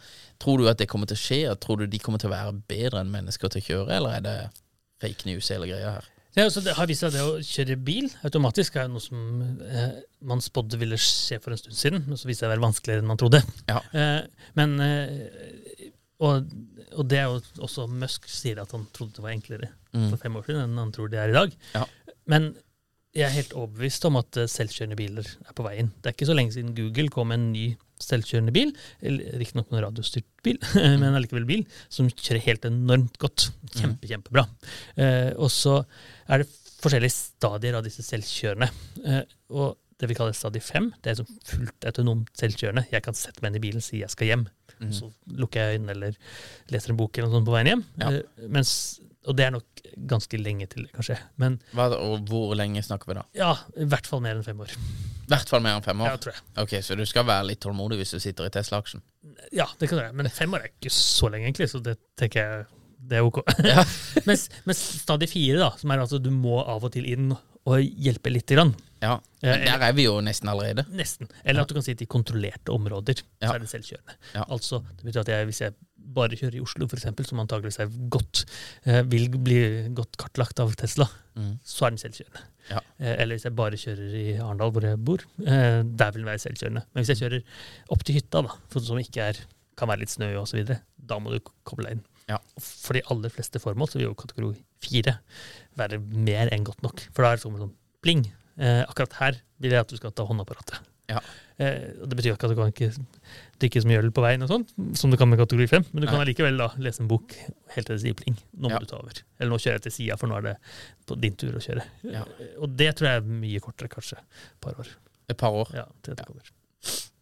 Tror 0.43 0.59
du 0.59 0.69
at 0.71 0.81
det 0.81 0.89
kommer 0.91 1.09
til 1.09 1.19
å 1.19 1.23
skje? 1.23 1.43
og 1.51 1.61
Tror 1.63 1.83
du 1.83 1.87
de 1.87 2.01
kommer 2.03 2.21
til 2.21 2.31
å 2.31 2.35
være 2.35 2.57
bedre 2.69 3.03
enn 3.03 3.13
mennesker 3.13 3.53
til 3.53 3.63
å 3.63 3.67
kjøre, 3.69 3.99
eller 3.99 4.17
er 4.17 4.25
det 4.27 4.37
fake 5.03 5.29
news 5.29 5.51
hele 5.53 5.69
greia 5.71 5.97
her? 5.97 6.09
Ja, 6.33 6.47
så 6.49 6.63
det 6.65 6.73
har 6.73 6.89
vist 6.89 7.03
seg 7.03 7.11
at 7.11 7.17
det 7.19 7.23
å 7.29 7.41
kjøre 7.45 7.75
bil 7.85 8.07
automatisk 8.25 8.79
er 8.81 8.87
noe 8.89 9.03
som 9.03 9.41
eh, 9.69 9.99
man 10.25 10.41
spådde 10.41 10.79
ville 10.81 10.97
skje 10.97 11.37
for 11.43 11.53
en 11.53 11.61
stund 11.61 11.77
siden, 11.77 12.07
men 12.07 12.17
så 12.17 12.25
viste 12.25 12.41
det 12.41 12.47
seg 12.47 12.49
å 12.49 12.53
være 12.55 12.65
vanskeligere 12.65 13.03
enn 13.03 13.11
man 13.11 13.21
trodde. 13.21 13.43
Ja. 13.69 13.83
Eh, 13.93 14.47
men 14.57 14.73
eh, 14.81 15.91
og, 16.23 16.49
og 16.95 17.05
det 17.11 17.19
er 17.19 17.29
jo 17.29 17.65
også 17.67 17.85
Musk 17.91 18.25
sier 18.31 18.63
at 18.63 18.73
han 18.73 18.87
trodde 18.95 19.19
det 19.19 19.25
var 19.25 19.35
enklere 19.35 19.69
Mm. 19.93 20.09
for 20.09 20.17
fem 20.21 20.37
år 20.39 20.45
siden 20.47 20.63
enn 20.65 20.79
han 20.81 20.93
tror 20.95 21.11
det 21.11 21.19
er 21.21 21.33
i 21.33 21.37
dag. 21.37 21.57
Ja. 21.75 21.83
Men 22.31 22.53
jeg 23.13 23.27
er 23.27 23.35
helt 23.35 23.53
overbevist 23.53 24.05
om 24.09 24.17
at 24.17 24.39
eh, 24.41 24.49
selvkjørende 24.49 24.97
biler 24.97 25.27
er 25.27 25.53
på 25.53 25.65
vei 25.65 25.75
inn. 25.83 25.91
Det 26.01 26.09
er 26.09 26.15
ikke 26.17 26.29
så 26.31 26.37
lenge 26.37 26.55
siden 26.55 26.73
Google 26.77 27.11
kom 27.13 27.29
med 27.29 27.41
en 27.41 27.51
ny 27.53 27.65
selvkjørende 28.03 28.51
bil, 28.55 28.73
riktignok 29.39 29.69
en 29.71 29.83
radiostyrt 29.85 30.25
bil, 30.43 30.57
men 31.01 31.13
allikevel 31.13 31.45
bil, 31.47 31.61
som 31.93 32.09
kjører 32.09 32.41
helt 32.47 32.65
enormt 32.67 33.15
godt. 33.21 33.51
Kjempe, 33.77 34.09
kjempebra. 34.09 34.47
Eh, 34.97 35.31
og 35.37 35.53
så 35.53 35.77
er 36.27 36.43
det 36.43 36.49
forskjellige 36.83 37.15
stadier 37.15 37.77
av 37.77 37.85
disse 37.85 38.03
selvkjørende. 38.03 38.69
Eh, 39.05 39.21
og 39.55 39.77
det 40.01 40.09
vi 40.09 40.17
kaller 40.17 40.35
stadie 40.35 40.63
fem, 40.63 40.89
det 41.05 41.13
er 41.13 41.21
sånn 41.21 41.39
fullt 41.47 41.87
autonomt 41.87 42.33
selvkjørende. 42.39 42.87
Jeg 42.91 43.05
kan 43.05 43.15
sette 43.15 43.43
meg 43.43 43.53
inn 43.53 43.61
i 43.61 43.63
bilen 43.69 43.83
og 43.83 43.85
si 43.85 44.01
jeg 44.01 44.11
skal 44.11 44.31
hjem. 44.31 44.45
Så 44.91 45.07
lukker 45.39 45.63
jeg 45.63 45.77
øynene 45.77 45.93
eller 45.93 46.15
leser 46.73 46.91
en 46.91 46.97
bok 46.99 47.15
eller 47.15 47.29
noe 47.29 47.37
sånt 47.37 47.47
på 47.47 47.53
veien 47.53 47.69
hjem. 47.69 47.83
Ja. 48.01 48.09
Eh, 48.09 48.47
mens, 48.51 48.73
og 49.27 49.37
det 49.37 49.45
er 49.45 49.51
nok 49.55 49.81
ganske 50.09 50.37
lenge 50.41 50.67
til, 50.71 50.87
kanskje. 50.93 51.17
Men 51.41 51.59
Hva, 51.73 51.89
og 51.97 52.25
hvor 52.29 52.53
lenge 52.59 52.83
snakker 52.83 53.07
vi 53.11 53.17
da? 53.19 53.23
ja, 53.37 53.53
i 53.79 53.85
hvert 53.89 54.07
fall 54.09 54.21
mer 54.25 54.35
enn 54.39 54.43
fem 54.45 54.59
år. 54.65 54.73
I 55.23 55.31
hvert 55.31 55.49
fall 55.49 55.63
mer 55.63 55.77
enn 55.79 55.85
fem 55.85 56.01
år? 56.03 56.11
Ja, 56.11 56.17
tror 56.19 56.33
jeg. 56.35 56.43
Ok, 56.63 56.73
Så 56.83 56.97
du 56.99 57.05
skal 57.07 57.25
være 57.25 57.47
litt 57.47 57.61
tålmodig 57.63 57.97
hvis 58.01 58.11
du 58.15 58.19
sitter 58.19 58.49
i 58.49 58.53
Tesla-aksjen? 58.53 59.01
Ja, 59.55 59.65
det 59.79 59.87
kan 59.89 59.97
du 59.97 60.03
gjøre. 60.03 60.13
Men 60.19 60.29
fem 60.29 60.53
år 60.53 60.65
er 60.67 60.73
ikke 60.73 60.91
så 60.93 61.29
lenge, 61.31 61.47
egentlig, 61.47 61.69
så 61.71 61.79
det 61.83 61.97
tenker 62.19 62.43
jeg 62.43 62.65
det 63.03 63.17
er 63.19 63.25
ok. 63.27 63.41
Ja. 63.67 63.81
mens, 64.27 64.45
mens 64.67 64.79
stadig 65.03 65.27
fire, 65.31 65.57
da, 65.59 65.71
som 65.79 65.91
er 65.91 65.99
altså 66.05 66.19
du 66.23 66.29
må 66.31 66.61
av 66.63 66.83
og 66.87 66.91
til 66.93 67.07
inn 67.11 67.33
og 67.35 67.79
hjelpe 67.79 68.31
lite 68.31 68.55
grann. 68.57 68.73
ja. 69.03 69.17
Ja, 69.43 69.57
Men 69.57 69.65
der 69.67 69.81
er 69.89 69.93
vi 69.95 70.03
jo 70.05 70.13
nesten 70.23 70.47
allerede. 70.47 70.85
Nesten. 70.95 71.27
Eller 71.43 71.63
at 71.65 71.67
du 71.71 71.75
kan 71.75 71.83
si 71.83 71.91
at 71.91 72.01
i 72.03 72.07
kontrollerte 72.07 72.71
områder 72.71 73.17
Ja. 73.43 73.49
så 73.49 73.55
er 73.57 73.59
det 73.59 73.67
selvkjørende. 73.73 74.13
Ja. 74.37 74.45
Altså, 74.55 74.79
det 74.95 75.03
betyr 75.09 75.19
at 75.25 75.31
jeg, 75.33 75.45
Hvis 75.49 75.59
jeg 75.61 75.73
bare 76.13 76.37
kjører 76.39 76.57
i 76.59 76.61
Oslo, 76.63 76.85
eksempel, 76.99 77.25
som 77.25 77.39
antakeligvis 77.41 77.79
er 77.79 77.91
godt, 78.13 78.43
eh, 78.85 79.01
vil 79.03 79.29
bli 79.29 79.59
godt 79.95 80.17
kartlagt 80.17 80.59
av 80.59 80.73
Tesla, 80.75 81.07
Mm. 81.35 81.57
så 81.65 81.85
er 81.87 81.89
den 81.89 81.97
selvkjørende. 81.97 82.41
Ja. 82.69 82.79
Eh, 82.99 83.15
eller 83.23 83.35
hvis 83.35 83.43
jeg 83.47 83.55
bare 83.55 83.71
kjører 83.79 84.13
i 84.13 84.37
Arendal, 84.37 84.71
hvor 84.71 84.81
jeg 84.85 84.99
bor, 85.03 85.17
eh, 85.41 85.81
der 85.81 86.11
vil 86.11 86.21
den 86.21 86.29
være 86.29 86.43
selvkjørende. 86.43 86.83
Men 86.93 87.03
hvis 87.03 87.09
jeg 87.09 87.21
kjører 87.23 87.43
opp 87.89 88.03
til 88.03 88.15
hytta, 88.15 88.43
da, 88.43 88.79
som 88.79 88.97
ikke 89.01 89.17
er, 89.21 89.33
kan 89.75 89.87
være 89.89 89.99
litt 90.03 90.09
snø 90.13 90.29
osv., 90.37 90.77
da 91.03 91.17
må 91.19 91.31
du 91.31 91.39
koble 91.65 91.85
deg 91.87 91.91
inn. 91.97 92.03
Ja. 92.29 92.37
For 92.59 92.93
de 92.93 93.01
aller 93.09 93.29
fleste 93.33 93.59
formål 93.59 93.89
så 93.89 93.97
vil 93.97 94.05
jo 94.07 94.13
kategori 94.13 94.55
fire 94.79 95.17
være 95.75 95.99
mer 95.99 96.49
enn 96.53 96.63
godt 96.63 96.81
nok. 96.83 97.01
For 97.11 97.23
da 97.23 97.31
er 97.33 97.35
det 97.37 97.43
sånn 97.43 97.57
sånn 97.57 97.73
bling. 98.03 98.31
Eh, 98.59 98.85
akkurat 98.85 99.13
her 99.13 99.41
vil 99.59 99.71
jeg 99.71 99.79
at 99.81 99.87
du 99.87 99.97
skal 99.97 100.11
ta 100.11 100.23
håndapparatet. 100.23 100.79
Ja. 101.13 101.21
Eh, 101.61 101.91
Det 102.01 102.17
betyr 102.17 102.33
ikke 102.33 102.47
at 102.49 102.53
du 102.55 102.57
kan 102.57 102.71
ikke 102.73 102.89
drikke 103.61 103.81
så 103.83 103.87
mye 103.89 103.99
øl 104.01 104.09
på 104.15 104.23
veien, 104.25 104.41
og 104.43 104.49
sånt, 104.49 104.73
som 104.97 105.11
du 105.13 105.17
kan 105.19 105.29
med 105.29 105.37
kategori 105.39 105.67
5, 105.69 105.85
men 105.93 106.01
du 106.01 106.07
kan 106.09 106.17
Nei. 106.19 106.25
allikevel 106.25 106.57
da 106.57 106.71
lese 106.81 107.03
en 107.03 107.07
bok 107.11 107.35
helt 107.75 107.85
til 107.87 107.93
det 107.95 108.01
sier 108.01 108.17
pling. 108.17 108.35
Nå 108.57 108.69
må 108.69 108.73
Ja. 108.75 108.79
du 108.81 108.85
ta 108.89 108.97
over. 108.97 109.13
Eller 109.39 109.51
nå 109.53 109.59
kjører 109.61 109.77
jeg 109.77 109.85
til 109.85 109.91
sida, 109.99 110.17
for 110.17 110.27
nå 110.27 110.37
er 110.37 110.41
det 110.49 110.55
på 111.05 111.19
din 111.21 111.35
tur 111.37 111.53
å 111.53 111.61
kjøre. 111.61 111.85
Ja. 112.09 112.25
Og 112.59 112.75
det 112.75 112.95
tror 112.97 113.07
jeg 113.11 113.21
er 113.21 113.29
mye 113.45 113.59
kortere, 113.61 113.87
kanskje. 113.93 114.17
Et 114.17 114.59
par 114.61 114.73
år. 114.81 114.87
Et 115.29 115.37
par 115.37 115.51
år. 115.53 115.69
Ja, 115.73 115.85
til 116.01 116.15
det 116.15 116.25
kommer. 116.25 116.41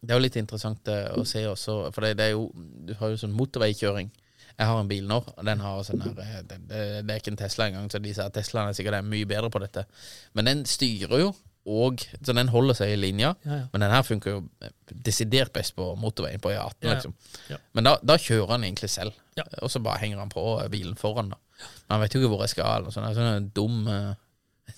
Det 0.02 0.10
er 0.10 0.18
jo 0.18 0.24
litt 0.24 0.36
interessant 0.40 0.88
eh, 0.88 1.12
å 1.14 1.26
se 1.28 1.44
også, 1.46 1.92
for 1.94 2.02
det, 2.02 2.16
det 2.18 2.26
er 2.32 2.32
jo 2.32 2.48
Du 2.56 2.94
har 2.98 3.10
jo 3.12 3.18
sånn 3.22 3.36
motorveikjøring. 3.38 4.10
Jeg 4.58 4.68
har 4.68 4.80
en 4.82 4.88
bil 4.88 5.06
nå, 5.08 5.20
og 5.38 5.46
den 5.46 5.60
har 5.60 5.84
sånn 5.84 6.02
her 6.02 6.18
eh, 6.20 6.42
det, 6.42 6.58
det, 6.68 7.06
det 7.06 7.14
er 7.14 7.20
ikke 7.22 7.32
en 7.36 7.38
Tesla 7.38 7.68
engang, 7.70 7.90
så 7.92 8.02
de 8.02 8.14
sier 8.14 8.26
at 8.26 8.34
Teslaen 8.34 8.70
er 8.70 8.74
sikkert 8.74 8.98
er 8.98 9.06
mye 9.06 9.26
bedre 9.30 9.50
på 9.54 9.60
dette. 9.62 9.86
Men 10.34 10.46
den 10.46 10.66
styrer 10.66 11.20
jo, 11.22 11.30
og 11.66 12.02
så 12.26 12.34
den 12.34 12.50
holder 12.50 12.74
seg 12.80 12.94
i 12.94 12.96
linja. 12.98 13.36
Ja, 13.46 13.58
ja. 13.62 13.66
Men 13.74 13.84
den 13.86 13.92
her 13.94 14.02
funker 14.08 14.32
jo 14.34 14.40
eh, 14.66 14.72
desidert 15.06 15.52
best 15.54 15.76
på 15.78 15.92
motorveien 16.02 16.42
på 16.42 16.50
E18, 16.50 16.74
Ja, 16.82 16.90
ja. 16.90 16.96
liksom. 16.96 17.14
Ja. 17.52 17.58
Men 17.78 17.84
da, 17.90 17.96
da 18.04 18.18
kjører 18.18 18.56
han 18.56 18.64
egentlig 18.66 18.90
selv, 18.90 19.14
og 19.62 19.70
så 19.72 19.80
bare 19.84 20.02
henger 20.02 20.18
han 20.24 20.30
på 20.34 20.44
bilen 20.74 20.96
foran, 20.98 21.30
da. 21.36 21.38
Men 21.62 21.94
han 21.96 22.02
vet 22.02 22.16
jo 22.16 22.22
ikke 22.24 22.32
hvor 22.34 22.42
jeg 22.46 22.56
skal, 22.56 22.72
eller 22.82 22.94
sånn. 22.96 23.08
Sånn 23.14 23.32
en 23.36 23.50
dum 23.54 23.88
eh, 23.92 24.12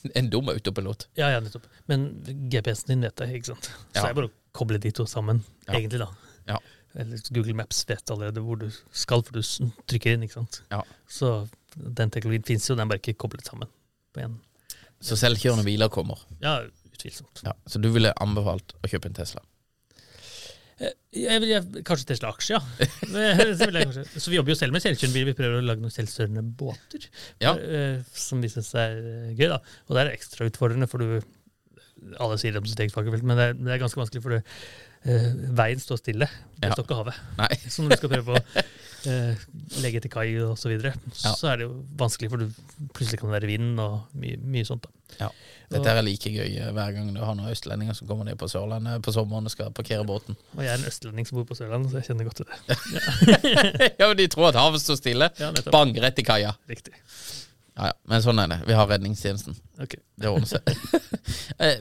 En 0.20 0.28
dum 0.32 0.48
autopilot. 0.50 1.08
Ja, 1.20 1.28
ja, 1.32 1.40
nettopp. 1.44 1.66
Men 1.88 2.08
GPS-en 2.52 2.90
din 2.96 3.04
vet 3.06 3.16
det, 3.22 3.28
ikke 3.38 3.52
sant. 3.54 3.68
Så 3.94 4.08
er 4.08 4.16
bare 4.18 4.28
å 4.32 4.34
koble 4.58 4.80
de 4.82 4.92
to 4.96 5.06
sammen, 5.08 5.44
Ja. 5.68 5.76
egentlig, 5.78 6.02
da. 6.04 6.10
Ja. 6.50 6.58
Eller 7.00 7.22
Google 7.34 7.56
Maps 7.58 7.80
vet 7.90 8.12
allerede 8.14 8.42
hvor 8.44 8.60
du 8.60 8.68
skal, 8.92 9.24
for 9.26 9.34
du 9.40 9.42
trykker 9.90 10.14
inn, 10.18 10.26
ikke 10.28 10.42
sant. 10.42 10.60
Ja. 10.74 10.82
Så 11.10 11.30
den 11.74 12.12
teknologien 12.14 12.44
fins 12.46 12.68
jo, 12.70 12.76
den 12.76 12.86
er 12.86 12.92
bare 12.92 13.02
ikke 13.02 13.16
koblet 13.24 13.48
sammen 13.48 13.70
på 14.14 14.22
en 14.26 14.36
Så 15.04 15.18
selvkjørende 15.20 15.66
biler 15.68 15.90
kommer. 15.92 16.22
Ja, 16.44 16.62
utvilsomt. 16.94 17.42
Ja. 17.44 17.52
Så 17.68 17.82
du 17.84 17.90
ville 17.92 18.14
anbefalt 18.24 18.76
å 18.80 18.88
kjøpe 18.92 19.10
en 19.12 19.18
Tesla? 19.18 19.42
Eh, 20.82 20.94
Jeg 21.14 21.42
vil, 21.44 21.52
jeg, 21.54 21.84
kanskje 21.86 22.08
Tesla-aksje, 22.14 22.56
ja. 22.56 22.62
Så 24.18 24.32
vi 24.32 24.38
jobber 24.40 24.54
jo 24.56 24.58
selv 24.58 24.74
med 24.74 24.82
selvkjørende 24.84 25.14
biler. 25.20 25.30
Vi 25.34 25.38
prøver 25.38 25.60
å 25.60 25.66
lage 25.68 25.84
noen 25.84 25.94
selvstørende 25.94 26.42
båter 26.58 27.06
Ja. 27.44 27.54
eh, 27.60 28.00
som 28.18 28.42
viser 28.44 28.66
seg 28.66 28.98
er 28.98 29.34
gøy. 29.38 29.50
da. 29.54 29.60
Og 29.88 29.96
det 29.98 30.06
er 30.08 30.14
ekstra 30.16 30.48
utfordrende, 30.50 30.90
for 30.90 31.04
du 31.04 31.22
Alle 32.20 32.36
sier 32.42 32.52
det 32.52 32.60
om 32.60 32.66
sitt 32.68 32.80
eget 32.84 32.92
fagfelt, 32.92 33.24
men 33.24 33.38
det 33.40 33.44
er, 33.46 33.54
det 33.56 33.72
er 33.72 33.78
ganske 33.80 33.96
vanskelig, 34.02 34.22
for 34.26 34.34
du 34.34 34.40
eh, 35.08 35.28
veien 35.56 35.80
står 35.80 36.02
stille. 36.02 36.28
Det 36.58 36.68
Ja. 36.68 36.74
står 36.76 36.84
ikke 36.90 36.98
havet. 37.00 37.20
Nei. 37.38 37.48
Så 37.72 37.84
når 37.86 37.94
du 37.94 38.00
skal 38.02 38.12
prøve 38.12 38.36
å 38.36 38.64
eh, 39.10 39.36
legge 39.84 40.00
til 40.04 40.12
kai 40.14 40.28
og 40.44 40.58
så 40.60 40.70
videre, 40.72 40.94
Ja. 41.24 41.34
så 41.36 41.52
er 41.52 41.58
det 41.62 41.68
jo 41.68 41.74
vanskelig, 42.00 42.30
for 42.32 42.38
du, 42.44 42.50
plutselig 42.94 43.20
kan 43.20 43.30
det 43.32 43.38
være 43.42 43.50
vind 43.52 43.80
og 43.84 44.02
mye, 44.20 44.38
mye 44.44 44.66
sånt. 44.68 44.84
da. 44.88 44.90
Ja. 45.20 45.30
Dette 45.74 45.90
er 45.90 46.02
like 46.06 46.30
gøy 46.34 46.58
eh, 46.62 46.72
hver 46.74 46.92
gang 46.94 47.10
du 47.14 47.20
har 47.22 47.36
noen 47.38 47.50
østlendinger 47.54 47.96
som 47.98 48.08
kommer 48.10 48.26
ned 48.28 48.38
på 48.38 48.48
Sørlandet 48.50 49.02
på 49.06 49.14
sommeren 49.14 49.46
og 49.50 49.54
skal 49.54 49.72
parkere 49.74 50.06
båten. 50.06 50.36
Og 50.58 50.64
jeg 50.64 50.72
er 50.74 50.82
en 50.82 50.90
østlending 50.90 51.28
som 51.30 51.40
bor 51.40 51.48
på 51.50 51.58
Sørlandet, 51.58 51.92
så 51.92 52.02
jeg 52.02 52.12
kjenner 52.12 52.30
godt 52.30 52.42
til 52.42 52.50
det. 52.50 53.94
ja, 54.00 54.08
men 54.08 54.18
De 54.18 54.28
tror 54.34 54.50
at 54.52 54.60
havet 54.60 54.82
står 54.84 55.00
stille. 55.02 55.30
Ja. 55.40 55.52
Bang, 55.74 55.96
rett 56.04 56.20
i 56.20 56.26
kaia. 56.28 56.54
Riktig. 56.70 56.94
Ja, 57.74 57.88
ja. 57.90 57.94
Men 58.10 58.22
sånn 58.22 58.38
er 58.44 58.50
det. 58.52 58.58
Vi 58.68 58.76
har 58.78 58.90
redningstjenesten. 58.90 59.56
Ok. 59.82 59.96
Det 60.22 60.30
ordner 60.32 60.50
seg. 60.56 60.74
Eh, 61.64 61.80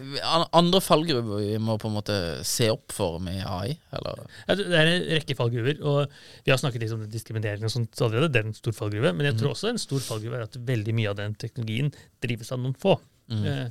Andre 0.54 0.78
fallgruver 0.84 1.40
vi 1.40 1.56
må 1.62 1.74
på 1.80 1.88
en 1.88 1.94
måte 1.96 2.14
se 2.46 2.68
opp 2.70 2.92
for 2.94 3.16
med 3.22 3.40
AI? 3.48 3.72
Eller? 3.96 4.20
Det 4.58 4.66
er 4.78 4.90
en 4.90 5.06
rekke 5.16 5.34
fallgruver, 5.38 5.80
og 5.88 6.12
vi 6.46 6.52
har 6.52 6.60
snakket 6.60 6.84
litt 6.84 6.94
om 6.94 7.02
diskriminering 7.10 7.66
og 7.66 7.72
sånt 7.72 8.02
allerede. 8.04 8.30
Det 8.32 8.42
er 8.42 8.50
en 8.50 8.56
stor 8.56 8.76
fallgruve, 8.76 9.12
men 9.16 9.26
jeg 9.30 9.38
tror 9.40 9.54
også 9.54 9.72
en 9.72 9.80
stor 9.82 10.04
fallgruve 10.04 10.38
er 10.38 10.44
at 10.46 10.58
veldig 10.68 10.94
mye 10.98 11.10
av 11.10 11.18
den 11.18 11.34
teknologien 11.40 11.90
drives 12.22 12.52
av 12.54 12.62
noen 12.62 12.76
få. 12.78 12.94
Eh, 13.32 13.64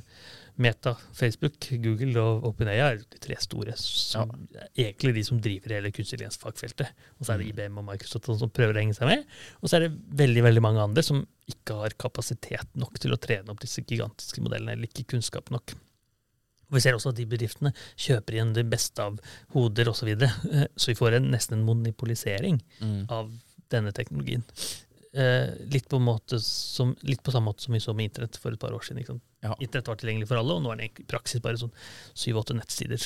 Meta, 0.60 0.92
Facebook, 1.16 1.54
Google 1.80 2.20
og 2.20 2.44
OpenAI 2.50 2.76
er 2.84 2.98
de 3.00 3.18
tre 3.24 3.36
store, 3.40 3.72
som 3.80 4.30
er 4.52 4.66
egentlig 4.76 5.14
de 5.16 5.22
som 5.24 5.38
driver 5.40 5.72
hele 5.78 5.90
kunstig 5.90 6.18
intelligens-fagfeltet. 6.18 6.90
Og 7.18 7.24
så 7.24 7.32
er 7.34 7.40
det 7.40 7.46
IBM 7.54 7.78
og 7.80 7.86
Microsoft 7.88 8.28
som 8.38 8.50
prøver 8.52 8.76
å 8.76 8.82
henge 8.82 8.96
seg 8.98 9.08
med. 9.08 9.24
Og 9.62 9.70
så 9.72 9.78
er 9.78 9.86
det 9.86 9.94
veldig 10.20 10.42
veldig 10.44 10.62
mange 10.64 10.84
andre 10.84 11.02
som 11.06 11.22
ikke 11.48 11.78
har 11.80 11.96
kapasitet 12.04 12.68
nok 12.78 13.00
til 13.00 13.14
å 13.16 13.20
trene 13.20 13.48
opp 13.54 13.62
disse 13.64 13.80
gigantiske 13.88 14.44
modellene, 14.44 14.76
eller 14.76 14.90
ikke 14.92 15.08
kunnskap 15.14 15.48
nok. 15.54 15.72
Og 16.68 16.76
Vi 16.78 16.84
ser 16.84 16.96
også 16.96 17.10
at 17.12 17.18
de 17.18 17.26
bedriftene 17.28 17.72
kjøper 18.00 18.36
igjen 18.36 18.52
det 18.56 18.66
beste 18.72 19.02
av 19.04 19.18
hoder 19.56 19.88
osv. 19.90 20.04
Så, 20.04 20.08
videre. 20.08 20.68
Så 20.80 20.92
vi 20.92 20.98
får 21.00 21.18
en, 21.18 21.30
nesten 21.32 21.58
en 21.58 21.66
monopolisering 21.68 22.60
Mm. 22.80 23.06
av 23.12 23.32
denne 23.72 23.92
teknologien. 23.96 24.44
Eh, 25.12 25.50
litt, 25.68 25.88
på 25.92 25.98
som, 26.40 26.94
litt 27.04 27.22
på 27.22 27.32
samme 27.34 27.50
måte 27.50 27.66
som 27.66 27.74
vi 27.74 27.80
så 27.80 27.92
med 27.92 28.08
internett 28.08 28.36
for 28.40 28.54
et 28.54 28.60
par 28.60 28.72
år 28.72 28.80
siden. 28.86 29.20
Ja. 29.44 29.56
Internett 29.60 29.90
var 29.90 29.98
tilgjengelig 30.00 30.30
for 30.30 30.40
alle, 30.40 30.56
og 30.56 30.64
nå 30.64 30.72
er 30.72 30.80
det 30.80 30.88
i 30.88 31.04
praksis 31.04 31.42
bare 31.44 31.60
sånn 31.60 31.74
syv-åtte 32.16 32.56
nettsider 32.56 33.02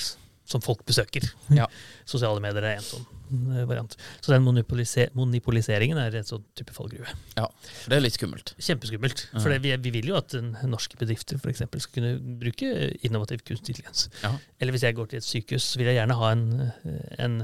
som 0.51 0.64
folk 0.64 0.82
besøker. 0.88 1.26
Ja. 1.55 1.68
Sosiale 2.12 2.42
medier 2.42 2.64
er 2.64 2.80
en 2.80 2.86
sånn 2.86 3.05
eh, 3.05 3.64
variant. 3.68 3.97
Så 4.24 4.32
den 4.32 4.44
monopolise 4.47 5.09
monopoliseringen 5.16 6.01
er 6.01 6.16
en 6.18 6.26
sånn 6.26 6.44
type 6.59 6.74
fallgruve. 6.76 7.12
ja. 7.36 7.47
Det 7.86 7.99
er 7.99 8.03
litt 8.03 8.16
skummelt. 8.16 8.55
Kjempeskummelt. 8.59 9.26
For 9.36 9.53
vi, 9.62 9.74
vi 9.82 9.94
vil 9.94 10.11
jo 10.11 10.18
at 10.18 10.34
en, 10.38 10.55
norske 10.70 10.99
bedrifter 10.99 11.38
for 11.42 11.53
eksempel, 11.53 11.82
skal 11.82 12.01
kunne 12.01 12.38
bruke 12.40 12.72
innovativ 13.07 13.44
kunstig 13.47 13.76
intelligens. 13.76 14.09
Ja. 14.22 14.32
Eller 14.61 14.76
hvis 14.76 14.86
jeg 14.86 14.97
går 14.97 15.11
til 15.11 15.20
et 15.20 15.26
sykehus, 15.26 15.68
vil 15.78 15.90
jeg 15.90 15.99
gjerne 15.99 16.18
ha 16.18 16.32
en, 16.32 16.47
eh, 16.86 17.12
en 17.26 17.38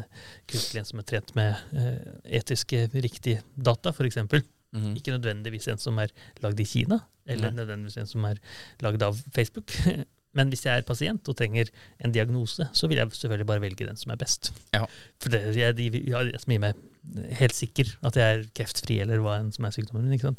kunstig 0.51 0.87
som 0.89 1.03
er 1.03 1.09
trent 1.09 1.35
med 1.39 1.79
eh, 1.79 2.17
etiske, 2.41 2.89
riktig 2.95 3.41
data, 3.57 3.93
f.eks. 3.93 4.21
Mhm. 4.73 4.95
Ikke 4.97 5.13
nødvendigvis 5.13 5.69
en 5.69 5.81
som 5.83 5.99
er 6.01 6.13
lagd 6.43 6.61
i 6.61 6.65
Kina, 6.65 7.03
eller 7.27 7.51
Nei. 7.51 7.61
nødvendigvis 7.61 7.99
en 8.01 8.09
som 8.09 8.25
er 8.25 8.41
lagd 8.85 9.03
av 9.05 9.19
Facebook. 9.35 9.75
Men 10.39 10.49
hvis 10.53 10.65
jeg 10.65 10.81
er 10.81 10.87
pasient 10.89 11.29
og 11.29 11.37
trenger 11.37 11.69
en 12.05 12.15
diagnose, 12.15 12.65
så 12.73 12.89
vil 12.89 13.01
jeg 13.03 13.13
selvfølgelig 13.13 13.49
bare 13.51 13.65
velge 13.65 13.89
den 13.89 13.99
som 14.01 14.15
er 14.15 14.21
best. 14.21 14.53
Ja. 14.73 14.87
For 15.21 15.35
det 15.35 15.43
er 15.61 15.77
de, 15.77 15.91
jeg, 15.93 16.13
er 16.33 16.47
gir 16.47 16.63
meg 16.63 16.79
helt 17.41 17.57
sikker 17.57 17.89
at 18.07 18.17
jeg 18.17 18.37
er 18.37 18.45
kreftfri, 18.55 19.01
eller 19.03 19.21
hva 19.25 19.39
enn 19.41 19.51
som 19.55 19.67
er 19.67 19.75
sykdommen 19.75 20.07
min. 20.09 20.39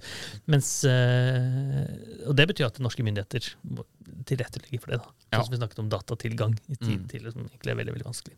Mens, 0.50 0.70
øh, 0.88 1.84
og 2.30 2.38
det 2.40 2.48
betyr 2.54 2.70
at 2.70 2.80
norske 2.84 3.04
myndigheter 3.06 3.52
må 3.68 3.86
tilrettelegge 4.30 4.80
for 4.82 4.94
det. 4.94 5.02
da. 5.04 5.12
Ja. 5.30 5.38
Sånn 5.42 5.50
som 5.50 5.56
vi 5.58 5.62
snakket 5.62 5.84
om 5.84 5.92
datatilgang 5.92 6.56
i 6.70 6.78
tid 6.80 7.04
Mm. 7.04 7.08
til, 7.12 7.30
som 7.32 7.46
egentlig 7.46 7.74
er 7.74 7.80
veldig 7.82 7.96
veldig 7.98 8.10
vanskelig. 8.10 8.38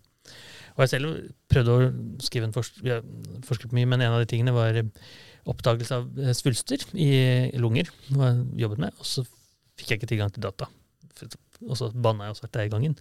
Og 0.75 0.83
jeg 0.83 0.89
selv 0.89 1.31
prøvde 1.47 1.71
å 1.71 2.19
skrive 2.19 2.49
en 2.49 2.55
forsk 2.55 2.81
ja, 2.83 2.99
på 3.01 3.77
mye, 3.77 3.87
men 3.87 4.01
en 4.01 4.11
av 4.17 4.19
de 4.19 4.27
tingene 4.27 4.51
var 4.55 4.75
eh, 4.75 4.89
oppdagelse 5.45 5.95
av 6.01 6.19
eh, 6.19 6.33
svulster 6.35 6.81
i 6.97 7.51
lunger. 7.61 7.91
Noe 8.11 8.31
jeg 8.33 8.65
jobbet 8.65 8.81
med, 8.87 8.97
og 8.99 9.05
så 9.07 9.23
fikk 9.77 9.91
jeg 9.93 10.01
ikke 10.01 10.11
tilgang 10.15 10.33
til 10.33 10.43
data. 10.43 10.67
Og 11.63 11.77
så 11.79 11.89
banna 11.91 12.27
jeg 12.27 12.35
og 12.35 12.39
svarte 12.39 12.65
i 12.65 12.71
gangen. 12.71 12.95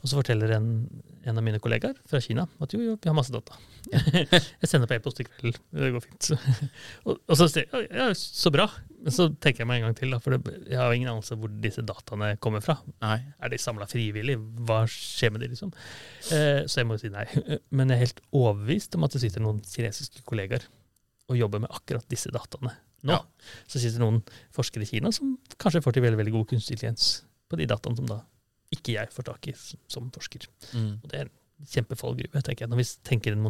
Og 0.00 0.08
så 0.08 0.18
forteller 0.18 0.54
en, 0.56 0.68
en 1.28 1.40
av 1.40 1.44
mine 1.44 1.60
kollegaer 1.62 1.98
fra 2.08 2.20
Kina 2.24 2.46
at 2.64 2.74
jo, 2.74 2.80
jo, 2.84 2.96
vi 2.96 3.10
har 3.10 3.16
masse 3.16 3.34
data. 3.34 3.58
jeg 3.92 4.68
sender 4.68 4.88
på 4.88 4.96
e-post 4.96 5.20
i 5.22 5.26
kveld, 5.28 5.58
det 5.76 5.92
går 5.94 6.04
fint. 6.04 6.30
og, 7.06 7.20
og 7.20 7.36
så 7.36 7.48
sier 7.52 7.68
jeg 7.68 7.90
ja, 7.92 8.08
så 8.16 8.52
bra. 8.54 8.68
Men 9.00 9.16
så 9.16 9.28
tenker 9.32 9.64
jeg 9.64 9.70
meg 9.70 9.80
en 9.80 9.88
gang 9.88 9.98
til, 10.00 10.12
da, 10.14 10.20
for 10.24 10.36
det, 10.36 10.56
jeg 10.68 10.80
har 10.80 10.96
ingen 10.96 11.12
anelse 11.12 11.38
hvor 11.40 11.52
disse 11.62 11.84
dataene 11.86 12.34
kommer 12.44 12.64
fra. 12.64 12.78
Nei. 13.04 13.18
Er 13.40 13.52
de 13.52 13.60
samla 13.60 13.88
frivillig? 13.90 14.36
Hva 14.68 14.82
skjer 14.90 15.34
med 15.34 15.44
de, 15.44 15.52
liksom? 15.54 15.72
Eh, 16.36 16.66
så 16.68 16.82
jeg 16.82 16.88
må 16.88 16.98
jo 16.98 17.04
si 17.04 17.12
nei. 17.12 17.26
Men 17.76 17.92
jeg 17.92 17.96
er 17.96 18.06
helt 18.06 18.22
overbevist 18.30 18.96
om 18.98 19.08
at 19.08 19.16
det 19.16 19.24
sitter 19.24 19.44
noen 19.44 19.62
kinesiske 19.64 20.24
kollegaer 20.28 20.68
og 21.30 21.38
jobber 21.38 21.62
med 21.62 21.72
akkurat 21.72 22.06
disse 22.10 22.32
dataene 22.34 22.74
nå. 23.06 23.16
Ja. 23.16 23.20
Så 23.70 23.80
sitter 23.80 23.96
det 23.96 24.04
noen 24.04 24.20
forskere 24.56 24.84
i 24.84 24.90
Kina 24.90 25.12
som 25.14 25.36
kanskje 25.60 25.82
får 25.84 25.96
til 25.96 26.04
veldig, 26.04 26.18
veldig 26.20 26.34
god 26.34 26.48
kunstig 26.52 26.76
intelligens 26.76 27.20
på 27.50 27.58
de 27.60 27.68
dataene 27.70 28.00
som 28.00 28.08
da 28.08 28.20
ikke 28.70 28.94
jeg 28.94 29.10
får 29.14 29.26
tak 29.26 29.50
i 29.50 29.54
som 29.58 30.10
forsker. 30.14 30.46
Mm. 30.72 30.92
Og 31.02 31.06
det 31.10 31.18
er 31.18 31.28
en 31.28 31.36
kjempefallgruve, 31.70 32.42
tenker 32.44 32.64
jeg, 32.64 32.70
når 32.72 32.80
vi 32.80 32.86
tenker 33.06 33.34
den, 33.34 33.48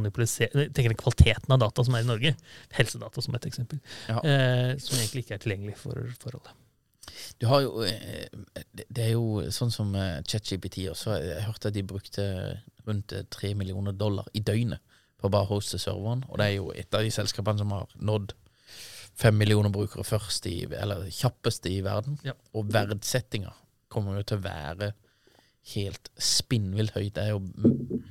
tenker 0.74 0.90
den 0.90 0.98
kvaliteten 0.98 1.54
av 1.54 1.60
data 1.62 1.84
som 1.86 1.94
er 1.94 2.04
i 2.04 2.08
Norge. 2.08 2.32
Helsedata 2.74 3.22
som 3.22 3.36
et 3.36 3.46
eksempel. 3.50 3.82
Ja. 4.08 4.18
Eh, 4.24 4.72
som 4.82 4.98
egentlig 4.98 5.26
ikke 5.26 5.36
er 5.36 5.44
tilgjengelig 5.44 5.76
for, 5.82 6.00
for 6.22 6.40
alle. 6.40 6.56
Du 7.40 7.46
har 7.50 7.62
jo 7.64 7.84
eh, 7.84 8.28
Det 8.72 9.02
er 9.02 9.14
jo 9.14 9.50
sånn 9.52 9.72
som 9.74 9.92
ChetGPT 9.92 10.30
ChatGPT 10.32 10.80
også. 10.92 11.16
Jeg 11.20 11.46
hørte 11.46 11.70
at 11.70 11.76
de 11.76 11.86
brukte 11.86 12.26
rundt 12.88 13.14
eh, 13.14 13.26
tre 13.30 13.54
millioner 13.58 13.96
dollar 13.96 14.28
i 14.34 14.42
døgnet 14.42 14.82
på 15.20 15.28
å 15.28 15.32
bare 15.32 15.50
hoste 15.52 15.78
serveren. 15.78 16.24
Og 16.30 16.40
det 16.40 16.48
er 16.48 16.56
jo 16.58 16.70
et 16.72 16.94
av 16.96 17.04
de 17.04 17.12
selskapene 17.14 17.60
som 17.60 17.76
har 17.76 17.90
nådd 18.00 18.34
fem 19.20 19.36
millioner 19.36 19.72
brukere 19.72 20.04
først 20.06 20.46
i, 20.48 20.62
eller 20.80 21.08
kjappest 21.12 21.66
i 21.68 21.80
verden. 21.84 22.16
Ja. 22.24 22.32
Og 22.56 22.70
verdsettinga 22.72 23.52
kommer 23.92 24.20
jo 24.20 24.26
til 24.30 24.40
å 24.40 24.44
være 24.46 24.92
helt 25.74 26.08
spinnvilt 26.16 26.94
høyt. 26.96 27.12
Det 27.16 27.26
er 27.26 27.34
jo 27.34 27.42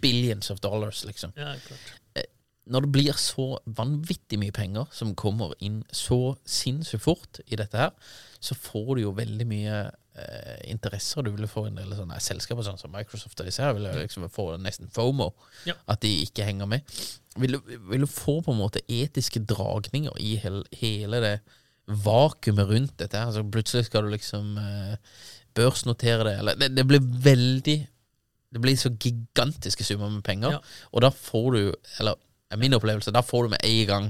billions 0.03 0.51
of 0.53 0.61
dollars, 0.63 1.01
liksom 1.07 1.33
Ja, 1.35 1.55
klart. 1.65 2.27
når 2.69 2.85
det 2.85 2.91
blir 2.93 3.17
så 3.17 3.47
vanvittig 3.65 4.37
mye 4.39 4.53
penger 4.53 4.85
som 4.93 5.15
kommer 5.17 5.55
inn 5.65 5.81
så 5.91 6.35
sinnssykt 6.45 7.01
fort 7.03 7.39
i 7.47 7.57
dette 7.57 7.79
her, 7.81 7.95
så 8.39 8.53
får 8.55 8.91
du 8.95 9.01
jo 9.07 9.15
veldig 9.17 9.47
mye 9.49 9.79
eh, 9.89 10.59
interesser. 10.69 11.25
Du 11.25 11.31
vil 11.33 11.49
få 11.49 11.65
en 11.67 11.79
del 11.81 11.95
sånne 11.97 12.19
selskaper 12.21 12.67
sånn 12.67 12.77
som 12.77 12.93
Microsoft 12.93 13.41
og 13.41 13.49
disse 13.49 13.63
her, 13.65 13.73
vil 13.73 13.89
jo 13.89 13.95
liksom 13.97 14.27
få 14.29 14.51
nesten 14.61 14.91
FOMO. 14.93 15.31
Ja. 15.65 15.73
At 15.89 16.05
de 16.05 16.13
ikke 16.27 16.45
henger 16.45 16.69
med. 16.69 16.85
Vil 17.41 17.57
du, 17.57 17.73
vil 17.89 18.05
du 18.05 18.09
få 18.11 18.37
på 18.45 18.53
en 18.53 18.61
måte 18.61 18.85
etiske 18.85 19.41
dragninger 19.49 20.13
i 20.21 20.35
hel, 20.43 20.61
hele 20.77 21.23
det 21.25 21.35
vakuumet 22.05 22.69
rundt 22.69 22.95
dette 23.01 23.17
her? 23.17 23.33
Så 23.33 23.43
plutselig 23.49 23.89
skal 23.89 24.05
du 24.05 24.13
liksom 24.13 24.53
eh, 24.61 24.95
børsnotere 25.59 26.23
det, 26.29 26.35
eller 26.41 26.55
det, 26.63 26.71
det 26.79 26.87
blir 26.87 27.03
veldig 27.29 27.77
Det 28.49 28.61
blir 28.63 28.77
så 28.81 28.89
gigantiske 28.97 29.83
summer 29.85 30.09
med 30.09 30.23
penger, 30.25 30.55
Ja. 30.55 30.59
og 30.91 31.03
da 31.05 31.11
får 31.13 31.51
du, 31.53 31.59
eller 31.99 32.15
er 32.49 32.57
min 32.57 32.73
opplevelse, 32.73 33.11
da 33.13 33.21
får 33.21 33.43
du 33.45 33.49
med 33.53 33.61
en 33.67 33.83
gang 33.91 34.07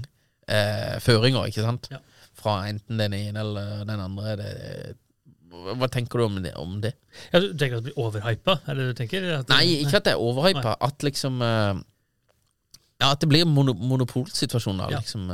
eh, 0.48 0.96
føringer, 1.04 1.50
ikke 1.52 1.66
sant? 1.66 1.90
Ja. 1.92 1.98
Fra 2.40 2.54
enten 2.70 3.02
den 3.02 3.14
ene 3.18 3.42
eller 3.44 3.82
den 3.84 4.00
andre. 4.00 4.38
Det, 4.40 4.54
hva 5.76 5.90
tenker 5.92 6.22
du 6.22 6.24
om 6.30 6.38
det? 6.46 6.54
Om 6.56 6.78
det? 6.86 6.94
Ja, 7.34 7.42
du 7.44 7.50
tenker 7.52 7.82
at 7.82 7.84
det 7.84 7.90
blir 7.92 8.00
overhypa? 8.00 8.56
Er 8.64 8.78
det 8.80 8.86
det 8.86 8.94
du 8.94 9.00
tenker? 9.02 9.28
At 9.42 9.52
Nei, 9.52 9.66
ikke 9.84 9.98
at 10.00 10.08
det 10.08 10.14
er 10.16 10.24
overhypa. 10.24 10.78
At 10.88 11.04
liksom 11.04 11.42
eh, 11.44 11.82
Ja, 13.02 13.12
at 13.12 13.20
det 13.20 13.28
blir 13.32 13.44
mono, 13.48 13.74
monopolsituasjoner, 13.74 14.92
Ja. 14.96 15.02
liksom. 15.04 15.28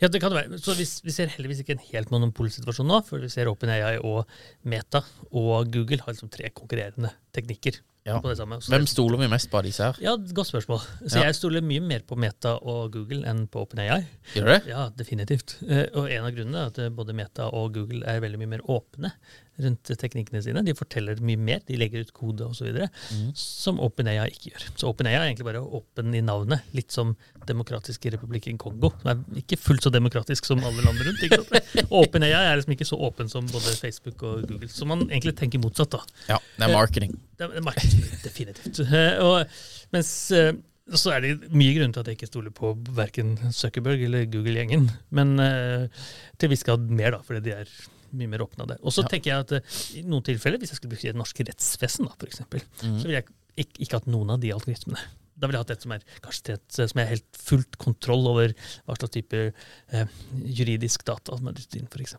Ja, 0.00 0.08
det 0.08 0.20
kan 0.22 0.32
det 0.32 0.40
være. 0.48 0.58
Så 0.62 0.74
vi, 0.78 0.86
vi 1.04 1.10
ser 1.14 1.26
heldigvis 1.28 1.60
ikke 1.62 1.76
en 1.76 1.86
helt 1.92 2.10
monopolsituasjon 2.10 2.86
nå, 2.88 3.02
for 3.06 3.18
vi 3.22 3.28
ser 3.28 3.46
OpenAI 3.50 3.98
og 4.02 4.24
Meta 4.64 5.02
og 5.32 5.70
Google 5.72 6.00
har 6.04 6.12
liksom 6.14 6.30
tre 6.32 6.50
konkurrerende 6.50 7.10
teknikker 7.34 7.80
Ja. 8.04 8.16
på 8.18 8.28
det 8.32 8.36
samme. 8.40 8.56
Så 8.58 8.72
Hvem 8.72 8.86
stoler 8.90 9.16
vi 9.20 9.28
mest 9.30 9.48
på 9.50 9.58
av 9.60 9.62
disse 9.62 9.84
her? 9.84 9.94
Ja, 10.02 10.16
godt 10.16 10.48
spørsmål. 10.50 10.80
Så 11.06 11.18
Ja. 11.20 11.26
jeg 11.28 11.34
stoler 11.38 11.62
mye 11.62 11.80
mer 11.80 12.00
på 12.00 12.16
Meta 12.18 12.56
og 12.60 12.90
Google 12.92 13.22
enn 13.30 13.46
på 13.46 13.62
OpenAI. 13.62 14.00
Gjør 14.34 14.44
det? 14.50 14.66
Ja, 14.66 14.88
definitivt. 14.90 15.56
Eh, 15.68 15.86
Og 15.94 16.10
en 16.10 16.24
av 16.24 16.32
grunnene 16.34 16.58
er 16.64 16.66
at 16.66 16.78
eh, 16.78 16.88
både 16.90 17.14
Meta 17.14 17.46
og 17.52 17.72
Google 17.74 18.02
er 18.04 18.18
veldig 18.20 18.38
mye 18.40 18.48
mer 18.56 18.62
åpne 18.66 19.12
rundt 19.60 19.90
teknikkene 20.00 20.40
sine. 20.44 20.62
De 20.64 20.74
forteller 20.76 21.20
mye 21.24 21.40
mer, 21.40 21.60
de 21.68 21.76
legger 21.78 22.06
ut 22.06 22.12
kode 22.16 22.46
osv., 22.46 22.70
mm. 22.72 23.26
som 23.38 23.80
OpenAI 23.82 24.30
ikke 24.30 24.52
gjør. 24.52 24.64
Så 24.80 24.88
OpenAI 24.88 25.14
er 25.18 25.26
egentlig 25.26 25.48
bare 25.48 25.60
åpen 25.62 26.14
i 26.16 26.22
navnet, 26.24 26.64
litt 26.76 26.94
som 26.94 27.14
Demokratiske 27.48 28.14
republikken 28.14 28.58
Kongo. 28.60 28.92
Som 29.02 29.12
er 29.12 29.42
ikke 29.42 29.58
fullt 29.60 29.84
så 29.84 29.92
demokratisk 29.92 30.48
som 30.48 30.62
alle 30.64 30.84
land 30.86 31.02
rundt. 31.04 31.22
ikke 31.26 31.42
sant? 31.42 31.92
OpenAI 32.02 32.32
er 32.38 32.58
liksom 32.58 32.76
ikke 32.76 32.88
så 32.88 32.98
åpen 33.08 33.30
som 33.32 33.46
både 33.50 33.76
Facebook 33.76 34.22
og 34.22 34.48
Google. 34.48 34.70
Så 34.72 34.88
man 34.88 35.06
egentlig 35.10 35.36
tenker 35.40 35.62
motsatt, 35.62 35.94
da. 35.98 36.02
Ja, 36.30 36.40
det 36.58 36.68
er 36.68 36.76
marketing. 36.76 37.16
Det 37.38 37.48
er 37.48 37.64
marketing, 37.64 38.04
definitivt. 38.24 38.84
Eh, 38.92 39.16
Og, 39.24 39.48
mens 39.94 40.08
eh, 40.36 40.52
så 40.98 41.14
er 41.14 41.24
det 41.24 41.50
mye 41.54 41.72
grunn 41.76 41.94
til 41.94 42.02
at 42.02 42.10
jeg 42.10 42.18
ikke 42.18 42.28
stoler 42.28 42.52
på 42.54 42.74
verken 42.96 43.34
Zuckerberg 43.54 44.02
eller 44.04 44.26
Google-gjengen. 44.30 44.88
Men 45.14 45.34
eh, 45.40 46.04
til 46.40 46.52
viss 46.52 46.66
grad 46.66 46.84
mer, 46.90 47.16
da, 47.16 47.22
fordi 47.26 47.44
de 47.46 47.54
er 47.62 47.70
mye 48.12 48.28
mer 48.28 48.44
åpne 48.44 48.60
av 48.66 48.68
det. 48.72 48.78
Og 48.82 48.92
så 48.92 49.02
Ja. 49.02 49.08
tenker 49.08 49.30
jeg 49.32 49.40
at 49.46 49.52
eh, 49.52 49.98
i 49.98 50.02
noen 50.04 50.22
tilfeller, 50.22 50.58
hvis 50.58 50.70
jeg 50.72 50.76
skulle 50.80 50.94
bruke 50.94 51.12
det 51.12 51.16
norske 51.16 51.44
rettsvesen, 51.48 52.06
da, 52.06 52.14
for 52.18 52.26
eksempel, 52.28 52.62
Mhm. 52.82 52.98
så 53.00 53.02
ville 53.08 53.20
jeg 53.22 53.26
ikke, 53.56 53.78
ikke 53.86 53.98
hatt 54.00 54.06
noen 54.06 54.30
av 54.30 54.40
de 54.40 54.52
algoritmene. 54.52 55.00
Da 55.38 55.46
ville 55.48 55.58
jeg 55.58 55.64
hatt 55.66 55.70
et 55.76 55.82
som 55.82 55.92
er 55.92 56.02
kanskje 56.22 56.54
et, 56.54 56.68
som 56.92 57.00
er 57.00 57.06
helt 57.06 57.32
fullt 57.36 57.78
kontroll 57.78 58.26
over 58.28 58.52
hva 58.86 58.96
slags 58.96 59.10
type 59.16 59.52
eh, 59.92 60.06
juridisk 60.44 61.04
data 61.04 61.36
som 61.36 61.48
er 61.48 61.52
dyttet 61.52 61.80
inn, 61.80 61.88
f.eks. 61.90 62.14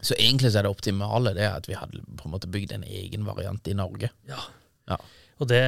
Så 0.00 0.14
egentlig 0.14 0.52
så 0.52 0.60
er 0.60 0.68
det 0.68 0.70
optimale 0.70 1.32
det 1.34 1.48
at 1.50 1.66
vi 1.66 1.74
hadde 1.74 2.04
på 2.16 2.28
en 2.28 2.34
måte 2.36 2.46
bygd 2.50 2.72
en 2.76 2.84
egen 2.86 3.24
variant 3.26 3.66
i 3.66 3.74
Norge. 3.74 4.10
Ja. 4.28 4.38
Ja. 4.88 4.96
Og 5.40 5.48
det, 5.50 5.62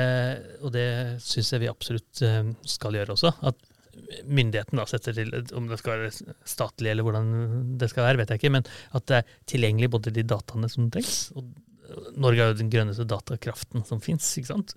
og 0.62 0.72
det 0.74 0.86
syns 1.22 1.50
jeg 1.52 1.60
vi 1.64 1.68
absolutt 1.70 2.22
eh, 2.26 2.52
skal 2.66 2.92
gjøre 2.94 3.14
også. 3.16 3.32
At 3.50 3.58
myndigheten 4.24 4.78
da 4.78 4.86
setter 4.88 5.16
til, 5.16 5.32
om 5.56 5.66
det 5.70 5.78
skal 5.80 6.04
være 6.04 6.36
statlig 6.48 6.92
eller 6.92 7.06
hvordan 7.06 7.32
det 7.80 7.90
skal 7.92 8.06
være, 8.06 8.20
vet 8.22 8.32
jeg 8.32 8.42
ikke, 8.42 8.52
men 8.56 8.68
at 8.96 9.08
det 9.10 9.18
er 9.20 9.34
tilgjengelig 9.50 9.90
både 9.96 10.14
de 10.14 10.24
dataene 10.26 10.70
som 10.72 10.88
trengs. 10.92 11.18
og 11.34 11.50
Norge 12.20 12.42
er 12.44 12.52
jo 12.52 12.58
den 12.60 12.70
grønneste 12.70 13.06
datakraften 13.08 13.84
som 13.88 14.02
fins. 14.04 14.28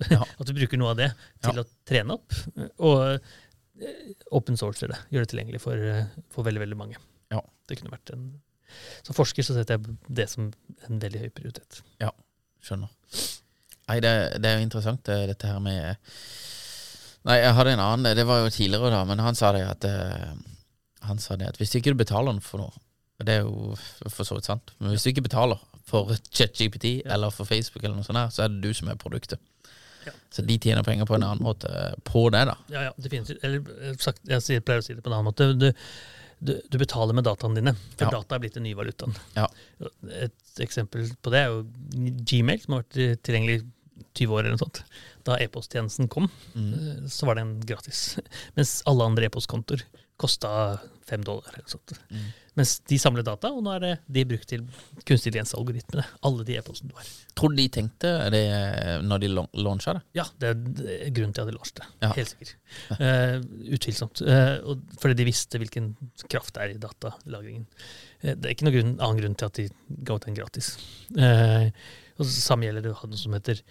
Ja. 0.09 0.23
At 0.39 0.47
du 0.49 0.53
bruker 0.57 0.79
noe 0.81 0.95
av 0.95 0.97
det 0.97 1.11
til 1.45 1.61
å 1.61 1.65
trene 1.85 2.15
opp. 2.17 2.37
Og 2.81 3.03
eh, 3.13 4.07
open 4.33 4.57
source 4.57 4.89
det. 4.89 4.97
Gjør 5.13 5.27
det 5.27 5.33
tilgjengelig 5.33 5.61
for, 5.61 5.77
eh, 5.77 6.09
for 6.33 6.47
veldig, 6.47 6.63
veldig 6.63 6.79
mange. 6.79 6.97
Ja. 7.33 7.43
Det 7.69 7.77
kunne 7.79 7.93
vært 7.93 8.15
en 8.15 8.31
Som 9.05 9.13
forsker 9.13 9.45
så 9.45 9.53
setter 9.53 9.77
jeg 9.77 9.97
det 10.09 10.25
som 10.31 10.47
en 10.87 11.01
veldig 11.03 11.19
høy 11.21 11.29
prioritet. 11.37 11.83
Ja, 12.01 12.09
Skjønner. 12.63 12.89
Nei, 13.91 13.99
det, 13.99 14.11
det 14.39 14.49
er 14.49 14.57
jo 14.57 14.65
interessant, 14.65 15.03
dette 15.05 15.49
her 15.49 15.59
med 15.61 15.99
Nei, 17.23 17.37
jeg 17.39 17.53
hadde 17.55 17.73
en 17.77 17.79
annen, 17.83 18.15
det 18.17 18.25
var 18.27 18.41
jo 18.43 18.49
tidligere, 18.51 18.89
da, 18.91 19.03
men 19.07 19.21
han 19.23 19.35
sa 19.39 19.53
det 19.55 19.61
at, 19.63 19.85
eh, 19.87 20.33
Han 21.07 21.19
sa 21.19 21.35
det 21.39 21.47
at 21.53 21.57
hvis 21.59 21.71
du 21.71 21.77
ikke 21.79 21.93
betaler 21.99 22.39
for 22.43 22.59
noe 22.63 22.73
og 23.19 23.25
Det 23.27 23.35
er 23.37 23.45
jo 23.45 23.75
for 24.11 24.25
så 24.27 24.35
vidt 24.35 24.47
sant, 24.49 24.71
men 24.79 24.91
hvis 24.91 25.03
du 25.05 25.09
ikke 25.13 25.23
betaler 25.29 25.59
for 25.87 26.09
ChatGPT 26.33 27.03
eller 27.05 27.29
for 27.31 27.45
Facebook, 27.45 27.83
eller 27.83 27.95
noe 27.95 28.03
sånt 28.07 28.17
her, 28.17 28.31
så 28.33 28.43
er 28.45 28.49
det 28.51 28.61
du 28.63 28.73
som 28.73 28.89
er 28.89 28.95
produktet. 28.99 29.39
Ja. 30.07 30.11
Så 30.33 30.41
de 30.47 30.57
tjener 30.59 30.83
penger 30.83 31.05
på 31.07 31.15
en 31.15 31.23
annen 31.27 31.43
måte 31.45 31.69
på 32.07 32.25
det, 32.33 32.41
da. 32.49 32.55
Ja, 32.73 32.81
ja, 32.89 32.93
definitivt. 32.99 33.43
Eller 33.45 33.61
eh, 33.83 33.93
sagt, 34.01 34.19
jeg 34.27 34.63
pleier 34.65 34.81
å 34.81 34.83
si 34.83 34.95
det 34.97 35.03
på 35.05 35.11
en 35.11 35.15
annen 35.19 35.29
måte. 35.29 35.47
Du, 35.59 35.69
du, 36.43 36.53
du 36.73 36.77
betaler 36.81 37.15
med 37.15 37.27
dataene 37.27 37.59
dine, 37.61 37.75
for 37.93 38.07
Ja. 38.09 38.15
data 38.17 38.35
er 38.35 38.43
blitt 38.43 38.57
den 38.57 38.65
nye 38.67 38.75
valutaen. 38.79 39.15
Ja. 39.37 39.45
Et 40.25 40.63
eksempel 40.65 41.07
på 41.23 41.31
det 41.35 41.43
er 41.45 41.53
jo 41.53 41.61
Gmail, 42.27 42.59
som 42.65 42.75
har 42.79 42.83
vært 42.83 43.23
tilgjengelig 43.23 43.61
i 43.61 43.63
20 44.23 44.33
år 44.35 44.39
eller 44.47 44.57
noe 44.57 44.63
sånt. 44.65 44.81
Da 45.23 45.37
e-posttjenesten 45.39 46.09
kom, 46.11 46.29
Mm. 46.55 46.71
eh, 46.73 47.03
så 47.07 47.25
var 47.29 47.35
den 47.39 47.59
gratis. 47.63 48.17
Mens 48.57 48.81
alle 48.85 49.05
andre 49.07 49.25
e-postkontoer 49.29 49.83
kosta 50.19 50.79
fem 51.07 51.23
dollar 51.25 51.51
eller 51.57 51.67
sånt. 51.67 51.91
Mm. 52.11 52.25
Mens 52.55 52.75
de 52.87 52.97
samler 53.01 53.23
data, 53.25 53.49
og 53.49 53.63
nå 53.65 53.71
er 53.73 53.79
det 53.81 53.93
de 54.13 54.23
brukt 54.29 54.45
til 54.47 54.61
kunstig 55.07 55.31
intelligens-algoritmene. 55.31 56.03
Alle 56.23 56.43
de 56.45 56.53
e-postene 56.59 56.91
du 56.91 56.99
har. 56.99 57.07
Tror 57.39 57.49
du 57.49 57.57
de 57.57 57.65
tenkte 57.73 58.11
det 58.31 58.43
når 59.03 59.23
de 59.23 59.29
lau- 59.33 59.47
launcha 59.57 59.95
det? 59.97 60.03
Ja, 60.19 60.27
det 60.39 60.51
er 60.51 60.93
er 61.07 61.09
grunnen 61.17 61.33
til 61.33 61.41
at 61.41 61.49
de 61.49 61.55
launchet 61.57 61.79
det. 61.81 61.87
Ja. 62.05 62.11
Helt 62.19 62.29
sikkert. 62.35 62.53
Uh, 63.01 63.73
utvilsomt. 63.73 64.21
Uh, 64.21 64.77
fordi 65.01 65.17
de 65.17 65.25
visste 65.31 65.59
hvilken 65.63 65.89
kraft 66.29 66.53
det 66.53 66.61
er 66.67 66.75
i 66.75 66.79
datalagringen. 66.85 67.65
Uh, 68.21 68.35
det 68.35 68.45
er 68.45 68.53
ikke 68.53 68.69
noen 68.69 68.77
grunn, 68.77 68.93
annen 69.01 69.23
grunn 69.23 69.35
til 69.41 69.49
at 69.49 69.59
de 69.59 69.67
ga 70.05 70.19
ut 70.21 70.29
den 70.29 70.37
gratis. 70.37 70.75
Eh, 71.17 71.67
og 72.21 72.29
samme 72.29 72.69
gjelder 72.69 72.85
det 72.85 72.95
hadde 73.01 73.15
noe 73.17 73.23
som 73.25 73.33
heter 73.33 73.57
er 73.57 73.65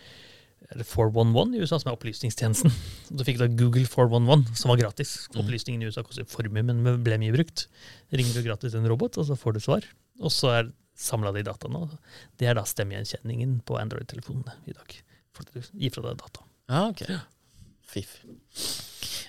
411 0.73 1.57
i 1.57 1.63
USA, 1.63 1.79
som 1.83 1.91
er 1.93 1.97
opplysningstjenesten. 1.97 2.73
Du 3.17 3.25
fikk 3.27 3.41
da 3.43 3.49
Google 3.51 3.85
411, 3.89 4.55
som 4.57 4.71
var 4.73 4.81
gratis. 4.81 5.17
Opplysningen 5.37 5.83
i 5.83 5.89
USA 5.91 6.05
koster 6.07 6.25
formue, 6.29 6.63
men 6.65 6.81
ble 7.05 7.19
mye 7.21 7.35
brukt. 7.35 7.67
Ringer 8.15 8.39
du 8.39 8.47
gratis 8.47 8.77
en 8.79 8.87
robot, 8.89 9.19
og 9.21 9.27
så 9.29 9.37
får 9.39 9.57
du 9.59 9.61
svar. 9.65 9.87
Og 10.23 10.33
så 10.33 10.53
er 10.61 10.71
samla 10.99 11.33
de 11.35 11.43
dataene. 11.45 11.87
Det 12.41 12.49
er 12.51 12.57
da 12.59 12.65
stemmegjenkjenningen 12.69 13.59
på 13.69 13.77
Android-telefonene 13.81 14.55
i 14.71 14.75
dag. 14.77 14.97
For 15.37 15.45
at 15.47 15.53
du 15.57 15.77
gir 15.83 15.93
fra 15.95 16.05
deg 16.11 16.21
data. 16.21 16.45
Ah, 16.73 16.89
ok. 16.93 17.05
Fiff. 17.93 18.19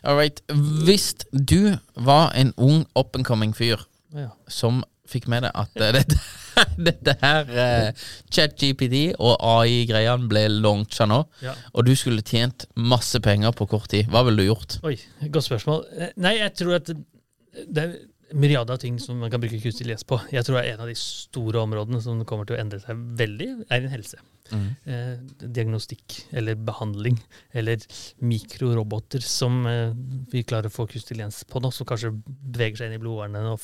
All 0.04 0.16
right. 0.20 0.42
Hvis 0.86 1.14
du 1.32 1.74
var 1.96 2.32
en 2.40 2.54
ung 2.60 2.86
up 3.00 3.16
and 3.16 3.26
coming 3.28 3.54
fyr 3.56 3.82
Ja. 4.14 4.30
som 4.48 4.84
fikk 5.10 5.26
med 5.32 5.44
deg 5.48 5.52
at 5.58 5.72
dette, 5.80 6.20
dette 6.90 7.16
her 7.22 7.50
eh, 7.66 8.06
ChatGPT 8.34 9.02
og 9.18 9.36
AI-greiene 9.40 10.30
ble 10.32 10.46
launcha 10.62 11.08
nå, 11.10 11.22
Ja. 11.46 11.54
og 11.74 11.86
du 11.88 11.94
skulle 12.00 12.24
tjent 12.26 12.68
masse 12.76 13.20
penger 13.24 13.54
på 13.58 13.68
kort 13.72 13.90
tid, 13.94 14.08
hva 14.14 14.24
ville 14.28 14.44
du 14.44 14.50
gjort? 14.52 14.80
Oi, 14.88 14.96
godt 15.30 15.48
spørsmål. 15.50 15.86
Eh, 15.98 16.12
Nei, 16.24 16.38
jeg 16.42 16.56
tror 16.60 16.76
at 16.80 16.92
det 16.94 17.84
er 17.88 17.96
myriade 18.34 18.74
av 18.74 18.80
ting 18.82 18.96
som 18.98 19.20
man 19.22 19.30
kan 19.30 19.42
bruke 19.44 19.60
kunstig 19.62 19.86
les 19.86 20.02
på. 20.10 20.18
Jeg 20.34 20.42
tror 20.48 20.58
en 20.64 20.80
av 20.82 20.88
de 20.90 20.96
store 20.98 21.60
områdene 21.62 22.00
som 22.02 22.24
kommer 22.26 22.48
til 22.50 22.56
å 22.58 22.62
endre 22.64 22.80
seg 22.82 22.98
veldig, 23.20 23.50
er 23.70 23.84
innen 23.84 23.94
helse. 23.94 24.18
Eh, 24.54 25.20
diagnostikk 25.40 26.18
eller 26.36 26.58
behandling, 26.60 27.16
eller 27.58 27.82
mikroroboter 28.26 29.22
som 29.24 29.62
eh, 29.70 29.94
vi 30.34 30.44
klarer 30.48 30.70
å 30.70 30.74
få 30.74 30.86
kunstig 30.92 31.18
lens 31.20 31.44
på 31.50 31.62
nå, 31.64 31.72
som 31.74 31.88
kanskje 31.90 32.12
beveger 32.26 32.82
seg 32.82 32.90
inn 32.92 32.98
i 32.98 33.02
blodårene 33.04 33.44
og 33.54 33.62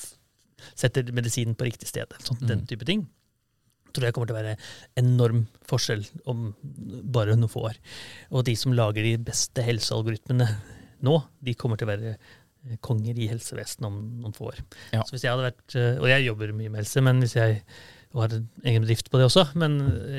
setter 0.76 1.10
medisinen 1.16 1.56
på 1.60 1.68
riktig 1.70 1.88
sted. 1.92 2.12
Sånn, 2.26 2.40
Den 2.48 2.66
type 2.70 2.86
ting. 2.88 3.08
tror 3.94 4.06
jeg 4.06 4.14
kommer 4.14 4.28
til 4.30 4.36
å 4.36 4.42
være 4.44 4.58
enorm 5.02 5.48
forskjell 5.66 6.04
om 6.30 6.52
bare 7.10 7.34
noen 7.36 7.50
få 7.50 7.64
år. 7.72 7.80
Og 8.32 8.44
de 8.46 8.54
som 8.56 8.74
lager 8.78 9.02
de 9.04 9.16
beste 9.18 9.64
helsealgoritmene 9.66 10.46
nå, 11.02 11.16
de 11.42 11.56
kommer 11.58 11.80
til 11.80 11.88
å 11.88 11.94
være 11.96 12.12
eh, 12.14 12.76
konger 12.86 13.18
i 13.18 13.30
helsevesenet 13.32 13.88
om 13.88 13.98
noen 14.22 14.36
få 14.36 14.52
år. 14.52 14.60
Ja. 14.94 15.02
Så 15.08 15.16
hvis 15.16 15.24
jeg 15.26 15.32
hadde 15.34 15.48
vært, 15.48 15.76
eh, 15.76 15.98
Og 15.98 16.06
jeg 16.12 16.28
jobber 16.28 16.54
mye 16.54 16.70
med 16.70 16.84
helse, 16.84 17.02
men 17.02 17.20
hvis 17.24 17.34
jeg 17.40 17.64
og 18.14 18.24
har 18.24 18.32
en 18.34 18.48
egen 18.66 18.82
bedrift 18.82 19.10
på 19.14 19.20
det 19.22 19.28
også, 19.28 19.44
men 19.62 19.76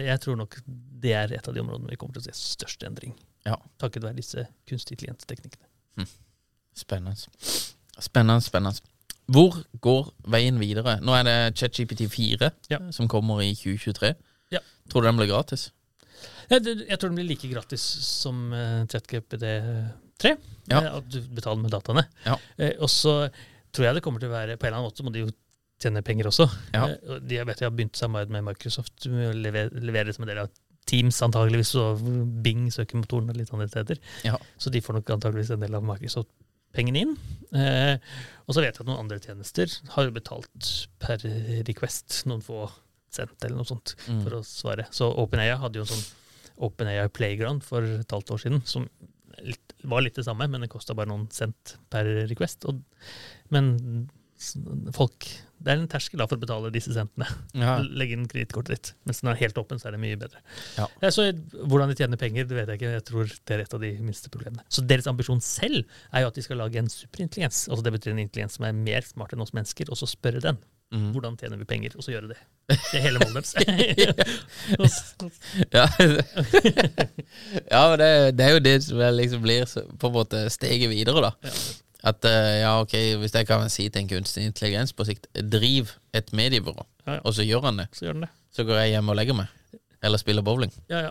jeg 0.07 0.21
tror 0.23 0.37
nok 0.39 0.61
det 1.03 1.11
er 1.11 1.33
et 1.35 1.49
av 1.49 1.55
de 1.57 1.59
områdene 1.63 1.91
vi 1.91 1.97
kommer 1.99 2.15
til 2.15 2.23
å 2.23 2.29
se 2.31 2.55
størst 2.55 2.85
endring. 2.87 3.17
Ja. 3.47 3.57
Takket 3.83 4.05
være 4.05 4.15
disse 4.21 4.45
kunstig 4.71 4.95
intelligens-teknikkene. 4.95 6.07
Spennende. 6.79 7.17
Spennende, 7.99 8.45
spennende. 8.47 8.79
Hvor 9.31 9.61
går 9.85 10.09
veien 10.33 10.59
videre? 10.61 10.97
Nå 11.05 11.15
er 11.15 11.27
det 11.29 11.37
ChatGPT 11.61 12.07
4 12.11 12.51
Ja. 12.73 12.81
som 12.91 13.09
kommer 13.09 13.43
i 13.45 13.53
2023. 13.55 14.15
Ja. 14.51 14.59
Tror 14.91 15.05
du 15.05 15.09
den 15.11 15.21
blir 15.21 15.31
gratis? 15.31 15.69
Jeg, 16.51 16.65
jeg 16.67 16.99
tror 16.99 17.09
den 17.13 17.21
blir 17.21 17.29
like 17.31 17.49
gratis 17.53 17.81
som 18.05 18.49
uh, 18.53 18.83
ChatGPT3. 18.91 20.33
Ja. 20.71 20.81
eh, 20.81 20.97
at 20.99 21.07
du 21.11 21.21
betaler 21.35 21.63
med 21.63 21.71
dataene. 21.73 22.05
Ja. 22.27 22.35
Eh, 22.59 22.75
og 22.83 22.91
så 22.91 23.29
tror 23.73 23.87
jeg 23.87 23.95
det 23.97 24.03
kommer 24.03 24.21
til 24.23 24.31
å 24.31 24.35
være 24.35 24.57
På 24.59 24.67
en 24.67 24.73
eller 24.73 24.81
annen 24.81 24.91
måte 24.91 25.07
må 25.07 25.13
de 25.15 25.23
jo 25.25 25.31
tjene 25.81 26.03
penger 26.05 26.29
også. 26.33 26.49
Ja. 26.75 26.89
Eh, 26.91 27.23
de, 27.23 27.39
jeg 27.39 27.47
vet 27.49 27.63
de 27.63 27.69
har 27.69 27.73
begynt 27.77 27.97
samarbeid 27.97 28.35
med 28.35 28.45
Microsoft 28.51 29.07
med 29.13 29.31
å 29.31 29.39
levere, 29.47 29.71
levere 29.81 30.13
som 30.17 30.27
en 30.27 30.33
del 30.35 30.43
av 30.45 30.51
Teams 30.91 31.23
antageligvis, 31.23 31.71
og 31.79 32.01
Bing 32.43 32.67
søkemotoren 32.75 33.31
og 33.31 33.37
litt 33.39 33.53
andre 33.55 33.69
steder. 33.71 34.01
Ja. 34.27 34.35
Så 34.59 34.73
de 34.75 34.81
får 34.83 34.99
nok 34.99 35.11
antageligvis 35.15 35.53
en 35.55 35.63
del 35.63 35.77
av 35.79 35.85
Microsoft-pengene 36.71 37.01
inn. 37.03 37.17
Eh, 37.53 37.99
og 38.47 38.55
så 38.55 38.63
vet 38.63 38.75
jeg 38.77 38.81
at 38.85 38.87
noen 38.87 39.01
andre 39.03 39.19
tjenester 39.21 39.69
har 39.97 40.11
betalt 40.15 40.89
per 41.03 41.19
request, 41.67 42.25
noen 42.27 42.43
få 42.43 42.69
sendt 43.11 43.43
eller 43.45 43.57
noe 43.57 43.67
sånt, 43.67 43.97
Mm. 44.09 44.23
for 44.23 44.31
å 44.39 44.45
svare. 44.45 44.87
Så 44.93 45.11
OpenAI 45.17 45.59
hadde 45.59 45.75
jo 45.77 45.83
en 45.83 45.87
sånn 45.87 46.15
OpenAI 46.61 47.09
Playground 47.13 47.63
for 47.65 47.83
et 47.83 48.09
halvt 48.09 48.31
år 48.31 48.39
siden, 48.39 48.63
som 48.67 48.89
litt, 49.43 49.73
var 49.85 50.03
litt 50.03 50.15
det 50.15 50.25
samme, 50.27 50.49
men 50.49 50.61
det 50.61 50.69
kosta 50.71 50.95
bare 50.95 51.09
noen 51.09 51.29
cent 51.33 51.77
per 51.91 52.05
request. 52.29 52.65
Og, 52.67 52.83
men 53.51 54.09
folk 54.93 55.27
Det 55.61 55.73
er 55.73 55.81
en 55.81 55.89
terskel 55.93 56.21
da 56.23 56.27
for 56.29 56.41
å 56.41 56.43
betale 56.43 56.71
disse 56.73 56.95
centene. 56.95 57.27
Ja. 57.53 57.75
Legge 57.85 58.17
inn 58.17 58.29
kredittkortet 58.31 58.73
ditt. 58.73 58.93
Mens 59.09 59.21
den 59.21 59.31
er 59.33 59.41
helt 59.43 59.59
åpen, 59.61 59.81
så 59.81 59.91
er 59.91 59.97
det 59.97 60.01
mye 60.01 60.19
bedre. 60.21 60.41
Ja. 60.79 60.89
så 61.13 61.27
hvordan 61.69 61.93
de 61.93 61.99
tjener 61.99 62.21
penger, 62.21 62.49
det 62.49 62.57
vet 62.57 62.73
jeg 62.73 62.81
ikke. 62.81 62.95
Jeg 62.97 63.07
tror 63.11 63.29
det 63.29 63.57
er 63.57 63.65
et 63.67 63.77
av 63.77 63.85
de 63.85 63.93
minste 64.01 64.33
problemene. 64.33 64.65
Så 64.73 64.85
deres 64.89 65.09
ambisjon 65.11 65.43
selv 65.45 65.85
er 66.11 66.25
jo 66.25 66.31
at 66.33 66.39
de 66.39 66.45
skal 66.47 66.63
lage 66.63 66.81
en 66.81 66.89
superintelligens. 66.93 67.67
Altså 67.69 67.85
det 67.85 67.95
betyr 67.99 68.15
en 68.15 68.23
intelligens 68.25 68.57
som 68.57 68.69
er 68.69 68.77
mer 68.77 69.05
smart 69.07 69.37
enn 69.37 69.45
oss 69.45 69.53
mennesker, 69.57 69.93
og 69.93 70.01
så 70.01 70.09
spørre 70.09 70.41
den. 70.45 70.61
Mm. 70.91 71.11
Hvordan 71.15 71.37
tjener 71.39 71.61
vi 71.61 71.69
penger? 71.71 71.93
Og 71.97 72.03
så 72.03 72.15
gjøre 72.15 72.33
det. 72.33 72.39
Det 72.71 72.99
er 72.99 73.05
hele 73.05 73.21
målet 73.23 73.53
deres. 73.53 74.97
Ja, 75.77 75.85
ja 77.71 77.85
det, 78.01 78.11
det 78.39 78.47
er 78.47 78.57
jo 78.57 78.65
det 78.65 78.75
som 78.89 79.05
liksom 79.15 79.45
blir 79.45 79.69
på 80.01 80.11
en 80.11 80.17
måte 80.17 80.43
steget 80.51 80.91
videre, 80.91 81.29
da. 81.29 81.53
At 82.07 82.25
eh, 82.25 82.61
ja, 82.63 82.75
ok, 82.81 82.95
hvis 83.21 83.35
jeg 83.37 83.47
kan 83.49 83.69
si 83.73 83.89
til 83.93 84.03
en 84.05 84.09
kunstig 84.09 84.45
intelligens 84.49 84.93
på 84.97 85.05
sikt, 85.09 85.27
driv 85.53 85.93
et 86.17 86.33
mediebyrå, 86.33 86.87
Ja, 87.07 87.19
ja. 87.19 87.21
og 87.25 87.35
så 87.37 87.45
gjør 87.45 87.67
han 87.69 87.83
det. 87.83 87.89
så 87.93 88.07
gjør 88.07 88.15
han 88.17 88.27
det. 88.29 88.31
Så 88.57 88.65
går 88.67 88.81
jeg 88.81 88.95
hjem 88.97 89.09
og 89.13 89.17
legger 89.21 89.37
meg. 89.37 89.57
Eller 90.03 90.17
spiller 90.19 90.43
bowling. 90.43 90.73
Ja, 90.89 91.01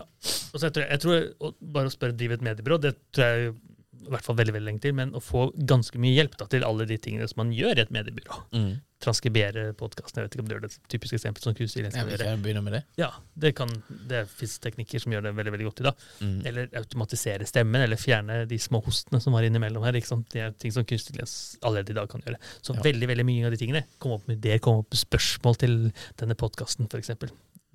Og 0.50 0.58
så 0.58 0.66
jeg 0.66 0.74
tror, 0.74 0.86
jeg 0.90 1.00
tror 1.04 1.52
Bare 1.62 1.86
å 1.86 1.92
spørre 1.94 2.16
drive 2.18 2.34
et 2.34 2.42
mediebyrå, 2.42 2.80
det 2.82 2.96
tror 3.14 3.26
jeg 3.28 3.52
i 4.00 4.10
hvert 4.10 4.24
fall 4.26 4.34
veldig 4.40 4.54
veldig 4.56 4.66
lenge 4.66 4.80
til, 4.82 4.94
men 4.96 5.12
å 5.14 5.20
få 5.22 5.44
ganske 5.68 5.98
mye 6.00 6.16
hjelp 6.16 6.34
da, 6.40 6.46
til 6.50 6.64
alle 6.66 6.86
de 6.88 6.96
tingene 6.98 7.28
som 7.30 7.42
man 7.44 7.52
gjør 7.54 7.78
i 7.78 7.82
et 7.84 7.92
mediebyrå. 7.94 8.38
Mm. 8.56 8.70
Transkribere 9.00 9.70
podkasten, 9.80 10.20
jeg 10.20 10.28
vet 10.28 10.34
ikke 10.36 10.44
om 10.44 10.48
du 10.50 10.54
gjør 10.54 10.64
det 10.66 10.72
typiske 10.92 11.16
eksempel 11.16 11.44
som 11.44 11.54
gjøre. 11.56 12.34
begynne 12.44 12.62
med 12.64 12.74
det. 12.76 12.82
Ja, 13.00 13.10
det, 13.34 13.54
kan, 13.56 13.70
det 14.10 14.24
fins 14.28 14.58
teknikker 14.60 15.00
som 15.02 15.12
gjør 15.14 15.28
det 15.28 15.34
veldig 15.38 15.54
veldig 15.56 15.68
godt 15.70 15.80
i 15.80 15.86
dag. 15.88 16.04
Mm. 16.20 16.40
Eller 16.50 16.68
automatisere 16.82 17.46
stemmen, 17.48 17.80
eller 17.86 18.00
fjerne 18.00 18.42
de 18.50 18.58
små 18.60 18.82
hostene 18.84 19.20
som 19.24 19.32
var 19.36 19.46
innimellom 19.48 19.84
her. 19.84 19.92
Det 19.96 20.40
er 20.40 20.52
ting 20.60 20.74
som 20.74 20.84
kunstig 20.84 21.14
intelligens 21.14 21.58
allerede 21.62 21.90
i 21.94 21.98
dag 22.00 22.10
kan 22.12 22.20
gjøre. 22.26 22.38
Så 22.62 22.74
Ja. 22.76 22.82
veldig 22.82 23.08
veldig 23.08 23.26
mye 23.26 23.46
av 23.46 23.50
de 23.50 23.56
tingene 23.56 23.84
kom 23.98 24.12
opp 24.12 24.28
med 24.28 24.38
ideer, 24.38 24.58
kom 24.60 24.78
opp 24.84 24.90
med 24.90 24.98
spørsmål 25.00 25.56
til 25.56 25.92
denne 26.16 26.34
podkasten, 26.34 26.88
f.eks. 26.90 27.10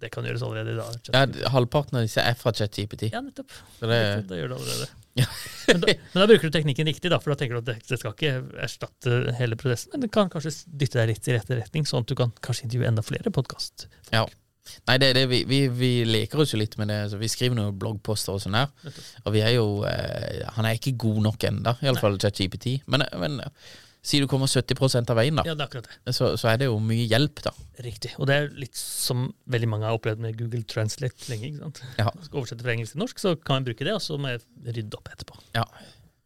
Det 0.06 0.12
kan 0.14 0.28
gjøres 0.28 0.44
allerede 0.46 0.76
i 0.76 0.78
dag. 0.78 1.10
Ja, 1.16 1.50
halvparten 1.56 1.98
av 1.98 2.06
disse 2.06 2.22
er 2.22 2.38
fra 2.38 2.54
ChatGPT. 2.54 3.10
Ja, 3.10 3.24
nettopp. 3.26 3.52
Så 3.80 3.90
det, 3.90 4.00
Da 4.30 4.38
gjør 4.38 4.54
det 4.54 4.60
allerede. 4.62 4.88
Ja. 5.16 5.26
men, 5.72 5.82
da, 5.82 5.94
men 5.96 6.20
da 6.22 6.26
bruker 6.28 6.50
du 6.52 6.56
teknikken 6.58 6.90
riktig, 6.90 7.10
da, 7.14 7.22
for 7.24 7.32
da 7.32 7.38
tenker 7.40 7.58
du 7.58 7.62
at 7.64 7.68
det, 7.70 7.78
det 7.88 7.98
skal 8.02 8.12
ikke 8.14 8.34
erstatte 8.66 9.20
hele 9.40 9.56
prosessen, 9.60 9.94
men 9.96 10.04
det 10.04 10.10
kan 10.14 10.30
kanskje 10.34 10.52
dytte 10.68 11.00
deg 11.00 11.14
litt 11.14 11.30
i 11.32 11.38
rette 11.38 11.56
retning, 11.62 11.88
sånn 11.88 12.04
at 12.04 12.12
du 12.12 12.18
kan 12.20 12.34
kanskje 12.44 12.68
intervjue 12.68 12.90
enda 12.92 13.06
flere 13.06 13.32
podkast. 13.36 13.88
ja. 14.16 14.26
Nei, 14.90 14.96
det 14.98 15.12
det 15.14 15.28
vi, 15.30 15.44
vi, 15.46 15.60
vi 15.70 15.90
leker 16.10 16.40
oss 16.42 16.56
jo 16.56 16.58
litt 16.58 16.74
med 16.82 16.90
det. 16.90 16.96
Så 17.12 17.20
vi 17.22 17.28
skriver 17.30 17.54
noen 17.54 17.76
bloggposter 17.78 18.34
og 18.34 18.42
sånn 18.42 18.56
her. 18.58 18.72
Og 19.22 19.36
vi 19.36 19.44
er 19.46 19.52
jo 19.54 19.84
eh, 19.86 20.40
Han 20.58 20.66
er 20.66 20.80
ikke 20.80 20.96
god 21.04 21.20
nok 21.28 21.46
ennå, 21.52 21.76
iallfall 21.86 22.18
ChatGPT. 22.18 22.80
Men, 22.90 23.06
men 23.22 23.38
si 24.06 24.20
du 24.22 24.28
kommer 24.30 24.48
70% 24.52 25.10
av 25.12 25.18
veien, 25.18 25.36
da, 25.40 25.44
Ja, 25.48 25.56
det 25.58 25.66
er 25.66 25.70
akkurat 25.70 25.88
det. 25.90 26.14
så, 26.14 26.32
så 26.38 26.50
er 26.52 26.60
det 26.62 26.68
jo 26.70 26.76
mye 26.84 27.08
hjelp, 27.10 27.42
da. 27.46 27.52
Riktig. 27.86 28.12
Og 28.22 28.28
det 28.30 28.36
er 28.38 28.50
litt 28.62 28.78
som 28.78 29.28
veldig 29.52 29.70
mange 29.72 29.88
har 29.90 29.98
opplevd 29.98 30.22
med 30.24 30.38
Google 30.40 30.62
Translate 30.70 31.30
lenge. 31.32 31.50
ikke 31.50 31.64
sant? 31.64 31.82
Ja. 31.98 32.12
Skal 32.28 32.42
oversette 32.44 32.66
fra 32.68 32.76
engelsk 32.76 32.94
til 32.96 33.02
norsk, 33.02 33.22
så 33.24 33.34
kan 33.42 33.64
vi 33.64 33.72
bruke 33.72 33.88
det, 33.88 33.96
og 33.98 34.04
så 34.06 34.18
må 34.22 34.36
jeg 34.36 34.44
rydde 34.78 35.00
opp 35.00 35.10
etterpå. 35.14 35.40
Ja. 35.58 35.66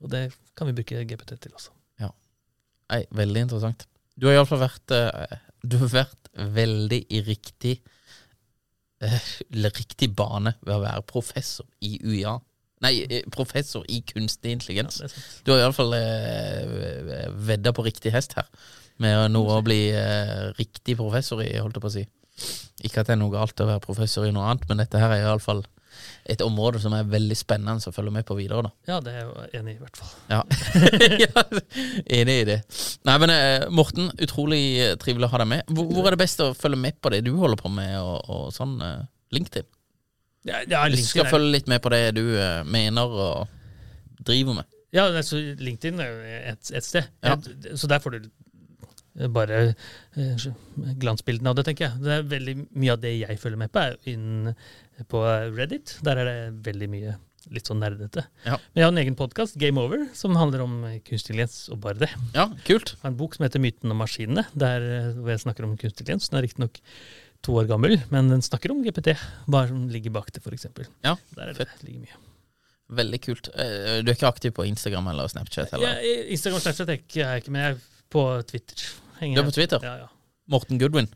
Og 0.03 0.11
det 0.13 0.25
kan 0.59 0.67
vi 0.69 0.75
bruke 0.81 1.05
GPT 1.07 1.37
til 1.43 1.55
også. 1.55 1.71
Ja. 2.03 2.11
Nei, 2.91 3.01
veldig 3.23 3.45
interessant. 3.47 3.87
Du 4.19 4.27
har 4.27 4.35
iallfall 4.35 4.59
vært 4.65 4.91
eh, 4.95 5.39
Du 5.63 5.77
har 5.79 5.91
vært 5.93 6.29
veldig 6.59 6.99
i 7.15 7.21
riktig 7.27 7.77
eh, 9.03 9.31
riktig 9.55 10.11
bane 10.15 10.53
ved 10.61 10.75
å 10.75 10.81
være 10.83 11.03
professor 11.07 11.67
i 11.83 11.95
UiA. 12.03 12.35
Nei, 12.83 12.93
eh, 13.09 13.25
professor 13.31 13.83
i 13.91 14.01
kunstig 14.07 14.53
intelligens. 14.55 15.01
er. 15.03 15.15
Du 15.43 15.51
har 15.51 15.65
iallfall 15.65 15.95
eh, 15.97 17.25
vedda 17.49 17.73
på 17.75 17.83
riktig 17.87 18.13
hest 18.15 18.37
her, 18.39 18.47
med 19.03 19.31
nå 19.33 19.41
å 19.51 19.59
bli 19.65 19.89
eh, 19.95 20.47
riktig 20.59 20.95
professor 20.99 21.43
i, 21.43 21.51
holdt 21.59 21.79
jeg 21.79 21.83
på 21.83 21.91
å 21.91 21.97
si. 21.97 22.05
Ikke 22.87 23.01
at 23.01 23.09
det 23.09 23.17
er 23.17 23.19
noe 23.19 23.35
galt 23.35 23.59
å 23.59 23.67
være 23.67 23.83
professor 23.83 24.27
i 24.27 24.31
noe 24.31 24.47
annet, 24.47 24.63
men 24.69 24.79
dette 24.79 25.01
her 25.01 25.11
er 25.11 25.25
iallfall 25.25 25.65
et 26.29 26.39
område 26.45 26.79
som 26.79 26.93
er 26.95 27.07
veldig 27.09 27.35
spennende 27.35 27.89
å 27.89 27.91
følge 27.91 28.13
med 28.15 28.23
på 28.27 28.37
videre. 28.37 28.69
da. 28.69 28.71
Ja, 28.87 28.99
det 29.03 29.15
er 29.17 29.25
jeg 29.25 29.59
enig 29.59 29.73
i, 29.73 29.79
i 29.79 29.83
hvert 29.83 29.99
fall. 29.99 30.13
Ja. 30.29 30.43
ja, 31.25 31.43
Enig 32.19 32.35
i 32.43 32.47
det. 32.47 32.59
Nei, 33.09 33.17
men 33.25 33.33
eh, 33.33 33.65
Morten, 33.73 34.11
utrolig 34.21 34.61
eh, 34.85 34.93
trivelig 35.01 35.27
å 35.27 35.33
ha 35.33 35.41
deg 35.43 35.51
med. 35.51 35.73
Hvor, 35.73 35.89
hvor 35.91 36.07
er 36.07 36.15
det 36.15 36.21
best 36.23 36.45
å 36.45 36.53
følge 36.55 36.79
med 36.79 37.01
på 37.01 37.11
det 37.11 37.25
du 37.27 37.33
holder 37.41 37.59
på 37.59 37.73
med, 37.73 37.97
og, 37.99 38.21
og 38.29 38.53
sånn? 38.55 38.77
LinkedIn? 39.35 39.67
Ja, 40.47 40.61
ja, 40.69 40.83
Hvis 40.87 41.01
du 41.03 41.07
skal 41.11 41.25
er- 41.25 41.33
følge 41.33 41.51
litt 41.51 41.67
med 41.67 41.81
på 41.83 41.89
det 41.91 42.03
du 42.15 42.21
uh, 42.37 42.63
mener 42.63 43.01
og 43.11 43.47
driver 44.23 44.55
med. 44.61 44.65
Ja, 44.95 45.05
altså, 45.11 45.37
LinkedIn 45.59 45.99
er 45.99 46.07
jo 46.09 46.19
et, 46.53 46.71
et 46.79 46.83
sted. 46.85 47.09
Ja. 47.23 47.33
Et- 47.35 47.77
Så 47.77 47.87
der 47.91 47.99
får 47.99 48.15
du 48.17 48.29
bare 49.35 49.73
uh, 50.15 50.45
glansbildene 51.01 51.51
av 51.51 51.57
det, 51.59 51.65
tenker 51.67 51.89
jeg. 51.89 52.01
Det 52.05 52.13
er 52.19 52.27
veldig 52.31 52.55
Mye 52.79 52.93
av 52.95 53.01
det 53.03 53.11
jeg 53.19 53.39
følger 53.41 53.59
med 53.59 53.71
på, 53.73 53.83
er 53.83 53.97
inn 54.09 54.53
på 55.11 55.23
Reddit. 55.57 55.97
Der 56.07 56.21
er 56.23 56.25
det 56.29 56.37
veldig 56.69 56.89
mye 56.91 57.17
litt 57.55 57.69
sånn 57.69 57.79
nerdete. 57.81 58.25
Ja. 58.45 58.57
Men 58.59 58.81
jeg 58.81 58.85
har 58.85 58.91
en 58.93 59.01
egen 59.01 59.15
podkast, 59.17 59.55
Game 59.57 59.79
Over, 59.81 60.03
som 60.13 60.35
handler 60.37 60.61
om 60.65 60.73
kunstig 61.07 61.31
intelligens 61.33 61.55
og 61.73 61.79
bare 61.85 61.97
det. 62.03 62.09
Ja, 62.35 62.47
kult. 62.67 62.91
Jeg 62.93 63.01
har 63.01 63.09
en 63.13 63.17
bok 63.17 63.35
som 63.37 63.45
heter 63.47 63.63
Myten 63.63 63.91
om 63.95 63.97
maskinene, 64.03 64.43
der 64.59 64.85
eh, 64.85 65.07
hvor 65.17 65.31
jeg 65.33 65.41
snakker 65.45 65.65
om 65.65 65.77
kunstig 65.79 66.03
intelligens. 66.03 66.29
Den 66.29 66.39
er 66.41 66.45
riktignok 66.45 66.77
to 67.45 67.55
år 67.59 67.67
gammel, 67.69 67.95
men 68.11 68.27
den 68.31 68.41
snakker 68.43 68.73
om 68.73 68.81
GPT, 68.83 69.13
hva 69.47 69.65
som 69.69 69.85
ligger 69.91 70.11
bak 70.11 70.31
det, 70.35 70.41
f.eks. 70.43 70.67
Ja, 71.05 71.15
Der 71.35 71.51
er 71.51 71.53
det 71.53 71.67
ligger 71.85 72.01
mye. 72.03 72.17
Veldig 72.99 73.19
kult. 73.21 73.49
Eh, 73.53 74.01
Du 74.01 74.09
er 74.09 74.15
ikke 74.17 74.27
aktiv 74.31 74.51
på 74.57 74.65
Instagram 74.65 75.07
eller 75.11 75.29
Snapchat? 75.29 75.71
Eller? 75.73 75.99
Ja, 76.01 76.23
Instagram 76.33 76.59
Snapchat 76.59 76.89
er 76.89 76.97
ikke- 76.97 77.19
jeg 77.21 77.43
ikke, 77.43 77.51
men 77.51 77.61
jeg 77.61 77.71
er 77.75 77.79
på 78.09 78.23
Twitter. 78.47 78.75
Henger 79.19 79.35
Du 79.35 79.41
er 79.41 79.45
på 79.51 79.53
Twitter? 79.53 79.79
Ja, 79.83 79.95
ja. 79.97 80.07
Morten 80.49 80.79
Goodwin? 80.79 81.07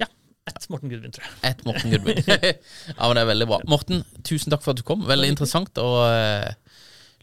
Ja. 0.00 0.06
At 0.46 0.66
Morten 0.70 0.88
Goodwin, 0.88 1.12
tror 1.12 1.24
jeg. 1.26 1.50
Et 1.50 1.64
Morten 1.66 1.90
Goodwin. 1.90 2.16
ja, 2.26 3.06
men 3.06 3.14
det 3.16 3.22
er 3.22 3.30
veldig 3.34 3.46
bra. 3.46 3.60
Morten, 3.68 4.04
tusen 4.24 4.50
takk 4.50 4.62
for 4.62 4.70
at 4.72 4.76
du 4.80 4.82
kom. 4.82 5.04
Veldig 5.04 5.28
interessant. 5.28 5.76
Og 5.78 5.98
eh, 6.08 6.54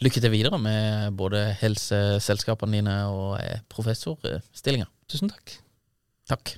lykke 0.06 0.22
til 0.22 0.30
videre 0.32 0.60
med 0.62 1.18
både 1.18 1.42
helseselskapene 1.58 2.78
dine 2.78 3.00
og 3.10 3.40
eh, 3.42 3.60
professorstillinger. 3.74 4.88
Tusen 5.10 5.34
takk. 5.34 5.58
Takk. 6.30 6.58